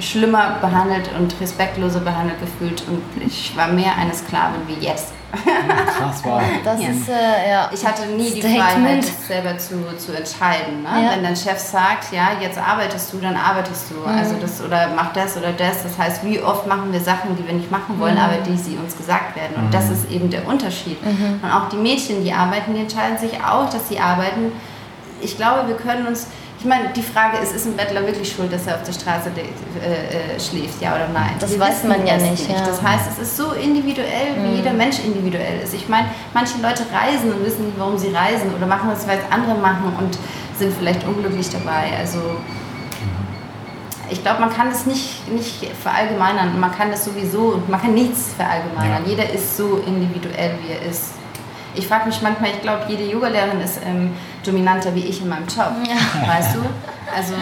schlimmer 0.00 0.58
behandelt 0.60 1.10
und 1.18 1.34
respektloser 1.40 2.00
behandelt 2.00 2.40
gefühlt 2.40 2.84
und 2.88 3.02
ich 3.26 3.56
war 3.56 3.68
mehr 3.68 3.96
eine 3.96 4.14
Sklavin 4.14 4.60
wie 4.68 4.84
jetzt. 4.84 5.12
Krass, 5.30 6.22
wow. 6.24 6.40
Das 6.64 6.80
ja. 6.80 6.88
ist, 6.88 7.08
äh, 7.08 7.50
ja. 7.50 7.70
Ich 7.72 7.84
hatte 7.84 8.06
nie 8.06 8.30
Statement. 8.30 8.44
die 8.44 8.58
Freiheit, 8.58 9.04
selber 9.04 9.58
zu, 9.58 9.96
zu 9.98 10.16
entscheiden. 10.16 10.82
Ne? 10.82 10.88
Ja. 10.88 11.10
Wenn 11.12 11.22
dein 11.22 11.36
Chef 11.36 11.58
sagt, 11.58 12.12
ja, 12.12 12.30
jetzt 12.40 12.58
arbeitest 12.58 13.12
du, 13.12 13.18
dann 13.18 13.36
arbeitest 13.36 13.90
du. 13.90 13.96
Mhm. 13.96 14.18
Also 14.18 14.36
das 14.40 14.62
oder 14.62 14.88
mach 14.96 15.12
das 15.12 15.36
oder 15.36 15.52
das. 15.52 15.82
Das 15.82 15.98
heißt, 15.98 16.24
wie 16.24 16.40
oft 16.40 16.66
machen 16.66 16.92
wir 16.92 17.00
Sachen, 17.00 17.36
die 17.36 17.46
wir 17.46 17.54
nicht 17.54 17.70
machen 17.70 18.00
wollen, 18.00 18.14
mhm. 18.14 18.20
aber 18.20 18.36
die 18.38 18.56
sie 18.56 18.76
uns 18.76 18.96
gesagt 18.96 19.36
werden. 19.36 19.56
Und 19.56 19.66
mhm. 19.66 19.70
das 19.70 19.90
ist 19.90 20.10
eben 20.10 20.30
der 20.30 20.46
Unterschied. 20.46 21.04
Mhm. 21.04 21.40
Und 21.42 21.50
auch 21.50 21.68
die 21.68 21.76
Mädchen, 21.76 22.24
die 22.24 22.32
arbeiten, 22.32 22.74
die 22.74 22.80
entscheiden 22.80 23.18
sich 23.18 23.32
auch, 23.44 23.68
dass 23.68 23.88
sie 23.88 24.00
arbeiten, 24.00 24.52
ich 25.20 25.36
glaube, 25.36 25.68
wir 25.68 25.76
können 25.76 26.06
uns, 26.06 26.28
ich 26.60 26.64
meine, 26.64 26.88
die 26.88 27.02
Frage 27.02 27.38
ist, 27.38 27.54
ist 27.54 27.66
ein 27.66 27.76
Bettler 27.76 28.04
wirklich 28.04 28.32
schuld, 28.32 28.52
dass 28.52 28.66
er 28.66 28.74
auf 28.74 28.82
der 28.82 28.92
Straße 28.92 29.30
äh, 29.36 30.34
äh, 30.34 30.40
schläft, 30.40 30.82
ja 30.82 30.96
oder 30.96 31.08
nein? 31.08 31.30
Das 31.38 31.52
wir 31.52 31.60
weiß 31.60 31.84
man 31.84 32.04
ja 32.04 32.16
nicht. 32.16 32.30
nicht. 32.30 32.50
Ja. 32.50 32.66
Das 32.66 32.82
heißt, 32.82 33.12
es 33.12 33.18
ist 33.20 33.36
so 33.36 33.52
individuell, 33.52 34.34
wie 34.36 34.48
mhm. 34.48 34.56
jeder 34.56 34.72
Mensch 34.72 34.98
individuell 34.98 35.60
ist. 35.62 35.72
Ich 35.72 35.88
meine, 35.88 36.08
manche 36.34 36.60
Leute 36.60 36.82
reisen 36.92 37.32
und 37.32 37.44
wissen 37.44 37.66
nicht, 37.66 37.78
warum 37.78 37.96
sie 37.96 38.08
reisen 38.08 38.52
oder 38.56 38.66
machen 38.66 38.90
das, 38.90 39.06
weil 39.06 39.18
es 39.18 39.32
andere 39.32 39.56
machen 39.56 39.92
und 39.98 40.18
sind 40.58 40.74
vielleicht 40.76 41.06
unglücklich 41.06 41.48
dabei. 41.48 41.92
Also 41.96 42.18
ich 44.10 44.20
glaube, 44.22 44.40
man 44.40 44.50
kann 44.50 44.68
das 44.68 44.84
nicht, 44.84 45.30
nicht 45.30 45.64
verallgemeinern. 45.80 46.58
Man 46.58 46.72
kann 46.72 46.90
das 46.90 47.04
sowieso, 47.04 47.62
man 47.68 47.80
kann 47.80 47.94
nichts 47.94 48.30
verallgemeinern. 48.36 49.04
Ja. 49.04 49.10
Jeder 49.10 49.30
ist 49.30 49.56
so 49.56 49.80
individuell, 49.86 50.54
wie 50.64 50.72
er 50.72 50.90
ist 50.90 51.12
ich 51.78 51.86
frage 51.86 52.06
mich 52.06 52.20
manchmal, 52.22 52.50
ich 52.50 52.60
glaube, 52.60 52.82
jede 52.88 53.04
Yogalehrerin 53.04 53.60
ist 53.60 53.80
ähm, 53.84 54.12
dominanter 54.48 54.94
wie 54.94 55.04
ich 55.04 55.20
in 55.20 55.28
meinem 55.28 55.46
Job. 55.46 55.72
Ja. 55.86 56.28
Weißt 56.28 56.56
du? 56.56 56.60
Also, 57.14 57.34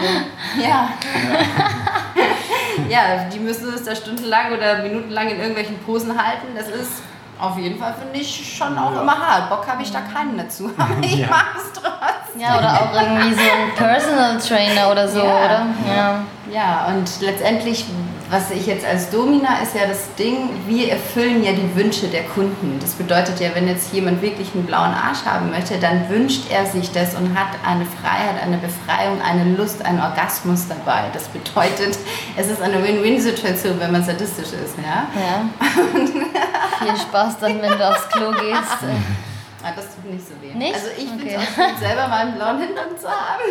ja. 0.61 0.89
ja, 2.89 3.23
die 3.31 3.39
müssen 3.39 3.73
es 3.73 3.83
da 3.83 3.95
stundenlang 3.95 4.51
oder 4.53 4.83
minutenlang 4.83 5.29
in 5.29 5.39
irgendwelchen 5.39 5.77
Posen 5.79 6.11
halten. 6.11 6.47
Das 6.55 6.67
ist 6.67 7.01
auf 7.39 7.57
jeden 7.57 7.79
Fall, 7.79 7.93
finde 7.93 8.19
ich, 8.19 8.57
schon 8.57 8.77
auch 8.77 8.93
ja. 8.93 9.01
immer 9.01 9.17
hart. 9.17 9.49
Bock 9.49 9.65
habe 9.67 9.83
ich 9.83 9.91
da 9.91 10.01
keinen 10.01 10.37
dazu. 10.37 10.71
Aber 10.77 10.97
ich 11.01 11.17
ja. 11.17 11.27
mag 11.27 11.47
es 11.55 11.71
trotzdem. 11.73 12.41
Ja, 12.41 12.57
oder 12.57 12.81
auch 12.81 12.93
irgendwie 12.93 13.33
so 13.33 13.41
ein 13.41 13.73
Personal 13.75 14.37
Trainer 14.37 14.91
oder 14.91 15.07
so, 15.07 15.19
ja. 15.19 15.45
oder? 15.45 15.65
Ja. 15.87 16.23
ja, 16.51 16.85
und 16.87 17.21
letztendlich 17.21 17.85
was 18.29 18.51
ich 18.51 18.65
jetzt 18.65 18.85
als 18.85 19.09
Domina 19.09 19.59
ist 19.63 19.73
ja 19.73 19.87
das 19.87 20.13
Ding, 20.15 20.49
wir 20.65 20.91
erfüllen 20.91 21.43
ja 21.43 21.53
die 21.53 21.75
Wünsche 21.75 22.07
der 22.07 22.23
Kunden. 22.23 22.77
Das 22.81 22.93
bedeutet 22.93 23.39
ja, 23.39 23.49
wenn 23.53 23.67
jetzt 23.67 23.93
jemand 23.93 24.21
wirklich 24.21 24.53
einen 24.53 24.65
blauen 24.65 24.93
Arsch 24.93 25.23
haben 25.25 25.49
möchte, 25.49 25.77
dann 25.79 26.09
wünscht 26.09 26.51
er 26.51 26.65
sich 26.65 26.91
das 26.91 27.15
und 27.15 27.37
hat 27.39 27.47
eine 27.65 27.85
Freiheit, 27.85 28.41
eine 28.41 28.57
Befreiung, 28.57 29.21
eine 29.21 29.55
Lust, 29.55 29.85
einen 29.85 30.01
Orgasmus 30.01 30.67
dabei. 30.67 31.05
Das 31.13 31.23
bedeutet, 31.29 31.97
es 32.35 32.47
ist 32.47 32.61
eine 32.61 32.83
Win-Win-Situation, 32.83 33.79
wenn 33.79 33.91
man 33.91 34.03
sadistisch 34.03 34.51
ist. 34.51 34.75
Ja. 34.77 35.07
ja. 35.15 35.49
Viel 36.85 36.97
Spaß 36.97 37.39
dann, 37.39 37.61
wenn 37.61 37.77
du 37.77 37.89
aufs 37.89 38.09
Klo 38.09 38.31
gehst. 38.31 38.77
Ah, 39.63 39.71
das 39.75 39.85
tut 39.95 40.05
nicht 40.05 40.25
so 40.25 40.33
weh. 40.39 40.53
Nicht? 40.53 40.75
Also 40.75 40.87
ich 40.95 41.09
okay. 41.11 41.17
finde 41.17 41.35
es 41.35 41.41
auch 41.41 41.67
gut, 41.67 41.79
selber 41.79 42.07
mal 42.07 42.19
einen 42.19 42.35
blauen 42.35 42.59
Hintern 42.59 42.95
zu 42.97 43.07
haben. 43.09 43.41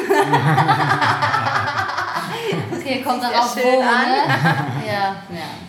okay, 2.73 3.03
kommt 3.03 3.23
dann 3.23 3.35
auch 3.35 3.53
schön 3.53 3.81
an. 3.81 4.09
Ne? 4.09 4.87
ja. 4.87 5.17
ja. 5.31 5.67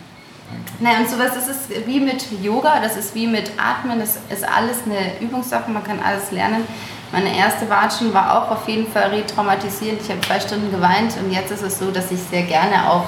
Naja, 0.80 0.98
und 0.98 1.10
sowas 1.10 1.32
das 1.34 1.48
ist 1.48 1.86
wie 1.86 1.98
mit 1.98 2.24
Yoga, 2.42 2.80
das 2.80 2.96
ist 2.96 3.14
wie 3.14 3.26
mit 3.26 3.50
Atmen, 3.58 3.98
das 3.98 4.18
ist 4.30 4.44
alles 4.48 4.78
eine 4.86 5.20
Übungssache, 5.20 5.70
man 5.70 5.82
kann 5.82 5.98
alles 6.00 6.30
lernen. 6.30 6.64
Meine 7.10 7.36
erste 7.36 7.68
Watschen 7.68 8.14
war 8.14 8.36
auch 8.36 8.50
auf 8.50 8.68
jeden 8.68 8.86
Fall 8.86 9.10
retraumatisierend. 9.10 10.02
Ich 10.02 10.10
habe 10.10 10.20
zwei 10.20 10.38
Stunden 10.38 10.70
geweint 10.70 11.14
und 11.16 11.32
jetzt 11.32 11.50
ist 11.50 11.62
es 11.62 11.78
so, 11.78 11.90
dass 11.90 12.10
ich 12.10 12.20
sehr 12.20 12.42
gerne 12.42 12.88
auch 12.88 13.06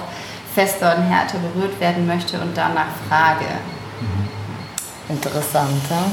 fester 0.55 0.97
und 0.97 1.03
härter 1.05 1.39
berührt 1.39 1.79
werden 1.79 2.07
möchte 2.07 2.41
und 2.41 2.57
danach 2.57 2.89
frage. 3.09 3.45
Interessant, 5.09 5.83
ja? 5.91 6.05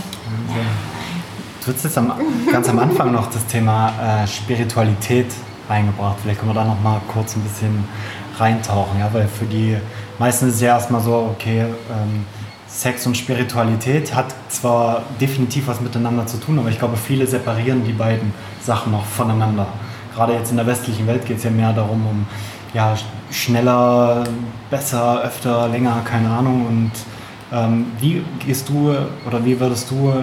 Du 1.66 1.74
hast 1.74 1.84
jetzt 1.84 1.98
am, 1.98 2.14
ganz 2.52 2.70
am 2.70 2.80
Anfang 2.80 3.12
noch 3.12 3.32
das 3.32 3.46
Thema 3.46 4.24
äh, 4.24 4.28
Spiritualität 4.28 5.28
reingebracht. 5.70 6.18
Vielleicht 6.22 6.40
können 6.40 6.52
wir 6.52 6.62
da 6.62 6.66
noch 6.66 6.82
mal 6.82 7.02
kurz 7.12 7.36
ein 7.36 7.42
bisschen 7.42 7.84
reintauchen, 8.38 9.00
ja, 9.00 9.10
weil 9.14 9.28
für 9.28 9.46
die 9.46 9.78
meisten 10.20 10.48
ist 10.48 10.56
es 10.56 10.62
ja 10.62 10.76
erstmal 10.76 11.02
so, 11.02 11.32
okay, 11.36 11.62
ähm, 11.62 12.26
Sex 12.68 13.08
und 13.08 13.18
Spiritualität 13.18 14.14
hat 14.14 14.36
zwar 14.50 15.04
definitiv 15.20 15.68
was 15.68 15.82
miteinander 15.82 16.28
zu 16.28 16.38
tun, 16.38 16.60
aber 16.60 16.70
ich 16.70 16.78
glaube, 16.78 16.98
viele 16.98 17.26
separieren 17.26 17.84
die 17.86 17.94
beiden 17.94 18.34
Sachen 18.62 18.92
noch 18.92 19.06
voneinander. 19.06 19.68
Gerade 20.14 20.34
jetzt 20.34 20.52
in 20.52 20.58
der 20.58 20.68
westlichen 20.68 21.08
Welt 21.08 21.26
geht 21.26 21.38
es 21.38 21.44
ja 21.44 21.50
mehr 21.50 21.74
darum, 21.74 22.06
um 22.06 22.28
ja, 22.74 22.96
schneller, 23.32 24.24
besser, 24.70 25.22
öfter, 25.24 25.70
länger, 25.70 26.02
keine 26.04 26.30
Ahnung. 26.30 26.68
Und 26.68 26.92
ähm, 27.52 27.86
wie 28.00 28.24
gehst 28.46 28.68
du 28.70 28.94
oder 29.26 29.44
wie 29.46 29.60
würdest 29.60 29.90
du 29.90 30.14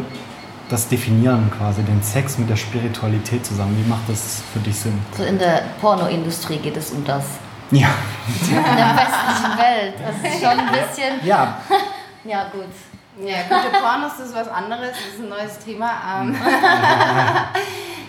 das 0.74 0.88
definieren 0.88 1.52
quasi, 1.56 1.82
den 1.82 2.02
Sex 2.02 2.36
mit 2.36 2.50
der 2.50 2.56
Spiritualität 2.56 3.46
zusammen? 3.46 3.80
Wie 3.80 3.88
macht 3.88 4.08
das 4.08 4.42
für 4.52 4.58
dich 4.58 4.76
Sinn? 4.76 4.98
So 5.16 5.22
in 5.22 5.38
der 5.38 5.62
Pornoindustrie 5.80 6.58
geht 6.58 6.76
es 6.76 6.90
um 6.90 7.04
das. 7.04 7.24
Ja. 7.70 7.90
In 8.48 8.54
der 8.54 8.96
westlichen 8.96 9.56
Welt. 9.56 9.94
Das 10.04 10.32
ist 10.32 10.40
schon 10.40 10.58
ein 10.58 10.66
bisschen. 10.66 11.24
Ja. 11.24 11.58
ja, 12.24 12.46
gut. 12.52 12.66
Ja, 13.24 13.42
gute 13.48 13.70
Pornos 13.70 14.18
ist 14.18 14.34
was 14.34 14.48
anderes, 14.48 14.90
das 14.90 15.14
ist 15.14 15.20
ein 15.20 15.28
neues 15.28 15.58
Thema. 15.60 15.92
Ähm. 16.20 16.36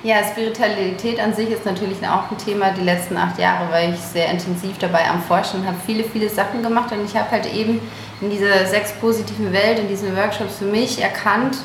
Ja, 0.04 0.18
Spiritualität 0.24 1.20
an 1.20 1.34
sich 1.34 1.50
ist 1.50 1.66
natürlich 1.66 1.98
auch 2.08 2.30
ein 2.30 2.38
Thema 2.38 2.70
die 2.70 2.84
letzten 2.84 3.18
acht 3.18 3.40
Jahre, 3.40 3.72
weil 3.72 3.92
ich 3.92 4.00
sehr 4.00 4.30
intensiv 4.30 4.78
dabei 4.78 5.10
am 5.10 5.20
Forschen 5.20 5.66
habe 5.66 5.78
viele, 5.84 6.04
viele 6.04 6.30
Sachen 6.30 6.62
gemacht 6.62 6.92
und 6.92 7.04
ich 7.04 7.18
habe 7.18 7.32
halt 7.32 7.52
eben 7.52 7.82
in 8.22 8.30
dieser 8.30 8.68
sechs 8.68 8.92
positiven 8.92 9.52
Welt, 9.52 9.80
in 9.80 9.88
diesen 9.88 10.16
Workshops 10.16 10.60
für 10.60 10.66
mich 10.66 11.02
erkannt, 11.02 11.58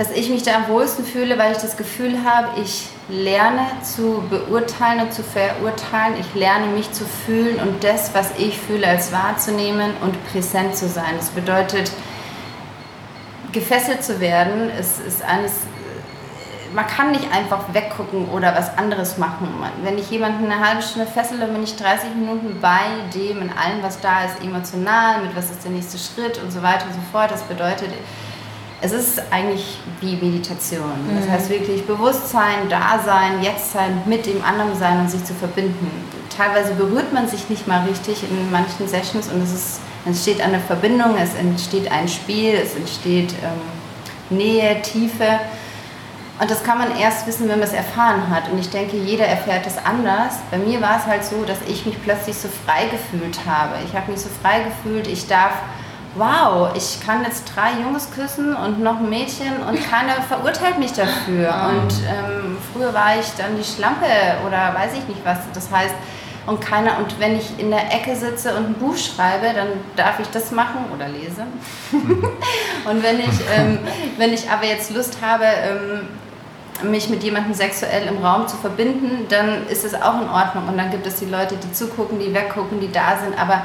dass 0.00 0.10
ich 0.12 0.30
mich 0.30 0.42
da 0.42 0.54
am 0.54 0.68
wohlsten 0.68 1.04
fühle, 1.04 1.36
weil 1.36 1.52
ich 1.52 1.58
das 1.58 1.76
Gefühl 1.76 2.24
habe, 2.24 2.58
ich 2.58 2.86
lerne 3.10 3.66
zu 3.82 4.24
beurteilen 4.30 5.02
und 5.02 5.12
zu 5.12 5.22
verurteilen. 5.22 6.14
Ich 6.18 6.34
lerne 6.34 6.68
mich 6.68 6.90
zu 6.90 7.04
fühlen 7.04 7.56
und 7.60 7.84
das, 7.84 8.14
was 8.14 8.30
ich 8.38 8.56
fühle, 8.58 8.86
als 8.86 9.12
wahrzunehmen 9.12 9.92
und 10.00 10.16
präsent 10.32 10.74
zu 10.74 10.88
sein. 10.88 11.16
Das 11.18 11.28
bedeutet, 11.28 11.92
gefesselt 13.52 14.02
zu 14.02 14.20
werden, 14.20 14.70
ist, 14.70 15.00
ist 15.06 15.20
eines 15.22 15.52
man 16.72 16.86
kann 16.86 17.10
nicht 17.10 17.30
einfach 17.30 17.74
weggucken 17.74 18.28
oder 18.30 18.54
was 18.56 18.78
anderes 18.78 19.18
machen. 19.18 19.48
Wenn 19.82 19.98
ich 19.98 20.10
jemanden 20.10 20.50
eine 20.50 20.66
halbe 20.66 20.80
Stunde 20.80 21.10
fessele, 21.10 21.46
bin 21.46 21.64
ich 21.64 21.76
30 21.76 22.14
Minuten 22.14 22.58
bei 22.62 22.86
dem 23.12 23.42
in 23.42 23.50
allem, 23.50 23.82
was 23.82 24.00
da 24.00 24.24
ist, 24.24 24.42
emotional, 24.42 25.20
mit 25.20 25.36
was 25.36 25.50
ist 25.50 25.64
der 25.64 25.72
nächste 25.72 25.98
Schritt 25.98 26.40
und 26.42 26.52
so 26.52 26.62
weiter 26.62 26.86
und 26.86 26.94
so 26.94 27.00
fort. 27.12 27.32
Das 27.32 27.42
bedeutet, 27.42 27.90
es 28.82 28.92
ist 28.92 29.22
eigentlich 29.30 29.78
wie 30.00 30.16
Meditation. 30.16 30.92
Das 31.14 31.26
mhm. 31.26 31.32
heißt 31.32 31.50
wirklich 31.50 31.86
Bewusstsein, 31.86 32.68
Dasein, 32.68 33.42
Jetztsein, 33.42 34.02
mit 34.06 34.26
dem 34.26 34.42
anderen 34.42 34.74
sein 34.78 35.00
und 35.00 35.10
sich 35.10 35.24
zu 35.24 35.34
verbinden. 35.34 35.90
Teilweise 36.34 36.72
berührt 36.74 37.12
man 37.12 37.28
sich 37.28 37.48
nicht 37.50 37.68
mal 37.68 37.86
richtig 37.86 38.22
in 38.22 38.50
manchen 38.50 38.88
Sessions 38.88 39.28
und 39.28 39.42
es 39.42 39.52
ist, 39.52 39.80
entsteht 40.06 40.40
eine 40.40 40.58
Verbindung, 40.60 41.16
es 41.20 41.34
entsteht 41.34 41.92
ein 41.92 42.08
Spiel, 42.08 42.54
es 42.54 42.74
entsteht 42.74 43.34
ähm, 43.42 44.38
Nähe, 44.38 44.80
Tiefe. 44.80 45.40
Und 46.40 46.50
das 46.50 46.64
kann 46.64 46.78
man 46.78 46.96
erst 46.96 47.26
wissen, 47.26 47.50
wenn 47.50 47.58
man 47.58 47.68
es 47.68 47.74
erfahren 47.74 48.30
hat. 48.30 48.50
Und 48.50 48.58
ich 48.58 48.70
denke, 48.70 48.96
jeder 48.96 49.26
erfährt 49.26 49.66
es 49.66 49.76
anders. 49.76 50.36
Bei 50.50 50.56
mir 50.56 50.80
war 50.80 50.98
es 50.98 51.04
halt 51.04 51.22
so, 51.22 51.44
dass 51.44 51.58
ich 51.68 51.84
mich 51.84 52.02
plötzlich 52.02 52.34
so 52.34 52.48
frei 52.64 52.86
gefühlt 52.86 53.40
habe. 53.44 53.74
Ich 53.84 53.94
habe 53.94 54.10
mich 54.10 54.22
so 54.22 54.30
frei 54.40 54.60
gefühlt, 54.60 55.06
ich 55.06 55.26
darf, 55.26 55.52
wow, 56.16 56.70
ich 56.74 57.00
kann 57.04 57.24
jetzt 57.24 57.52
drei 57.54 57.80
Jungs 57.80 58.10
küssen 58.10 58.54
und 58.54 58.80
noch 58.80 58.98
ein 58.98 59.08
Mädchen 59.08 59.62
und 59.68 59.78
keiner 59.90 60.22
verurteilt 60.22 60.78
mich 60.78 60.92
dafür. 60.92 61.54
Und 61.68 61.92
ähm, 62.08 62.58
früher 62.72 62.92
war 62.92 63.18
ich 63.18 63.26
dann 63.36 63.56
die 63.56 63.64
Schlampe 63.64 64.06
oder 64.46 64.74
weiß 64.74 64.94
ich 64.94 65.08
nicht 65.08 65.24
was. 65.24 65.38
Das 65.54 65.70
heißt, 65.70 65.94
und 66.46 66.60
keiner 66.60 66.98
und 66.98 67.20
wenn 67.20 67.36
ich 67.36 67.58
in 67.58 67.70
der 67.70 67.92
Ecke 67.92 68.16
sitze 68.16 68.56
und 68.56 68.70
ein 68.70 68.74
Buch 68.74 68.96
schreibe, 68.96 69.54
dann 69.54 69.68
darf 69.94 70.18
ich 70.20 70.28
das 70.28 70.50
machen 70.50 70.86
oder 70.94 71.06
lese. 71.08 71.42
und 71.92 73.02
wenn 73.02 73.20
ich, 73.20 73.40
ähm, 73.54 73.78
wenn 74.16 74.32
ich 74.32 74.50
aber 74.50 74.64
jetzt 74.64 74.92
Lust 74.92 75.18
habe, 75.22 75.44
ähm, 75.44 76.08
mich 76.90 77.10
mit 77.10 77.22
jemandem 77.22 77.52
sexuell 77.52 78.08
im 78.08 78.24
Raum 78.24 78.48
zu 78.48 78.56
verbinden, 78.56 79.26
dann 79.28 79.66
ist 79.68 79.84
es 79.84 79.94
auch 79.94 80.20
in 80.20 80.28
Ordnung. 80.28 80.66
Und 80.66 80.78
dann 80.78 80.90
gibt 80.90 81.06
es 81.06 81.16
die 81.16 81.26
Leute, 81.26 81.56
die 81.56 81.72
zugucken, 81.72 82.18
die 82.18 82.32
weggucken, 82.32 82.80
die 82.80 82.90
da 82.90 83.18
sind. 83.22 83.38
Aber 83.38 83.62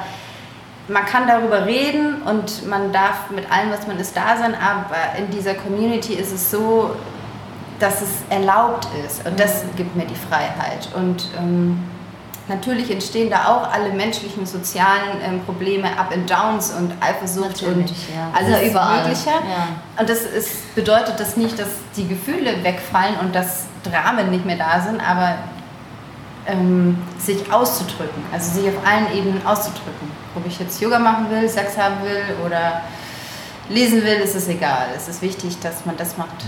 man 0.87 1.05
kann 1.05 1.27
darüber 1.27 1.65
reden 1.65 2.21
und 2.23 2.67
man 2.67 2.91
darf 2.91 3.29
mit 3.29 3.51
allem, 3.51 3.71
was 3.71 3.87
man 3.87 3.97
ist, 3.99 4.15
da 4.15 4.37
sein. 4.37 4.53
Aber 4.55 5.17
in 5.17 5.29
dieser 5.31 5.55
Community 5.55 6.13
ist 6.13 6.31
es 6.31 6.51
so, 6.51 6.95
dass 7.79 8.01
es 8.01 8.09
erlaubt 8.29 8.87
ist. 9.05 9.25
Und 9.27 9.39
das 9.39 9.63
gibt 9.75 9.95
mir 9.95 10.05
die 10.05 10.15
Freiheit. 10.15 10.89
Und 10.95 11.29
ähm, 11.37 11.79
Natürlich 12.47 12.91
entstehen 12.91 13.31
da 13.31 13.47
auch 13.47 13.71
alle 13.73 13.91
menschlichen, 13.91 14.45
sozialen 14.45 15.19
ähm, 15.23 15.41
Probleme, 15.45 15.87
Up 15.97 16.11
and 16.13 16.29
Downs 16.29 16.71
und 16.71 16.93
Eifersucht 17.01 17.63
Natürlich, 17.63 17.75
und 17.75 18.15
ja. 18.15 18.31
alles 18.35 18.69
überall. 18.69 19.01
Mögliche. 19.01 19.31
Ja. 19.31 19.99
Und 19.99 20.07
das 20.07 20.21
ist, 20.21 20.75
bedeutet 20.75 21.19
das 21.19 21.37
nicht, 21.37 21.57
dass 21.57 21.69
die 21.97 22.07
Gefühle 22.07 22.63
wegfallen 22.63 23.15
und 23.19 23.33
dass 23.33 23.65
Dramen 23.83 24.29
nicht 24.29 24.45
mehr 24.45 24.57
da 24.57 24.79
sind, 24.79 25.01
aber 25.01 25.37
ähm, 26.45 27.01
sich 27.17 27.51
auszudrücken, 27.51 28.23
also 28.31 28.59
sich 28.59 28.67
auf 28.69 28.85
allen 28.85 29.11
Ebenen 29.17 29.43
auszudrücken. 29.43 30.11
Ob 30.35 30.45
ich 30.45 30.59
jetzt 30.59 30.81
Yoga 30.81 30.99
machen 30.99 31.29
will, 31.29 31.47
Sex 31.47 31.77
haben 31.77 32.03
will 32.03 32.23
oder 32.45 32.81
lesen 33.69 34.03
will, 34.03 34.17
ist 34.17 34.35
es 34.35 34.47
egal. 34.47 34.87
Es 34.95 35.07
ist 35.07 35.21
wichtig, 35.21 35.59
dass 35.61 35.85
man 35.85 35.95
das 35.97 36.17
macht, 36.17 36.45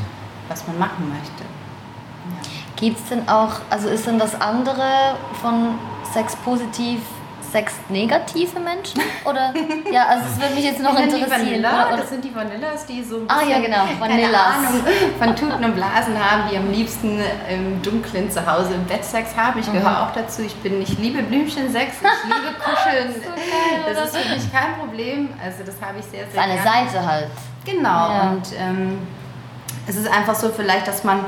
was 0.50 0.68
man 0.68 0.78
machen 0.78 1.10
möchte. 1.10 1.44
Gibt 2.76 3.00
es 3.00 3.06
denn 3.10 3.28
auch, 3.28 3.62
also 3.70 3.88
ist 3.90 4.06
denn 4.06 4.20
das 4.20 4.40
andere 4.40 5.16
von 5.42 5.80
Sex 6.14 6.36
positiv, 6.36 7.02
Sex 7.52 7.74
negative 7.90 8.60
Menschen? 8.60 9.02
Oder? 9.26 9.54
Ja, 9.92 10.08
also 10.08 10.26
es 10.32 10.42
würde 10.42 10.56
mich 10.56 10.66
jetzt 10.66 10.82
noch 10.82 10.98
interessieren. 10.98 11.26
Die 11.26 11.32
Vanilla, 11.32 11.88
oder? 11.88 11.98
Das 11.98 12.10
sind 12.10 12.24
die 12.24 12.36
Vanillas, 12.36 12.86
die 12.86 13.04
so 13.04 13.18
ein 13.18 13.28
bisschen, 13.28 13.42
ah, 13.42 13.50
ja, 13.50 13.60
genau. 13.60 14.00
Vanillas. 14.00 14.58
Ahnung, 14.58 14.82
von 15.18 15.36
Tuten 15.36 15.64
und 15.64 15.76
Blasen 15.76 16.18
haben, 16.18 16.50
die 16.52 16.58
am 16.58 16.72
liebsten 16.72 17.20
im 17.50 17.82
Dunklen 17.82 18.30
zu 18.30 18.46
Hause 18.46 18.74
im 18.74 18.86
Bett 18.86 19.04
Sex 19.04 19.36
haben. 19.36 19.60
Ich 19.60 19.72
gehöre 19.72 19.90
mhm. 19.90 19.96
auch 19.98 20.12
dazu. 20.14 20.42
Ich, 20.42 20.56
bin, 20.58 20.82
ich 20.82 20.98
liebe 20.98 21.24
Blümchensex, 21.24 21.96
ich 22.02 22.24
liebe 22.24 22.56
Kuscheln. 22.60 23.14
so 23.14 23.30
geil, 23.30 23.94
das 23.94 24.14
ist 24.14 24.18
für 24.18 24.36
mich 24.36 24.52
kein 24.52 24.76
Problem. 24.80 25.30
Also 25.44 25.64
das 25.66 25.76
habe 25.82 26.00
ich 26.00 26.06
sehr, 26.06 26.26
sehr 26.30 26.42
Eine 26.42 26.62
Seite 26.62 27.06
halt. 27.06 27.30
Genau. 27.66 27.90
Ja. 27.90 28.30
Und 28.32 28.48
ähm, 28.58 29.08
es 29.88 29.96
ist 29.96 30.08
einfach 30.12 30.36
so 30.36 30.50
vielleicht, 30.50 30.88
dass 30.88 31.04
man 31.04 31.26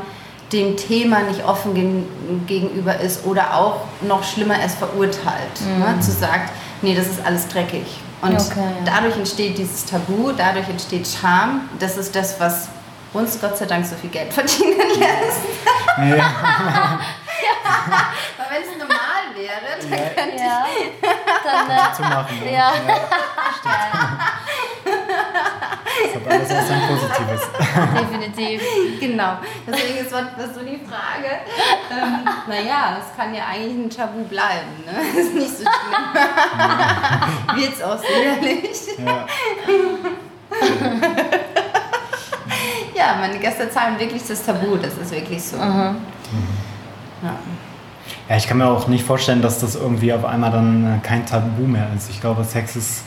dem 0.52 0.76
Thema 0.78 1.22
nicht 1.22 1.46
offen 1.46 2.06
gegenüber 2.48 3.00
ist 3.00 3.26
oder 3.26 3.56
auch 3.56 3.82
noch 4.02 4.24
schlimmer 4.24 4.56
es 4.64 4.76
verurteilt. 4.76 5.62
Ne? 5.62 5.86
Mhm. 5.86 5.96
Ne? 5.96 6.00
Zu 6.00 6.12
sagen, 6.12 6.50
nee, 6.82 6.96
das 6.96 7.08
ist 7.08 7.26
alles 7.26 7.48
dreckig. 7.48 7.86
Und 8.22 8.34
okay, 8.34 8.60
ja. 8.60 8.94
dadurch 8.94 9.16
entsteht 9.16 9.58
dieses 9.58 9.86
Tabu, 9.86 10.32
dadurch 10.36 10.68
entsteht 10.68 11.08
Scham. 11.08 11.70
Das 11.80 11.98
ist 11.98 12.16
das, 12.16 12.40
was 12.40 12.68
uns 13.14 13.40
Gott 13.40 13.58
sei 13.58 13.66
Dank 13.66 13.86
so 13.86 13.96
viel 13.96 14.10
Geld 14.10 14.34
verdienen 14.34 14.78
lässt. 14.98 15.40
Ja. 15.98 16.06
ja. 16.06 17.00
Weil 18.38 18.48
wenn 18.52 18.62
es 18.64 18.78
normal 18.78 19.24
wäre, 19.36 19.80
dann 19.80 19.92
ja. 19.92 20.10
könnte 20.10 20.44
ja. 20.44 20.66
ich 20.76 20.92
dann, 21.44 21.70
äh, 21.70 21.96
zu 21.96 22.02
machen. 22.02 22.38
Ja. 22.46 22.52
ja. 22.52 23.00
Das 26.04 26.16
hat 26.16 26.32
alles 26.32 26.50
was 26.50 26.72
ein 26.72 26.82
Positives. 26.88 27.42
Definitiv. 28.12 28.62
Genau. 29.00 29.38
Deswegen 29.68 29.98
ist 30.00 30.12
das 30.12 30.56
so 30.56 30.62
die 30.62 30.80
Frage. 30.86 31.42
Ähm, 31.92 32.26
naja, 32.48 32.98
es 33.00 33.16
kann 33.16 33.34
ja 33.34 33.44
eigentlich 33.52 33.86
ein 33.86 33.90
Tabu 33.90 34.24
bleiben. 34.24 34.84
Ne? 34.86 34.94
Das 34.94 35.26
ist 35.26 35.34
nicht 35.36 35.50
so 35.50 35.64
schlimm. 35.64 37.62
Wird 37.62 37.74
es 37.74 37.82
auch 37.84 37.98
sicherlich. 37.98 38.80
Ja. 39.06 39.26
ja, 42.96 43.16
meine 43.20 43.40
Gäste 43.40 43.70
zahlen 43.70 44.00
wirklich 44.00 44.24
das 44.28 44.46
Tabu. 44.46 44.78
Das 44.78 44.98
ist 44.98 45.12
wirklich 45.12 45.44
so. 45.44 45.58
Mhm. 45.58 45.98
Ja. 47.24 47.36
Ja, 48.28 48.38
ich 48.38 48.48
kann 48.48 48.60
mir 48.60 48.68
auch 48.68 48.88
nicht 48.88 49.04
vorstellen, 49.04 49.42
dass 49.42 49.60
das 49.60 49.76
irgendwie 49.76 50.14
auf 50.14 50.24
einmal 50.24 50.52
dann 50.52 51.02
kein 51.04 51.26
Tabu 51.26 51.64
mehr 51.64 51.88
ist. 51.98 52.10
Ich 52.12 52.22
glaube, 52.22 52.44
Sex 52.44 52.76
ist 52.76 53.04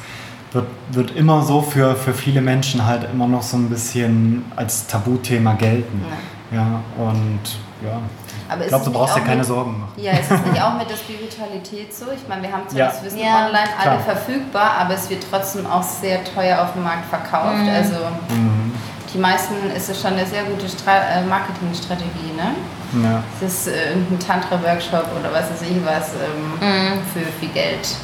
wird, 0.54 0.66
wird 0.90 1.10
immer 1.12 1.42
so 1.42 1.62
für, 1.62 1.94
für 1.94 2.14
viele 2.14 2.40
Menschen 2.40 2.84
halt 2.86 3.08
immer 3.10 3.26
noch 3.26 3.42
so 3.42 3.56
ein 3.56 3.68
bisschen 3.68 4.44
als 4.56 4.86
Tabuthema 4.86 5.54
gelten. 5.54 6.04
Ja, 6.50 6.58
ja 6.58 6.80
und 6.98 7.40
ja. 7.84 8.00
Aber 8.48 8.62
ich 8.62 8.68
glaube, 8.68 8.84
du 8.84 8.92
brauchst 8.92 9.16
dir 9.16 9.22
keine 9.22 9.38
mit, 9.38 9.46
Sorgen 9.46 9.80
machen. 9.80 9.92
Ja, 9.96 10.12
ist 10.12 10.30
es 10.30 10.40
nicht 10.44 10.62
auch 10.62 10.76
mit 10.76 10.88
der 10.90 10.96
Spiritualität 10.96 11.94
so? 11.94 12.06
Ich 12.14 12.28
meine, 12.28 12.42
wir 12.42 12.52
haben 12.52 12.68
zwar 12.68 12.78
ja. 12.78 12.86
das 12.88 13.02
Wissen 13.02 13.18
ja, 13.18 13.46
online 13.46 13.68
alle 13.78 13.98
klar. 13.98 14.00
verfügbar, 14.00 14.72
aber 14.78 14.94
es 14.94 15.08
wird 15.08 15.24
trotzdem 15.30 15.66
auch 15.66 15.82
sehr 15.82 16.22
teuer 16.24 16.62
auf 16.62 16.74
dem 16.74 16.82
Markt 16.82 17.06
verkauft. 17.06 17.62
Mhm. 17.62 17.68
Also 17.68 17.96
mhm. 18.28 18.72
die 19.12 19.18
meisten 19.18 19.54
ist 19.74 19.88
es 19.88 20.00
schon 20.00 20.12
eine 20.12 20.26
sehr 20.26 20.44
gute 20.44 20.68
Stra 20.68 20.98
äh, 20.98 21.24
Marketingstrategie, 21.24 22.32
ne? 22.36 23.02
Ja. 23.02 23.22
Das 23.40 23.52
ist 23.52 23.68
äh, 23.68 23.94
ein 23.94 24.18
Tantra-Workshop 24.18 25.06
oder 25.18 25.32
was 25.32 25.50
weiß 25.50 25.62
ich 25.62 25.76
was 25.84 26.10
ähm, 26.12 26.60
mhm. 26.60 27.00
für 27.14 27.24
viel 27.40 27.48
Geld. 27.48 27.96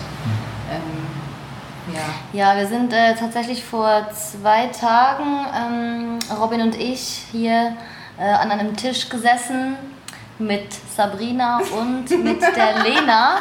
Ja. 2.33 2.53
ja, 2.53 2.57
wir 2.57 2.67
sind 2.67 2.93
äh, 2.93 3.15
tatsächlich 3.15 3.65
vor 3.65 4.09
zwei 4.13 4.67
Tagen, 4.69 5.47
ähm, 5.55 6.19
Robin 6.41 6.63
und 6.63 6.77
ich, 6.77 7.25
hier 7.33 7.75
äh, 8.19 8.25
an 8.25 8.51
einem 8.51 8.77
Tisch 8.77 9.09
gesessen 9.09 9.77
mit 10.39 10.73
Sabrina 10.95 11.59
und 11.59 12.11
mit 12.25 12.41
der 12.41 12.83
Lena. 12.83 13.39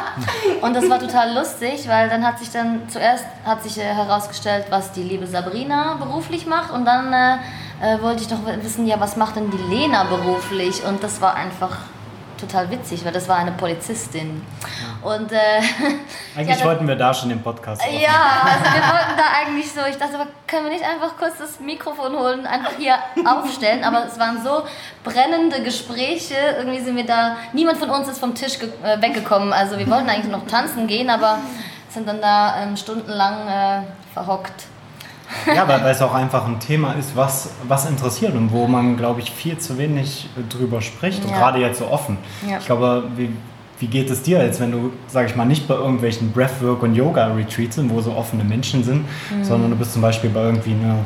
Und 0.60 0.74
das 0.74 0.88
war 0.90 0.98
total 0.98 1.34
lustig, 1.34 1.88
weil 1.88 2.08
dann 2.08 2.26
hat 2.26 2.38
sich 2.38 2.50
dann 2.50 2.88
zuerst 2.88 3.24
hat 3.44 3.62
sich 3.62 3.78
äh, 3.78 3.82
herausgestellt, 3.82 4.66
was 4.70 4.92
die 4.92 5.02
liebe 5.02 5.26
Sabrina 5.26 5.94
beruflich 5.94 6.46
macht. 6.46 6.72
Und 6.72 6.84
dann 6.84 7.12
äh, 7.12 7.36
äh, 7.80 8.02
wollte 8.02 8.22
ich 8.22 8.28
doch 8.28 8.40
wissen, 8.62 8.86
ja, 8.86 8.98
was 8.98 9.16
macht 9.16 9.36
denn 9.36 9.50
die 9.50 9.74
Lena 9.74 10.04
beruflich? 10.04 10.84
Und 10.84 11.02
das 11.02 11.20
war 11.20 11.34
einfach 11.34 11.76
total 12.40 12.70
witzig, 12.70 13.04
weil 13.04 13.12
das 13.12 13.28
war 13.28 13.36
eine 13.36 13.52
Polizistin. 13.52 14.42
Und, 15.02 15.32
äh, 15.32 15.36
eigentlich 16.36 16.58
ja, 16.58 16.64
wollten 16.64 16.88
wir 16.88 16.96
da 16.96 17.14
schon 17.14 17.28
den 17.28 17.42
Podcast 17.42 17.80
machen. 17.80 17.94
Ja, 18.00 18.42
also 18.44 18.64
wir 18.64 18.82
wollten 18.82 19.16
da 19.16 19.24
eigentlich 19.40 19.72
so, 19.72 19.80
ich 19.88 19.96
dachte, 19.96 20.14
aber 20.14 20.26
können 20.46 20.64
wir 20.64 20.72
nicht 20.72 20.84
einfach 20.84 21.16
kurz 21.16 21.38
das 21.38 21.60
Mikrofon 21.60 22.12
holen, 22.12 22.46
einfach 22.46 22.72
hier 22.78 22.96
aufstellen, 23.24 23.84
aber 23.84 24.06
es 24.06 24.18
waren 24.18 24.42
so 24.42 24.62
brennende 25.04 25.62
Gespräche, 25.62 26.34
irgendwie 26.58 26.80
sind 26.80 26.96
wir 26.96 27.06
da, 27.06 27.36
niemand 27.52 27.78
von 27.78 27.90
uns 27.90 28.08
ist 28.08 28.18
vom 28.18 28.34
Tisch 28.34 28.58
äh, 28.82 29.00
weggekommen, 29.00 29.52
also 29.52 29.78
wir 29.78 29.88
wollten 29.88 30.08
eigentlich 30.08 30.32
noch 30.32 30.46
tanzen 30.46 30.86
gehen, 30.86 31.10
aber 31.10 31.38
sind 31.90 32.08
dann 32.08 32.20
da 32.20 32.62
ähm, 32.62 32.76
stundenlang 32.76 33.48
äh, 33.48 33.80
verhockt. 34.12 34.64
Ja, 35.46 35.68
weil, 35.68 35.82
weil 35.84 35.92
es 35.92 36.00
auch 36.00 36.14
einfach 36.14 36.46
ein 36.46 36.58
Thema 36.58 36.94
ist, 36.94 37.14
was, 37.14 37.50
was 37.64 37.84
interessiert 37.84 38.34
und 38.34 38.50
wo 38.50 38.66
man, 38.66 38.96
glaube 38.96 39.20
ich, 39.20 39.30
viel 39.30 39.58
zu 39.58 39.76
wenig 39.76 40.28
drüber 40.48 40.80
spricht. 40.80 41.22
Und 41.22 41.30
Ja. 41.30 41.38
gerade 41.38 41.58
jetzt 41.58 41.80
so 41.80 41.88
offen. 41.88 42.16
Ja. 42.48 42.56
Ich 42.58 42.64
glaube, 42.64 43.04
wie, 43.14 43.36
wie 43.80 43.86
geht 43.86 44.10
es 44.10 44.22
dir 44.22 44.42
jetzt, 44.44 44.60
wenn 44.60 44.72
du, 44.72 44.92
sage 45.06 45.28
ich 45.28 45.36
mal, 45.36 45.44
nicht 45.44 45.68
bei 45.68 45.74
irgendwelchen 45.74 46.32
Breathwork- 46.32 46.82
und 46.82 46.94
Yoga-Retreats 46.94 47.76
sind, 47.76 47.90
wo 47.92 48.00
so 48.00 48.12
offene 48.12 48.42
Menschen 48.44 48.82
sind, 48.82 49.04
Mhm. 49.30 49.44
sondern 49.44 49.70
du 49.70 49.76
bist 49.76 49.92
zum 49.92 50.02
Beispiel 50.02 50.30
bei 50.30 50.42
irgendwie 50.42 50.72
einer 50.72 50.96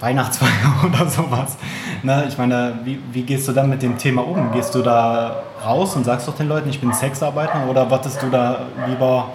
Weihnachtsfeier 0.00 0.50
oder 0.86 1.06
sowas. 1.08 1.56
Ne? 2.02 2.24
Ich 2.28 2.36
meine, 2.38 2.78
wie, 2.84 2.98
wie 3.12 3.22
gehst 3.22 3.48
du 3.48 3.52
dann 3.52 3.68
mit 3.68 3.82
dem 3.82 3.98
Thema 3.98 4.22
um? 4.26 4.50
Gehst 4.52 4.74
du 4.74 4.82
da 4.82 5.42
raus 5.64 5.94
und 5.96 6.04
sagst 6.04 6.26
doch 6.28 6.34
den 6.36 6.48
Leuten, 6.48 6.70
ich 6.70 6.80
bin 6.80 6.92
Sexarbeiter 6.92 7.66
oder 7.68 7.90
wartest 7.90 8.22
du 8.22 8.30
da 8.30 8.62
lieber, 8.86 9.28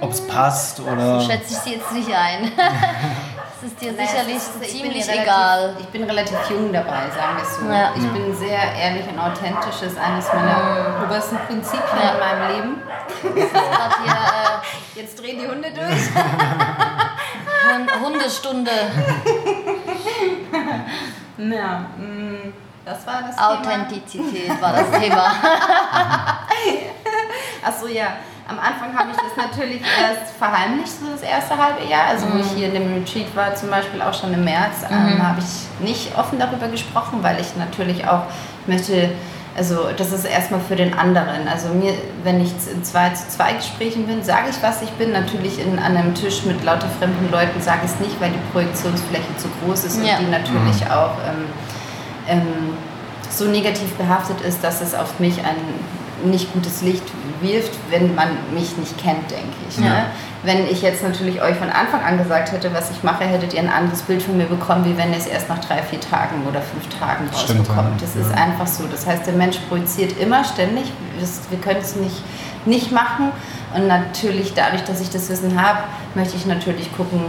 ob 0.00 0.10
es 0.10 0.20
passt 0.26 0.80
oder... 0.80 1.20
Schätze 1.20 1.52
ich 1.54 1.58
sie 1.58 1.70
jetzt 1.74 1.92
nicht 1.92 2.08
ein. 2.08 2.50
Das 3.62 3.70
ist 3.72 3.80
dir 3.80 3.92
Naja, 3.92 4.06
sicherlich 4.08 4.36
es 4.36 4.48
ist- 4.48 4.70
ziemlich 4.70 5.04
relativ- 5.06 5.22
egal. 5.22 5.76
Ich 5.80 5.86
bin 5.86 6.04
relativ 6.04 6.38
jung 6.50 6.72
dabei, 6.72 7.10
sagen 7.14 7.36
wir 7.36 7.42
es 7.42 7.56
so. 7.56 7.66
Ja. 7.70 7.92
Ich 7.94 8.08
bin 8.12 8.34
sehr 8.36 8.58
ehrlich 8.74 9.06
und 9.06 9.18
authentisch, 9.18 9.82
ist 9.82 9.98
eines 9.98 10.32
meiner 10.32 11.02
obersten 11.04 11.36
Prinzipien 11.46 11.82
Ja. 12.02 12.12
in 12.12 12.18
meinem 12.20 12.48
Leben. 12.56 12.82
Hier 13.22 13.44
äh, 13.44 14.98
Jetzt 15.00 15.20
drehen 15.20 15.38
die 15.38 15.46
Hunde 15.46 15.70
durch. 15.72 16.08
Hund- 17.72 18.00
Hundestunde. 18.04 18.70
Ja, 21.38 21.86
mm, 21.96 22.52
das 22.84 23.06
war 23.06 23.22
das 23.22 23.34
Thema. 23.34 23.48
Authentizität 23.48 24.60
war 24.60 24.72
das 24.74 24.90
Thema. 25.00 25.32
Achso, 27.64 27.86
ja. 27.86 28.06
Am 28.48 28.58
Anfang 28.58 28.98
habe 28.98 29.10
ich 29.12 29.16
das 29.16 29.36
natürlich 29.36 29.80
erst 29.80 30.34
verheimlicht, 30.36 30.88
so 30.90 31.06
das 31.12 31.22
erste 31.22 31.56
halbe 31.56 31.84
Jahr. 31.88 32.06
Also, 32.08 32.26
wo 32.32 32.38
ich 32.38 32.50
hier 32.56 32.66
in 32.66 32.74
dem 32.74 32.94
Retreat 32.94 33.34
war, 33.36 33.54
zum 33.54 33.70
Beispiel 33.70 34.02
auch 34.02 34.12
schon 34.12 34.34
im 34.34 34.42
März, 34.44 34.82
ähm, 34.90 35.24
habe 35.24 35.38
ich 35.40 35.84
nicht 35.88 36.18
offen 36.18 36.38
darüber 36.40 36.66
gesprochen, 36.66 37.18
weil 37.22 37.38
ich 37.40 37.54
natürlich 37.56 38.08
auch 38.08 38.22
möchte, 38.66 39.10
also 39.56 39.90
das 39.96 40.10
ist 40.10 40.24
erstmal 40.24 40.58
für 40.60 40.74
den 40.74 40.94
anderen. 40.98 41.46
Also 41.46 41.68
mir, 41.68 41.94
wenn 42.24 42.40
ich 42.40 42.50
in 42.72 42.82
zwei 42.82 43.10
zu 43.10 43.28
zwei 43.28 43.52
Gesprächen 43.52 44.06
bin, 44.08 44.24
sage 44.24 44.48
ich, 44.50 44.60
was 44.62 44.82
ich 44.82 44.90
bin. 44.92 45.12
Natürlich 45.12 45.60
in, 45.60 45.78
an 45.78 45.96
einem 45.96 46.14
Tisch 46.14 46.44
mit 46.44 46.64
lauter 46.64 46.88
fremden 46.98 47.30
Leuten 47.30 47.60
sage 47.60 47.82
ich 47.84 47.92
es 47.92 48.00
nicht, 48.00 48.20
weil 48.20 48.30
die 48.30 48.52
Projektionsfläche 48.52 49.36
zu 49.36 49.48
groß 49.64 49.84
ist 49.84 50.02
Ja. 50.04 50.16
und 50.18 50.26
die 50.26 50.30
natürlich 50.30 50.90
auch 50.90 51.12
ähm, 51.28 51.44
ähm, 52.26 52.76
so 53.28 53.44
negativ 53.44 53.94
behaftet 53.94 54.40
ist, 54.40 54.64
dass 54.64 54.80
es 54.80 54.92
auf 54.92 55.20
mich 55.20 55.38
ein 55.38 55.54
nicht 56.24 56.52
gutes 56.52 56.82
Licht 56.82 57.02
wirft, 57.40 57.72
wenn 57.90 58.14
man 58.14 58.28
mich 58.52 58.76
nicht 58.76 58.96
kennt, 58.98 59.30
denke 59.30 59.54
ich. 59.68 59.78
Ne? 59.78 59.86
Ja. 59.86 60.04
Wenn 60.42 60.66
ich 60.66 60.80
jetzt 60.82 61.02
natürlich 61.02 61.40
euch 61.42 61.56
von 61.56 61.68
Anfang 61.68 62.02
an 62.02 62.16
gesagt 62.18 62.52
hätte, 62.52 62.72
was 62.72 62.90
ich 62.90 63.02
mache, 63.02 63.24
hättet 63.24 63.52
ihr 63.54 63.60
ein 63.60 63.68
anderes 63.68 64.02
Bild 64.02 64.22
von 64.22 64.36
mir 64.36 64.46
bekommen, 64.46 64.84
wie 64.84 64.96
wenn 64.96 65.10
ihr 65.12 65.18
es 65.18 65.26
erst 65.26 65.48
nach 65.48 65.58
drei, 65.58 65.82
vier 65.82 66.00
Tagen 66.00 66.46
oder 66.48 66.60
fünf 66.62 66.88
Tagen 66.98 67.28
Stimmt, 67.36 67.60
rausbekommt. 67.60 68.00
ja. 68.00 68.06
Das 68.06 68.16
ist 68.16 68.30
Ja. 68.30 68.42
einfach 68.44 68.66
so. 68.66 68.84
Das 68.90 69.06
heißt, 69.06 69.26
der 69.26 69.34
Mensch 69.34 69.58
projiziert 69.68 70.18
immer 70.18 70.42
ständig. 70.44 70.92
Wir 71.50 71.58
können 71.60 71.80
es 71.80 71.96
nicht, 71.96 72.22
nicht 72.64 72.90
machen. 72.92 73.30
Und 73.74 73.86
natürlich, 73.86 74.54
dadurch, 74.54 74.82
dass 74.84 75.00
ich 75.00 75.10
das 75.10 75.28
Wissen 75.28 75.60
habe, 75.60 75.80
möchte 76.14 76.36
ich 76.36 76.46
natürlich 76.46 76.94
gucken, 76.96 77.20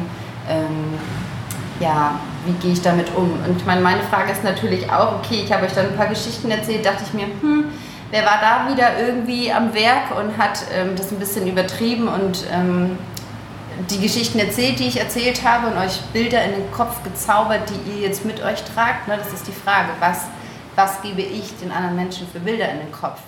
ähm, 0.50 0.98
ja, 1.80 2.12
wie 2.46 2.54
gehe 2.54 2.74
ich 2.74 2.82
damit 2.82 3.08
um? 3.16 3.32
Und 3.48 3.58
ich 3.58 3.66
meine, 3.66 3.82
meine 3.82 4.02
Frage 4.04 4.32
ist 4.32 4.44
natürlich 4.44 4.90
auch, 4.92 5.16
okay, 5.20 5.42
ich 5.44 5.52
habe 5.52 5.66
euch 5.66 5.74
dann 5.74 5.88
ein 5.88 5.96
paar 5.98 6.08
Geschichten 6.08 6.50
erzählt, 6.50 6.86
dachte 6.86 7.04
ich 7.06 7.14
mir, 7.14 7.26
hm, 7.42 7.66
wer 8.12 8.26
war 8.26 8.40
da 8.42 8.72
wieder 8.72 9.00
irgendwie 9.00 9.52
am 9.52 9.74
Werk 9.74 10.16
und 10.16 10.38
hat 10.38 10.64
ähm, 10.74 10.96
das 10.96 11.12
ein 11.12 11.20
bisschen 11.20 11.48
übertrieben 11.48 12.08
und 12.08 12.46
ähm, 12.52 12.98
die 13.90 14.00
Geschichten 14.00 14.38
erzählt, 14.38 14.80
die 14.80 14.88
ich 14.88 15.00
erzählt 15.00 15.44
habe 15.44 15.68
und 15.68 15.78
euch 15.78 16.02
Bilder 16.14 16.44
in 16.44 16.52
den 16.52 16.72
Kopf 16.72 17.04
gezaubert, 17.04 17.62
die 17.70 17.92
ihr 17.92 18.02
jetzt 18.08 18.26
mit 18.26 18.44
euch 18.44 18.62
tragt? 18.64 19.08
Ne, 19.08 19.18
das 19.18 19.34
ist 19.34 19.48
die 19.48 19.54
Frage, 19.54 19.90
was, 20.00 20.26
was 20.76 21.02
gebe 21.02 21.22
ich 21.22 21.58
den 21.58 21.72
anderen 21.72 21.96
Menschen 21.96 22.28
für 22.32 22.40
Bilder 22.40 22.70
in 22.70 22.80
den 22.80 22.92
Kopf? 22.92 23.20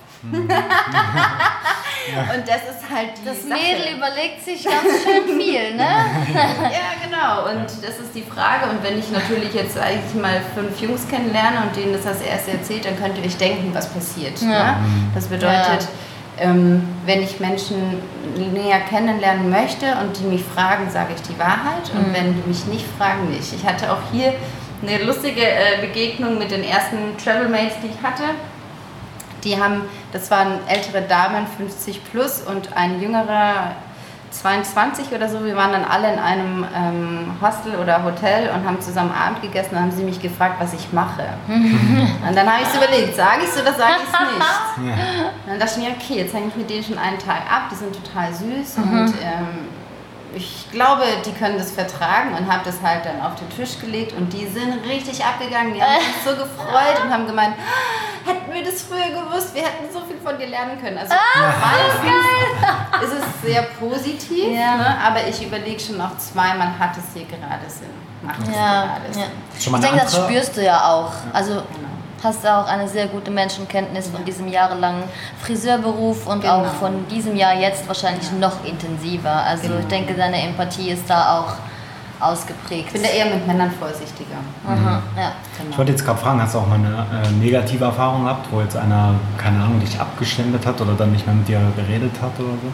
Und 2.36 2.48
das 2.48 2.64
ist 2.64 2.90
halt 2.90 3.12
die 3.22 3.26
Das 3.26 3.44
Sache. 3.44 3.60
Mädel 3.60 3.98
überlegt 3.98 4.44
sich 4.44 4.64
ganz 4.64 5.04
schön 5.04 5.40
viel, 5.40 5.76
ne? 5.76 5.88
Ja, 6.34 6.94
genau. 7.04 7.50
Und 7.52 7.66
das 7.66 8.00
ist 8.00 8.14
die 8.14 8.24
Frage. 8.24 8.70
Und 8.70 8.84
wenn 8.84 9.00
ich 9.00 9.10
natürlich 9.12 9.54
jetzt 9.54 9.78
eigentlich 9.78 10.14
mal 10.22 10.42
fünf 10.56 10.80
Jungs 10.82 11.08
kennenlerne 11.08 11.64
und 11.68 11.76
denen 11.76 11.94
das 11.94 12.06
als 12.06 12.22
erste 12.22 12.52
erzählt, 12.52 12.86
dann 12.86 13.00
könnt 13.00 13.18
ihr 13.18 13.26
euch 13.26 13.38
denken, 13.38 13.72
was 13.74 13.88
passiert. 13.90 14.42
Ja. 14.42 14.48
Ne? 14.48 14.78
Das 15.16 15.28
bedeutet, 15.28 15.88
ähm, 16.38 16.88
wenn 17.06 17.22
ich 17.22 17.40
Menschen 17.40 18.02
näher 18.54 18.80
kennenlernen 18.90 19.50
möchte 19.50 19.86
und 20.02 20.18
die 20.20 20.24
mich 20.26 20.44
fragen, 20.44 20.90
sage 20.90 21.14
ich 21.16 21.22
die 21.22 21.38
Wahrheit. 21.40 21.92
Und 21.94 22.14
wenn 22.14 22.34
die 22.34 22.48
mich 22.48 22.66
nicht 22.66 22.86
fragen, 22.98 23.30
nicht. 23.30 23.54
Ich 23.54 23.66
hatte 23.66 23.92
auch 23.92 24.02
hier 24.12 24.34
eine 24.86 25.04
lustige 25.04 25.42
äh, 25.42 25.80
Begegnung 25.82 26.38
mit 26.38 26.52
den 26.52 26.64
ersten 26.64 26.98
Travelmates, 27.24 27.76
die 27.82 27.88
ich 27.88 28.04
hatte. 28.04 28.24
Die 29.44 29.62
haben, 29.62 29.82
das 30.12 30.32
waren 30.32 30.60
ältere 30.68 31.02
Damen, 31.02 31.46
50 31.58 32.12
plus 32.12 32.42
und 32.42 32.76
ein 32.76 33.02
jüngerer 33.02 33.76
22 34.34 35.12
oder 35.12 35.30
so. 35.30 35.46
Wir 35.46 35.56
waren 35.56 35.72
dann 35.72 35.86
alle 35.86 36.12
in 36.12 36.20
einem 36.20 36.66
ähm, 36.76 37.32
Hostel 37.42 37.76
oder 37.76 38.04
Hotel 38.04 38.50
und 38.50 38.66
haben 38.66 38.82
zusammen 38.82 39.12
Abend 39.12 39.42
gegessen. 39.42 39.70
Dann 39.74 39.84
haben 39.84 39.92
sie 39.92 40.04
mich 40.04 40.22
gefragt, 40.22 40.56
was 40.60 40.74
ich 40.74 40.92
mache. 40.92 41.24
und 41.48 42.36
dann 42.36 42.52
habe 42.52 42.64
ich 42.64 42.68
so 42.70 42.78
überlegt, 42.78 43.16
sage 43.16 43.42
ich 43.44 43.50
es 43.50 43.62
oder 43.62 43.74
sage 43.74 43.94
ich 43.98 44.10
es 44.10 44.20
nicht? 44.20 44.44
Ja. 44.84 44.94
Und 44.94 45.52
dann 45.52 45.60
dachte 45.60 45.80
ich 45.80 45.86
mir, 45.86 45.94
okay, 45.96 46.22
jetzt 46.22 46.34
hänge 46.34 46.48
ich 46.48 46.56
mit 46.56 46.70
denen 46.70 46.84
schon 46.84 46.98
einen 46.98 47.20
Tag 47.20 47.42
ab, 47.50 47.70
die 47.72 47.76
sind 47.76 47.94
total 47.94 48.34
süß 48.34 48.78
und 48.78 49.14
ähm, 49.22 49.68
ich 50.36 50.68
glaube, 50.72 51.04
die 51.26 51.32
können 51.34 51.58
das 51.58 51.72
vertragen 51.72 52.34
und 52.36 52.52
habe 52.52 52.62
das 52.66 52.76
halt 52.82 53.06
dann 53.06 53.22
auf 53.22 53.36
den 53.36 53.50
Tisch 53.50 53.80
gelegt 53.80 54.14
und 54.14 54.32
die 54.34 54.48
sind 54.48 54.84
richtig 54.86 55.24
abgegangen, 55.24 55.74
die 55.74 55.82
haben 55.82 56.00
sich 56.02 56.24
so 56.24 56.32
gefreut 56.44 57.04
und 57.04 57.12
haben 57.14 57.28
gemeint, 57.28 57.56
"Ah, 57.58 58.30
hätten 58.32 58.54
wir 58.54 58.64
das 58.64 58.82
früher 58.84 59.10
gewusst, 59.10 59.54
wir 59.54 59.64
hätten 59.64 59.92
so 59.94 60.00
viel 60.02 60.18
von 60.24 60.38
dir 60.38 60.48
lernen 60.48 60.82
können. 60.82 60.98
Also 60.98 61.14
meistens 61.14 63.04
ist 63.04 63.24
es 63.24 63.42
sehr 63.50 63.64
positiv, 63.80 64.50
Ja. 64.54 64.78
ne? 64.78 64.98
aber 65.06 65.28
ich 65.28 65.44
überlege 65.46 65.80
schon 65.80 65.98
noch 65.98 66.18
zweimal, 66.18 66.68
hat 66.80 66.92
es 66.98 67.14
hier 67.14 67.26
gerade 67.26 67.68
Sinn? 67.70 67.90
Macht 68.22 68.40
es 68.44 68.56
Ja, 68.56 68.86
gerade 68.86 69.14
Sinn? 69.14 69.24
ja. 69.24 69.62
Schon 69.62 69.72
mal 69.74 69.80
Ich 69.80 69.86
denke, 69.86 70.04
das 70.06 70.16
spürst 70.16 70.58
du 70.58 70.64
ja 70.64 70.82
auch. 70.90 71.12
Also 71.34 71.54
Genau. 71.54 71.90
Hast 72.24 72.44
du 72.44 72.48
auch 72.54 72.68
eine 72.68 72.88
sehr 72.88 73.08
gute 73.08 73.32
Menschenkenntnis 73.32 74.08
von 74.08 74.24
diesem 74.26 74.48
jahrelangen 74.48 75.04
Friseurberuf 75.42 76.26
und 76.28 76.42
Genau. 76.42 76.62
auch 76.62 76.66
von 76.80 77.08
diesem 77.10 77.36
Jahr 77.36 77.54
jetzt 77.54 77.88
wahrscheinlich 77.88 78.32
noch 78.40 78.64
intensiver. 78.66 79.32
Also 79.32 79.68
Genau. 79.68 79.80
ich 79.80 79.88
denke, 79.88 80.14
deine 80.14 80.42
Empathie 80.42 80.90
ist 80.92 81.10
da 81.10 81.40
auch 81.40 81.54
ausgeprägt. 82.26 82.88
Ich 82.88 82.94
bin 82.94 83.04
da 83.04 83.10
eher 83.10 83.26
mit 83.26 83.46
Männern 83.46 83.70
vorsichtiger. 83.72 84.38
Aha, 84.66 85.02
ja. 85.18 85.32
Ich 85.70 85.78
wollte 85.78 85.92
jetzt 85.92 86.06
gerade 86.06 86.20
fragen, 86.20 86.42
hast 86.42 86.56
du 86.56 86.60
auch 86.60 86.68
mal 86.68 86.76
eine 86.76 87.06
äh, 87.26 87.32
negative 87.32 87.84
Erfahrung 87.84 88.24
gehabt, 88.24 88.48
wo 88.50 88.62
jetzt 88.62 88.78
einer, 88.78 89.16
keine 89.38 89.62
Ahnung, 89.62 89.82
dich 89.82 90.00
abgeschändet 90.00 90.66
hat 90.66 90.80
oder 90.80 90.94
dann 90.94 91.12
nicht 91.12 91.26
mehr 91.26 91.36
mit 91.36 91.48
dir 91.50 91.60
geredet 91.76 92.14
hat 92.22 92.32
oder 92.40 92.54
so? 92.54 92.72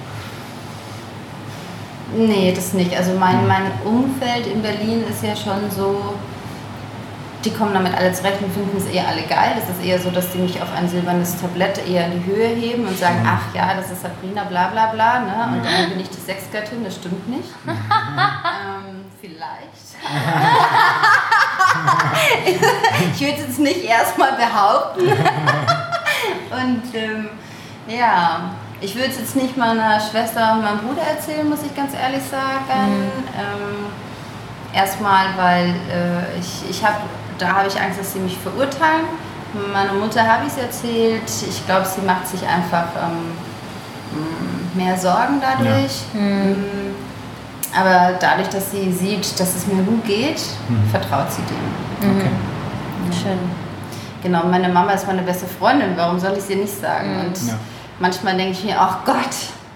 Nee, 2.16 2.52
das 2.56 2.74
nicht. 2.74 2.96
Also 2.96 3.12
mein, 3.20 3.48
mein 3.48 3.72
Umfeld 3.86 4.48
in 4.48 4.62
Berlin 4.62 5.04
ist 5.10 5.24
ja 5.24 5.36
schon 5.36 5.70
so, 5.76 6.14
die 7.46 7.52
kommen 7.52 7.74
damit 7.74 7.96
alle 7.96 8.12
zurecht 8.12 8.42
und 8.42 8.54
finden 8.54 8.78
es 8.78 8.86
eher 8.86 9.08
alle 9.08 9.22
geil. 9.24 9.56
Das 9.56 9.70
ist 9.70 9.82
eher 9.84 10.00
so, 10.00 10.12
dass 10.12 10.32
die 10.32 10.40
mich 10.40 10.62
auf 10.62 10.68
ein 10.76 10.90
silbernes 10.90 11.40
Tablett 11.40 11.88
eher 11.88 12.08
in 12.08 12.22
die 12.22 12.26
Höhe 12.26 12.48
heben 12.48 12.86
und 12.86 12.98
sagen, 12.98 13.26
ach 13.26 13.56
ja, 13.56 13.76
das 13.76 13.92
ist 13.92 14.02
Sabrina, 14.02 14.44
bla 14.44 14.68
bla 14.68 14.88
bla. 14.88 15.20
Ne? 15.20 15.58
Und 15.58 15.66
dann 15.66 15.90
bin 15.90 16.02
ich 16.02 16.10
die 16.10 16.20
Sexgöttin, 16.20 16.84
das 16.84 16.96
stimmt 16.96 17.30
nicht. 17.30 17.50
ähm, 17.68 19.06
vielleicht. 19.22 19.70
ich 23.16 23.22
würde 23.22 23.34
es 23.34 23.48
jetzt 23.48 23.60
nicht 23.60 23.84
erstmal 23.84 24.32
behaupten. 24.34 25.10
und 26.52 26.84
ähm, 26.94 27.30
ja, 27.88 28.52
ich 28.82 28.96
würde 28.96 29.10
es 29.10 29.20
jetzt 29.20 29.36
nicht 29.36 29.58
meiner 29.58 30.00
Schwester 30.00 30.54
und 30.54 30.64
meinem 30.64 30.80
Bruder 30.80 31.02
erzählen, 31.02 31.50
muss 31.50 31.64
ich 31.64 31.76
ganz 31.76 31.94
ehrlich 31.94 32.24
sagen. 32.24 33.12
Ähm, 33.38 33.88
erstmal, 34.74 35.26
weil 35.38 35.76
äh, 35.92 36.40
ich, 36.40 36.70
ich 36.70 36.86
habe, 36.86 36.98
da 37.40 37.48
habe 37.56 37.68
ich 37.68 37.80
Angst, 37.80 38.00
dass 38.00 38.14
sie 38.14 38.20
mich 38.20 38.38
verurteilen. 38.38 39.06
Meiner 39.74 39.94
Mutter 39.94 40.22
habe 40.28 40.46
ich 40.46 40.54
es 40.54 40.58
erzählt. 40.60 41.24
Ich 41.50 41.66
glaube, 41.66 41.86
sie 41.86 42.02
macht 42.02 42.28
sich 42.28 42.42
einfach 42.48 42.86
ähm, 43.02 43.32
mh, 44.76 44.84
mehr 44.86 44.98
Sorgen 44.98 45.42
dadurch. 45.42 46.04
Mm, 46.14 46.94
Aber 47.76 48.14
dadurch, 48.20 48.50
dass 48.50 48.72
sie 48.72 48.92
sieht, 48.92 49.40
dass 49.40 49.56
es 49.56 49.66
mir 49.68 49.82
gut 49.84 50.06
geht, 50.06 50.42
vertraut 50.92 51.32
sie 51.32 51.42
dem. 51.44 52.18
Okay. 52.18 52.30
Schön. 53.24 53.40
Genau, 54.22 54.44
meine 54.46 54.70
Mama 54.70 54.92
ist 54.92 55.08
meine 55.08 55.22
beste 55.24 55.48
Freundin, 55.48 55.94
warum 55.96 56.20
soll 56.20 56.34
ich 56.38 56.44
sie 56.44 56.56
nicht 56.56 56.80
sagen? 56.80 57.16
Mhm. 57.16 57.26
Und 57.28 57.48
Ja. 57.48 57.54
manchmal 58.00 58.36
denke 58.36 58.52
ich 58.52 58.64
mir, 58.66 58.76
ach 58.80 58.98
Gott, 59.06 59.16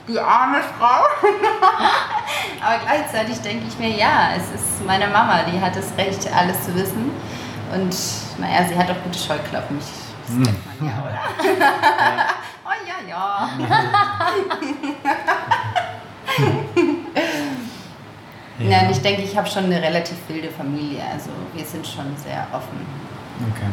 die 0.08 0.20
arme 0.20 0.58
Frau. 0.78 1.02
Aber 2.66 2.76
gleichzeitig 2.86 3.40
denke 3.42 3.66
ich 3.68 3.80
mir, 3.80 3.90
ja, 3.98 4.30
es 4.38 4.44
ist 4.62 4.86
meine 4.86 5.08
Mama, 5.08 5.40
die 5.52 5.60
hat 5.60 5.76
das 5.76 5.86
Recht, 5.98 6.28
alles 6.36 6.64
zu 6.66 6.76
wissen. 6.76 7.12
Und 7.74 7.96
naja, 8.40 8.68
sie 8.68 8.78
hat 8.78 8.90
auch 8.90 9.02
gute 9.04 9.18
Scheuklappen. 9.18 9.78
Ich, 9.80 9.86
das 10.28 10.36
kennt 10.36 10.80
man 10.80 10.90
ja, 10.90 11.02
oder? 11.02 11.20
oh 12.66 12.76
ja, 12.88 12.98
ja. 13.10 13.50
Ja, 18.60 18.82
und 18.82 18.92
ich 18.92 19.02
denke, 19.02 19.24
ich 19.24 19.36
habe 19.36 19.50
schon 19.50 19.66
eine 19.66 19.82
relativ 19.82 20.16
wilde 20.28 20.50
Familie. 20.50 21.02
Also 21.12 21.32
wir 21.54 21.66
sind 21.66 21.86
schon 21.86 22.16
sehr 22.16 22.48
offen. 22.54 22.86
Okay. 23.52 23.68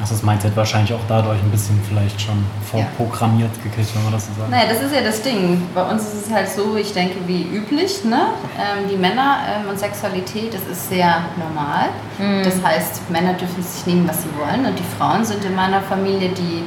Also 0.00 0.14
das 0.14 0.22
Mindset 0.22 0.56
wahrscheinlich 0.56 0.94
auch 0.94 1.04
dadurch 1.08 1.38
ein 1.42 1.50
bisschen 1.50 1.78
vielleicht 1.86 2.18
schon 2.20 2.42
vorprogrammiert 2.70 3.52
gekriegt, 3.62 3.94
wenn 3.94 4.02
man 4.04 4.12
das 4.12 4.26
so 4.26 4.32
sagt. 4.38 4.50
Naja, 4.50 4.64
das 4.70 4.82
ist 4.82 4.94
ja 4.94 5.02
das 5.02 5.20
Ding. 5.20 5.60
Bei 5.74 5.82
uns 5.82 6.02
ist 6.04 6.26
es 6.26 6.32
halt 6.32 6.48
so, 6.48 6.74
ich 6.76 6.94
denke, 6.94 7.16
wie 7.26 7.42
üblich. 7.42 8.02
Ne? 8.04 8.28
Ähm, 8.58 8.88
die 8.90 8.96
Männer 8.96 9.40
ähm, 9.46 9.68
und 9.68 9.78
Sexualität, 9.78 10.54
das 10.54 10.62
ist 10.62 10.88
sehr 10.88 11.22
normal. 11.36 11.90
Mhm. 12.18 12.42
Das 12.44 12.62
heißt, 12.62 13.10
Männer 13.10 13.34
dürfen 13.34 13.62
sich 13.62 13.84
nehmen, 13.84 14.08
was 14.08 14.22
sie 14.22 14.30
wollen. 14.38 14.64
Und 14.64 14.78
die 14.78 14.96
Frauen 14.96 15.22
sind 15.22 15.44
in 15.44 15.54
meiner 15.54 15.82
Familie 15.82 16.30
die, 16.30 16.64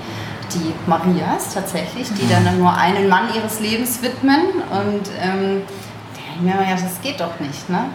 die 0.54 0.74
Marias 0.86 1.56
tatsächlich, 1.56 2.10
die 2.14 2.30
dann 2.30 2.60
nur 2.60 2.72
einen 2.78 3.10
Mann 3.10 3.34
ihres 3.36 3.60
Lebens 3.60 4.04
widmen. 4.04 4.42
Und 4.70 5.10
ähm, 5.20 5.64
da 6.14 6.22
denke 6.22 6.36
ich 6.36 6.42
mir, 6.42 6.52
ja, 6.52 6.76
das 6.76 7.02
geht 7.02 7.20
doch 7.20 7.40
nicht. 7.40 7.68
Ne? 7.68 7.86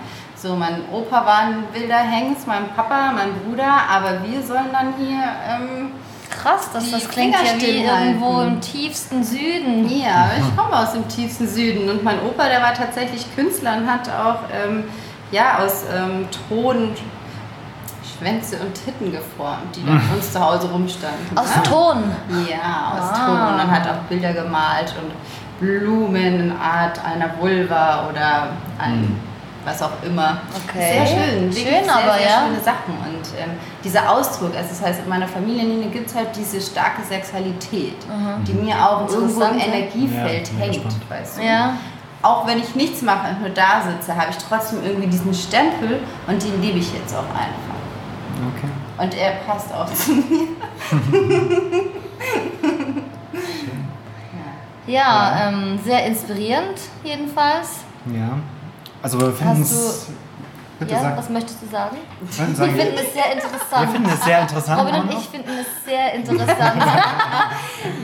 So, 0.41 0.55
mein 0.55 0.83
Opa 0.93 1.27
war 1.27 1.39
ein 1.39 1.65
wilder 1.73 1.99
Hengst, 1.99 2.47
mein 2.47 2.69
Papa, 2.77 3.13
mein 3.13 3.35
Bruder, 3.43 3.73
aber 3.91 4.23
wir 4.25 4.41
sollen 4.43 4.71
dann 4.73 4.95
hier... 4.97 5.19
Ähm, 5.49 5.91
Krass, 6.31 6.71
dass 6.73 6.85
Die 6.85 6.91
das 6.93 7.09
klingt 7.09 7.35
ja 7.35 7.61
wie 7.61 7.83
irgendwo 7.83 8.43
im 8.43 8.61
tiefsten 8.61 9.25
Süden. 9.25 9.89
Ja, 9.89 10.31
ich 10.39 10.57
komme 10.57 10.77
aus 10.77 10.93
dem 10.93 11.09
tiefsten 11.09 11.49
Süden 11.49 11.89
und 11.91 12.05
mein 12.05 12.21
Opa, 12.23 12.49
der 12.49 12.63
war 12.63 12.75
tatsächlich 12.75 13.27
Künstler 13.35 13.79
und 13.79 13.91
hat 13.91 14.09
auch 14.09 14.41
ähm, 14.53 14.85
ja, 15.33 15.59
aus 15.59 15.85
ähm, 15.93 16.29
Ton 16.49 16.95
Schwänze 18.05 18.59
und 18.61 18.73
Titten 18.75 19.11
geformt, 19.11 19.75
die 19.75 19.85
dann 19.85 20.01
bei 20.09 20.15
uns 20.15 20.33
zu 20.33 20.39
Hause 20.39 20.69
rumstanden. 20.69 21.37
Aus 21.37 21.57
ne? 21.57 21.63
Ton. 21.65 22.05
Ja, 22.49 22.93
aus 22.95 23.19
Ah. 23.19 23.27
Ton 23.27 23.61
und 23.65 23.71
hat 23.73 23.89
auch 23.89 24.03
Bilder 24.09 24.33
gemalt 24.33 24.95
und 25.03 25.13
Blumen 25.59 26.41
in 26.41 26.53
Art 26.53 27.05
einer 27.05 27.31
Vulva 27.41 28.07
oder 28.09 28.51
ein 28.79 29.19
was 29.69 29.83
auch 29.83 30.03
immer. 30.05 30.39
Okay. 30.67 30.93
Sehr 30.93 31.07
schön, 31.07 31.53
Schön, 31.53 31.85
sehr, 31.85 31.95
aber 31.95 32.15
sehr 32.15 32.29
ja. 32.29 32.47
schöne 32.47 32.61
Sachen. 32.61 32.95
Und 32.99 33.25
ähm, 33.39 33.51
dieser 33.85 34.11
Ausdruck, 34.11 34.55
also 34.57 34.69
das 34.69 34.83
heißt, 34.83 35.01
in 35.01 35.09
meiner 35.09 35.29
Familie 35.29 35.89
gibt 35.91 36.09
es 36.09 36.15
halt 36.15 36.29
diese 36.37 36.61
starke 36.61 37.03
Sexualität, 37.03 37.97
die 38.47 38.53
mir 38.55 38.77
auch 38.77 39.09
irgendwo 39.09 39.43
im 39.43 39.59
ja. 39.59 39.65
Energiefeld 39.67 40.51
Ja, 40.53 40.59
hängt. 40.59 41.11
Weißt 41.11 41.39
du? 41.39 41.43
Ja. 41.43 41.75
Auch 42.23 42.47
wenn 42.47 42.59
ich 42.59 42.75
nichts 42.75 43.03
mache 43.03 43.29
und 43.31 43.41
nur 43.41 43.51
da 43.51 43.83
sitze, 43.87 44.17
habe 44.17 44.31
ich 44.31 44.39
trotzdem 44.39 44.83
irgendwie 44.85 45.07
diesen 45.07 45.33
Stempel 45.33 46.01
und 46.27 46.43
den 46.43 46.61
liebe 46.61 46.79
ich 46.79 46.93
jetzt 46.93 47.15
auch 47.15 47.29
einfach. 47.31 47.79
Okay. 48.57 48.69
Und 48.99 49.15
er 49.17 49.33
passt 49.47 49.73
auch 49.73 49.87
zu 49.93 50.13
mir. 50.13 50.49
Ja, 54.89 55.49
ähm, 55.49 55.79
sehr 55.85 56.07
inspirierend 56.07 56.81
jedenfalls. 57.05 57.81
Ja. 58.07 58.39
Also 59.03 59.21
wir 59.21 59.33
finden 59.33 59.63
es. 59.63 60.07
Bitte 60.79 60.93
ja, 60.93 61.01
sag. 61.01 61.17
was 61.19 61.29
möchtest 61.29 61.61
du 61.61 61.67
sagen? 61.67 61.97
Nein, 62.39 62.49
Wir 62.51 62.55
sag 62.55 62.67
finden 62.69 62.95
ich. 62.95 63.01
es 63.09 63.13
sehr 63.13 63.33
interessant. 63.33 63.81
Wir 63.81 63.89
finden 63.89 64.11
es 64.11 64.25
sehr 64.25 64.41
interessant. 64.43 64.81
Robin 64.81 64.95
und 65.03 65.13
ich 65.13 65.29
finden 65.29 65.51
es 65.61 65.85
sehr 65.85 66.15
interessant. 66.15 66.83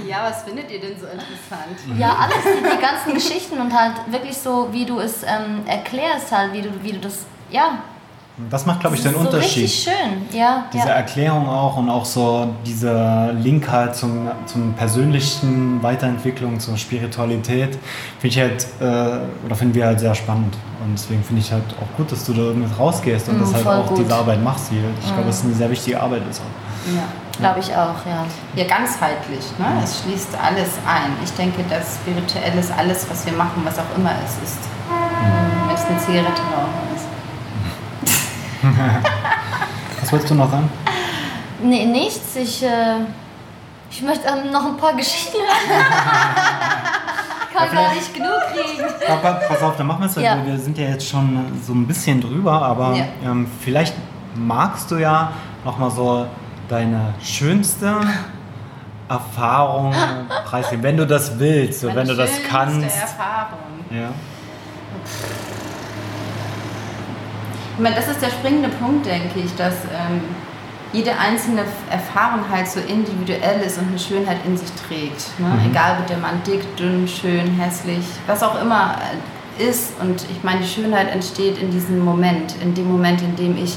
Ja, 0.06 0.24
was 0.28 0.42
findet 0.42 0.70
ihr 0.70 0.80
denn 0.80 0.98
so 0.98 1.06
interessant? 1.06 1.98
ja, 1.98 2.14
alles, 2.20 2.36
die, 2.44 2.76
die 2.76 2.80
ganzen 2.80 3.14
Geschichten 3.14 3.60
und 3.60 3.72
halt 3.72 3.94
wirklich 4.06 4.36
so, 4.36 4.68
wie 4.70 4.84
du 4.84 5.00
es 5.00 5.22
ähm, 5.22 5.62
erklärst, 5.66 6.30
halt, 6.30 6.52
wie 6.52 6.62
du, 6.62 6.70
wie 6.82 6.92
du 6.92 6.98
das, 7.00 7.26
ja. 7.50 7.78
Das 8.50 8.66
macht, 8.66 8.80
glaube 8.80 8.96
ich, 8.96 9.02
den 9.02 9.12
so 9.12 9.18
Unterschied. 9.20 9.62
richtig 9.64 9.84
schön, 9.84 10.36
ja. 10.38 10.64
Diese 10.72 10.88
ja. 10.88 10.94
Erklärung 10.94 11.48
auch 11.48 11.76
und 11.76 11.88
auch 11.88 12.04
so 12.04 12.48
diese 12.66 13.30
Link 13.38 13.70
halt 13.70 13.94
zum, 13.94 14.28
zum 14.46 14.72
persönlichen 14.74 15.80
Weiterentwicklung, 15.82 16.58
zur 16.58 16.76
Spiritualität, 16.76 17.78
finde 18.18 18.26
ich 18.26 18.38
halt, 18.40 18.66
äh, 18.80 19.46
oder 19.46 19.54
finden 19.54 19.74
wir 19.74 19.86
halt 19.86 20.00
sehr 20.00 20.14
spannend. 20.16 20.56
Und 20.84 20.94
deswegen 20.94 21.22
finde 21.22 21.42
ich 21.42 21.52
halt 21.52 21.62
auch 21.80 21.96
gut, 21.96 22.10
dass 22.10 22.24
du 22.24 22.32
da 22.32 22.52
mit 22.52 22.76
rausgehst 22.76 23.28
und 23.28 23.38
Mm, 23.38 23.40
das 23.40 23.54
halt 23.54 23.66
auch 23.68 23.86
gut. 23.86 23.98
diese 23.98 24.14
Arbeit 24.14 24.42
machst. 24.42 24.70
Die, 24.72 24.80
ich 25.00 25.06
glaube, 25.06 25.26
das 25.26 25.38
ist 25.38 25.44
eine 25.44 25.54
sehr 25.54 25.70
wichtige 25.70 26.00
Arbeit 26.02 26.22
ist 26.28 26.40
auch. 26.40 26.92
Ja. 26.94 27.02
Glaube 27.38 27.60
ich 27.60 27.70
auch, 27.70 27.98
ja. 28.06 28.24
Ja, 28.56 28.64
ganzheitlich. 28.66 29.44
Ne? 29.58 29.66
Es 29.82 30.00
schließt 30.02 30.30
alles 30.40 30.70
ein. 30.86 31.10
Ich 31.24 31.32
denke, 31.32 31.64
das 31.70 31.96
Spirituelle 32.02 32.60
ist 32.60 32.72
alles, 32.76 33.06
was 33.08 33.24
wir 33.26 33.32
machen, 33.32 33.62
was 33.64 33.78
auch 33.78 33.96
immer 33.96 34.10
es 34.24 34.50
ist. 34.50 34.58
Wenn 35.66 35.74
es 35.74 35.84
eine 35.84 35.98
Zigarette 35.98 36.42
rauchen 36.42 36.93
ist. 36.93 36.93
Was 40.00 40.12
wolltest 40.12 40.30
du 40.30 40.34
noch 40.34 40.50
sagen? 40.50 40.68
Nee, 41.62 41.86
nichts. 41.86 42.36
Ich, 42.36 42.62
äh, 42.62 42.68
ich 43.90 44.02
möchte 44.02 44.26
ähm, 44.26 44.50
noch 44.52 44.64
ein 44.66 44.76
paar 44.76 44.94
Geschichten 44.94 45.36
hören. 45.38 45.84
Kann 47.56 47.70
gar 47.72 47.94
nicht 47.94 48.12
genug 48.12 48.32
kriegen. 48.52 48.84
Aber 49.08 49.34
pass 49.48 49.62
auf, 49.62 49.76
dann 49.76 49.86
machen 49.86 50.00
wir 50.00 50.06
es. 50.06 50.16
Ja. 50.16 50.44
Wir 50.44 50.58
sind 50.58 50.76
ja 50.76 50.88
jetzt 50.88 51.08
schon 51.08 51.60
so 51.64 51.72
ein 51.72 51.86
bisschen 51.86 52.20
drüber, 52.20 52.60
aber 52.60 52.94
Ja. 52.96 53.04
ähm, 53.24 53.46
vielleicht 53.60 53.94
magst 54.34 54.90
du 54.90 54.96
ja 54.96 55.30
noch 55.64 55.78
mal 55.78 55.90
so 55.90 56.26
deine 56.68 57.14
schönste 57.22 57.94
Erfahrung 59.08 59.94
preisgeben, 60.46 60.82
wenn 60.82 60.96
du 60.96 61.06
das 61.06 61.38
willst, 61.38 61.80
so, 61.80 61.94
wenn 61.94 62.08
du 62.08 62.16
das 62.16 62.30
schönste 62.30 62.48
kannst. 62.48 62.96
Erfahrung. 63.00 63.58
Ja. 63.90 64.08
Ich 67.76 67.82
meine, 67.82 67.96
das 67.96 68.08
ist 68.08 68.22
der 68.22 68.30
springende 68.30 68.68
Punkt, 68.68 69.06
denke 69.06 69.40
ich, 69.40 69.54
dass 69.56 69.74
ähm, 69.92 70.20
jede 70.92 71.10
einzelne 71.18 71.62
Erfahrung 71.90 72.44
halt 72.50 72.68
so 72.68 72.78
individuell 72.80 73.60
ist 73.66 73.78
und 73.78 73.88
eine 73.88 73.98
Schönheit 73.98 74.38
in 74.46 74.56
sich 74.56 74.70
trägt. 74.72 75.38
Ne? 75.40 75.46
Egal, 75.68 75.98
ob 76.00 76.06
der 76.06 76.18
Mann 76.18 76.40
dick, 76.46 76.76
dünn, 76.76 77.08
schön, 77.08 77.58
hässlich, 77.58 78.04
was 78.28 78.42
auch 78.44 78.60
immer 78.62 78.94
äh, 79.58 79.68
ist. 79.68 80.00
Und 80.00 80.24
ich 80.30 80.44
meine, 80.44 80.60
die 80.60 80.68
Schönheit 80.68 81.10
entsteht 81.12 81.58
in 81.58 81.70
diesem 81.72 81.98
Moment, 82.04 82.54
in 82.62 82.74
dem 82.74 82.88
Moment, 82.90 83.22
in 83.22 83.34
dem 83.34 83.56
ich 83.56 83.76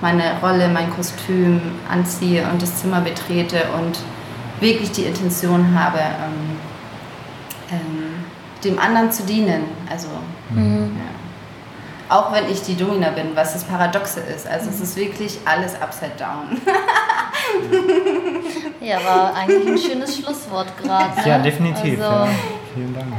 meine 0.00 0.38
Rolle, 0.42 0.68
mein 0.68 0.90
Kostüm 0.94 1.60
anziehe 1.90 2.44
und 2.50 2.60
das 2.60 2.76
Zimmer 2.76 3.00
betrete 3.00 3.62
und 3.78 3.98
wirklich 4.60 4.90
die 4.90 5.02
Intention 5.02 5.78
habe, 5.78 5.98
ähm, 5.98 6.56
ähm, 7.70 8.24
dem 8.64 8.78
anderen 8.80 9.12
zu 9.12 9.22
dienen. 9.24 9.62
Also 9.88 10.08
Mhm. 10.50 10.90
ja. 10.96 11.17
Auch 12.08 12.32
wenn 12.32 12.50
ich 12.50 12.62
die 12.62 12.76
Domina 12.76 13.10
bin, 13.10 13.34
was 13.34 13.52
das 13.52 13.64
Paradoxe 13.64 14.20
ist. 14.20 14.46
Also 14.46 14.70
es 14.70 14.80
ist 14.80 14.96
wirklich 14.96 15.38
alles 15.44 15.74
upside 15.80 16.12
down. 16.18 16.60
Ja, 18.80 19.04
war 19.04 19.34
eigentlich 19.34 19.66
ein 19.68 19.78
schönes 19.78 20.16
Schlusswort 20.16 20.76
gerade. 20.78 21.20
Ne? 21.20 21.28
Ja, 21.28 21.38
definitiv. 21.38 22.00
Also, 22.00 22.02
ja. 22.02 22.28
Vielen 22.74 22.94
Dank. 22.94 23.12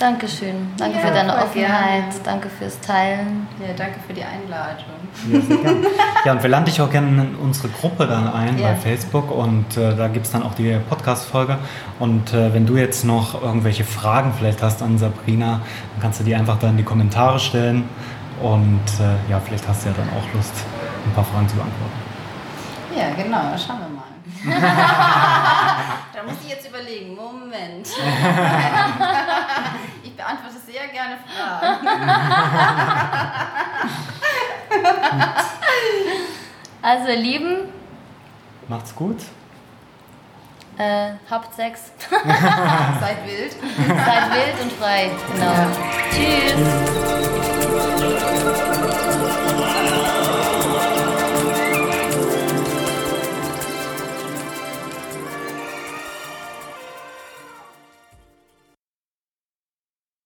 Dankeschön. 0.00 0.54
Danke 0.78 0.98
Ja, 0.98 1.06
für 1.06 1.12
deine 1.12 1.34
Offenheit. 1.34 1.52
gerne. 1.54 2.04
Danke 2.24 2.48
fürs 2.48 2.80
Teilen. 2.80 3.46
Ja, 3.60 3.74
danke 3.76 4.00
für 4.06 4.14
die 4.14 4.24
Einladung. 4.24 4.86
Ja, 5.30 5.40
sehr 5.42 5.56
gern. 5.58 5.86
ja, 6.24 6.32
und 6.32 6.42
wir 6.42 6.48
laden 6.48 6.64
dich 6.64 6.80
auch 6.80 6.90
gerne 6.90 7.08
in 7.08 7.34
unsere 7.36 7.68
Gruppe 7.68 8.06
dann 8.06 8.32
ein 8.32 8.58
Ja. 8.58 8.68
bei 8.68 8.76
Facebook 8.76 9.30
und 9.30 9.76
äh, 9.76 9.94
da 9.94 10.08
gibt 10.08 10.24
es 10.24 10.32
dann 10.32 10.42
auch 10.42 10.54
die 10.54 10.74
Podcast-Folge. 10.88 11.58
Und 11.98 12.32
äh, 12.32 12.52
wenn 12.54 12.64
du 12.64 12.76
jetzt 12.78 13.04
noch 13.04 13.42
irgendwelche 13.42 13.84
Fragen 13.84 14.32
vielleicht 14.38 14.62
hast 14.62 14.82
an 14.82 14.96
Sabrina, 14.96 15.60
dann 15.92 16.00
kannst 16.00 16.20
du 16.20 16.24
die 16.24 16.34
einfach 16.34 16.58
da 16.58 16.70
in 16.70 16.78
die 16.78 16.82
Kommentare 16.84 17.38
stellen 17.38 17.84
und 18.42 18.80
äh, 19.00 19.30
ja, 19.30 19.38
vielleicht 19.44 19.68
hast 19.68 19.84
du 19.84 19.90
ja 19.90 19.94
dann 19.96 20.08
auch 20.18 20.34
Lust, 20.34 20.54
ein 21.06 21.12
paar 21.12 21.24
Fragen 21.24 21.46
zu 21.46 21.56
beantworten. 21.56 21.92
Ja, 22.96 23.22
genau, 23.22 23.38
schauen 23.58 23.80
wir 23.80 23.88
mal. 23.90 24.00
da 26.12 26.22
muss 26.22 26.34
ich 26.42 26.50
jetzt 26.50 26.68
überlegen. 26.68 27.14
Moment. 27.14 27.88
ich 30.02 30.16
beantworte 30.16 30.56
sehr 30.66 30.88
gerne 30.88 31.18
Fragen. 31.26 31.86
Also, 36.82 37.08
ihr 37.08 37.16
Lieben, 37.16 37.56
Macht's 38.68 38.94
gut. 38.94 39.18
äh, 40.78 41.10
habt 41.28 41.54
Sex. 41.54 41.92
Seid 42.10 43.26
wild. 43.26 43.52
Seid 43.52 44.30
wild 44.32 44.60
und 44.62 44.72
frei. 44.72 45.10
Genau. 45.34 45.66
Tschüss. 46.10 46.56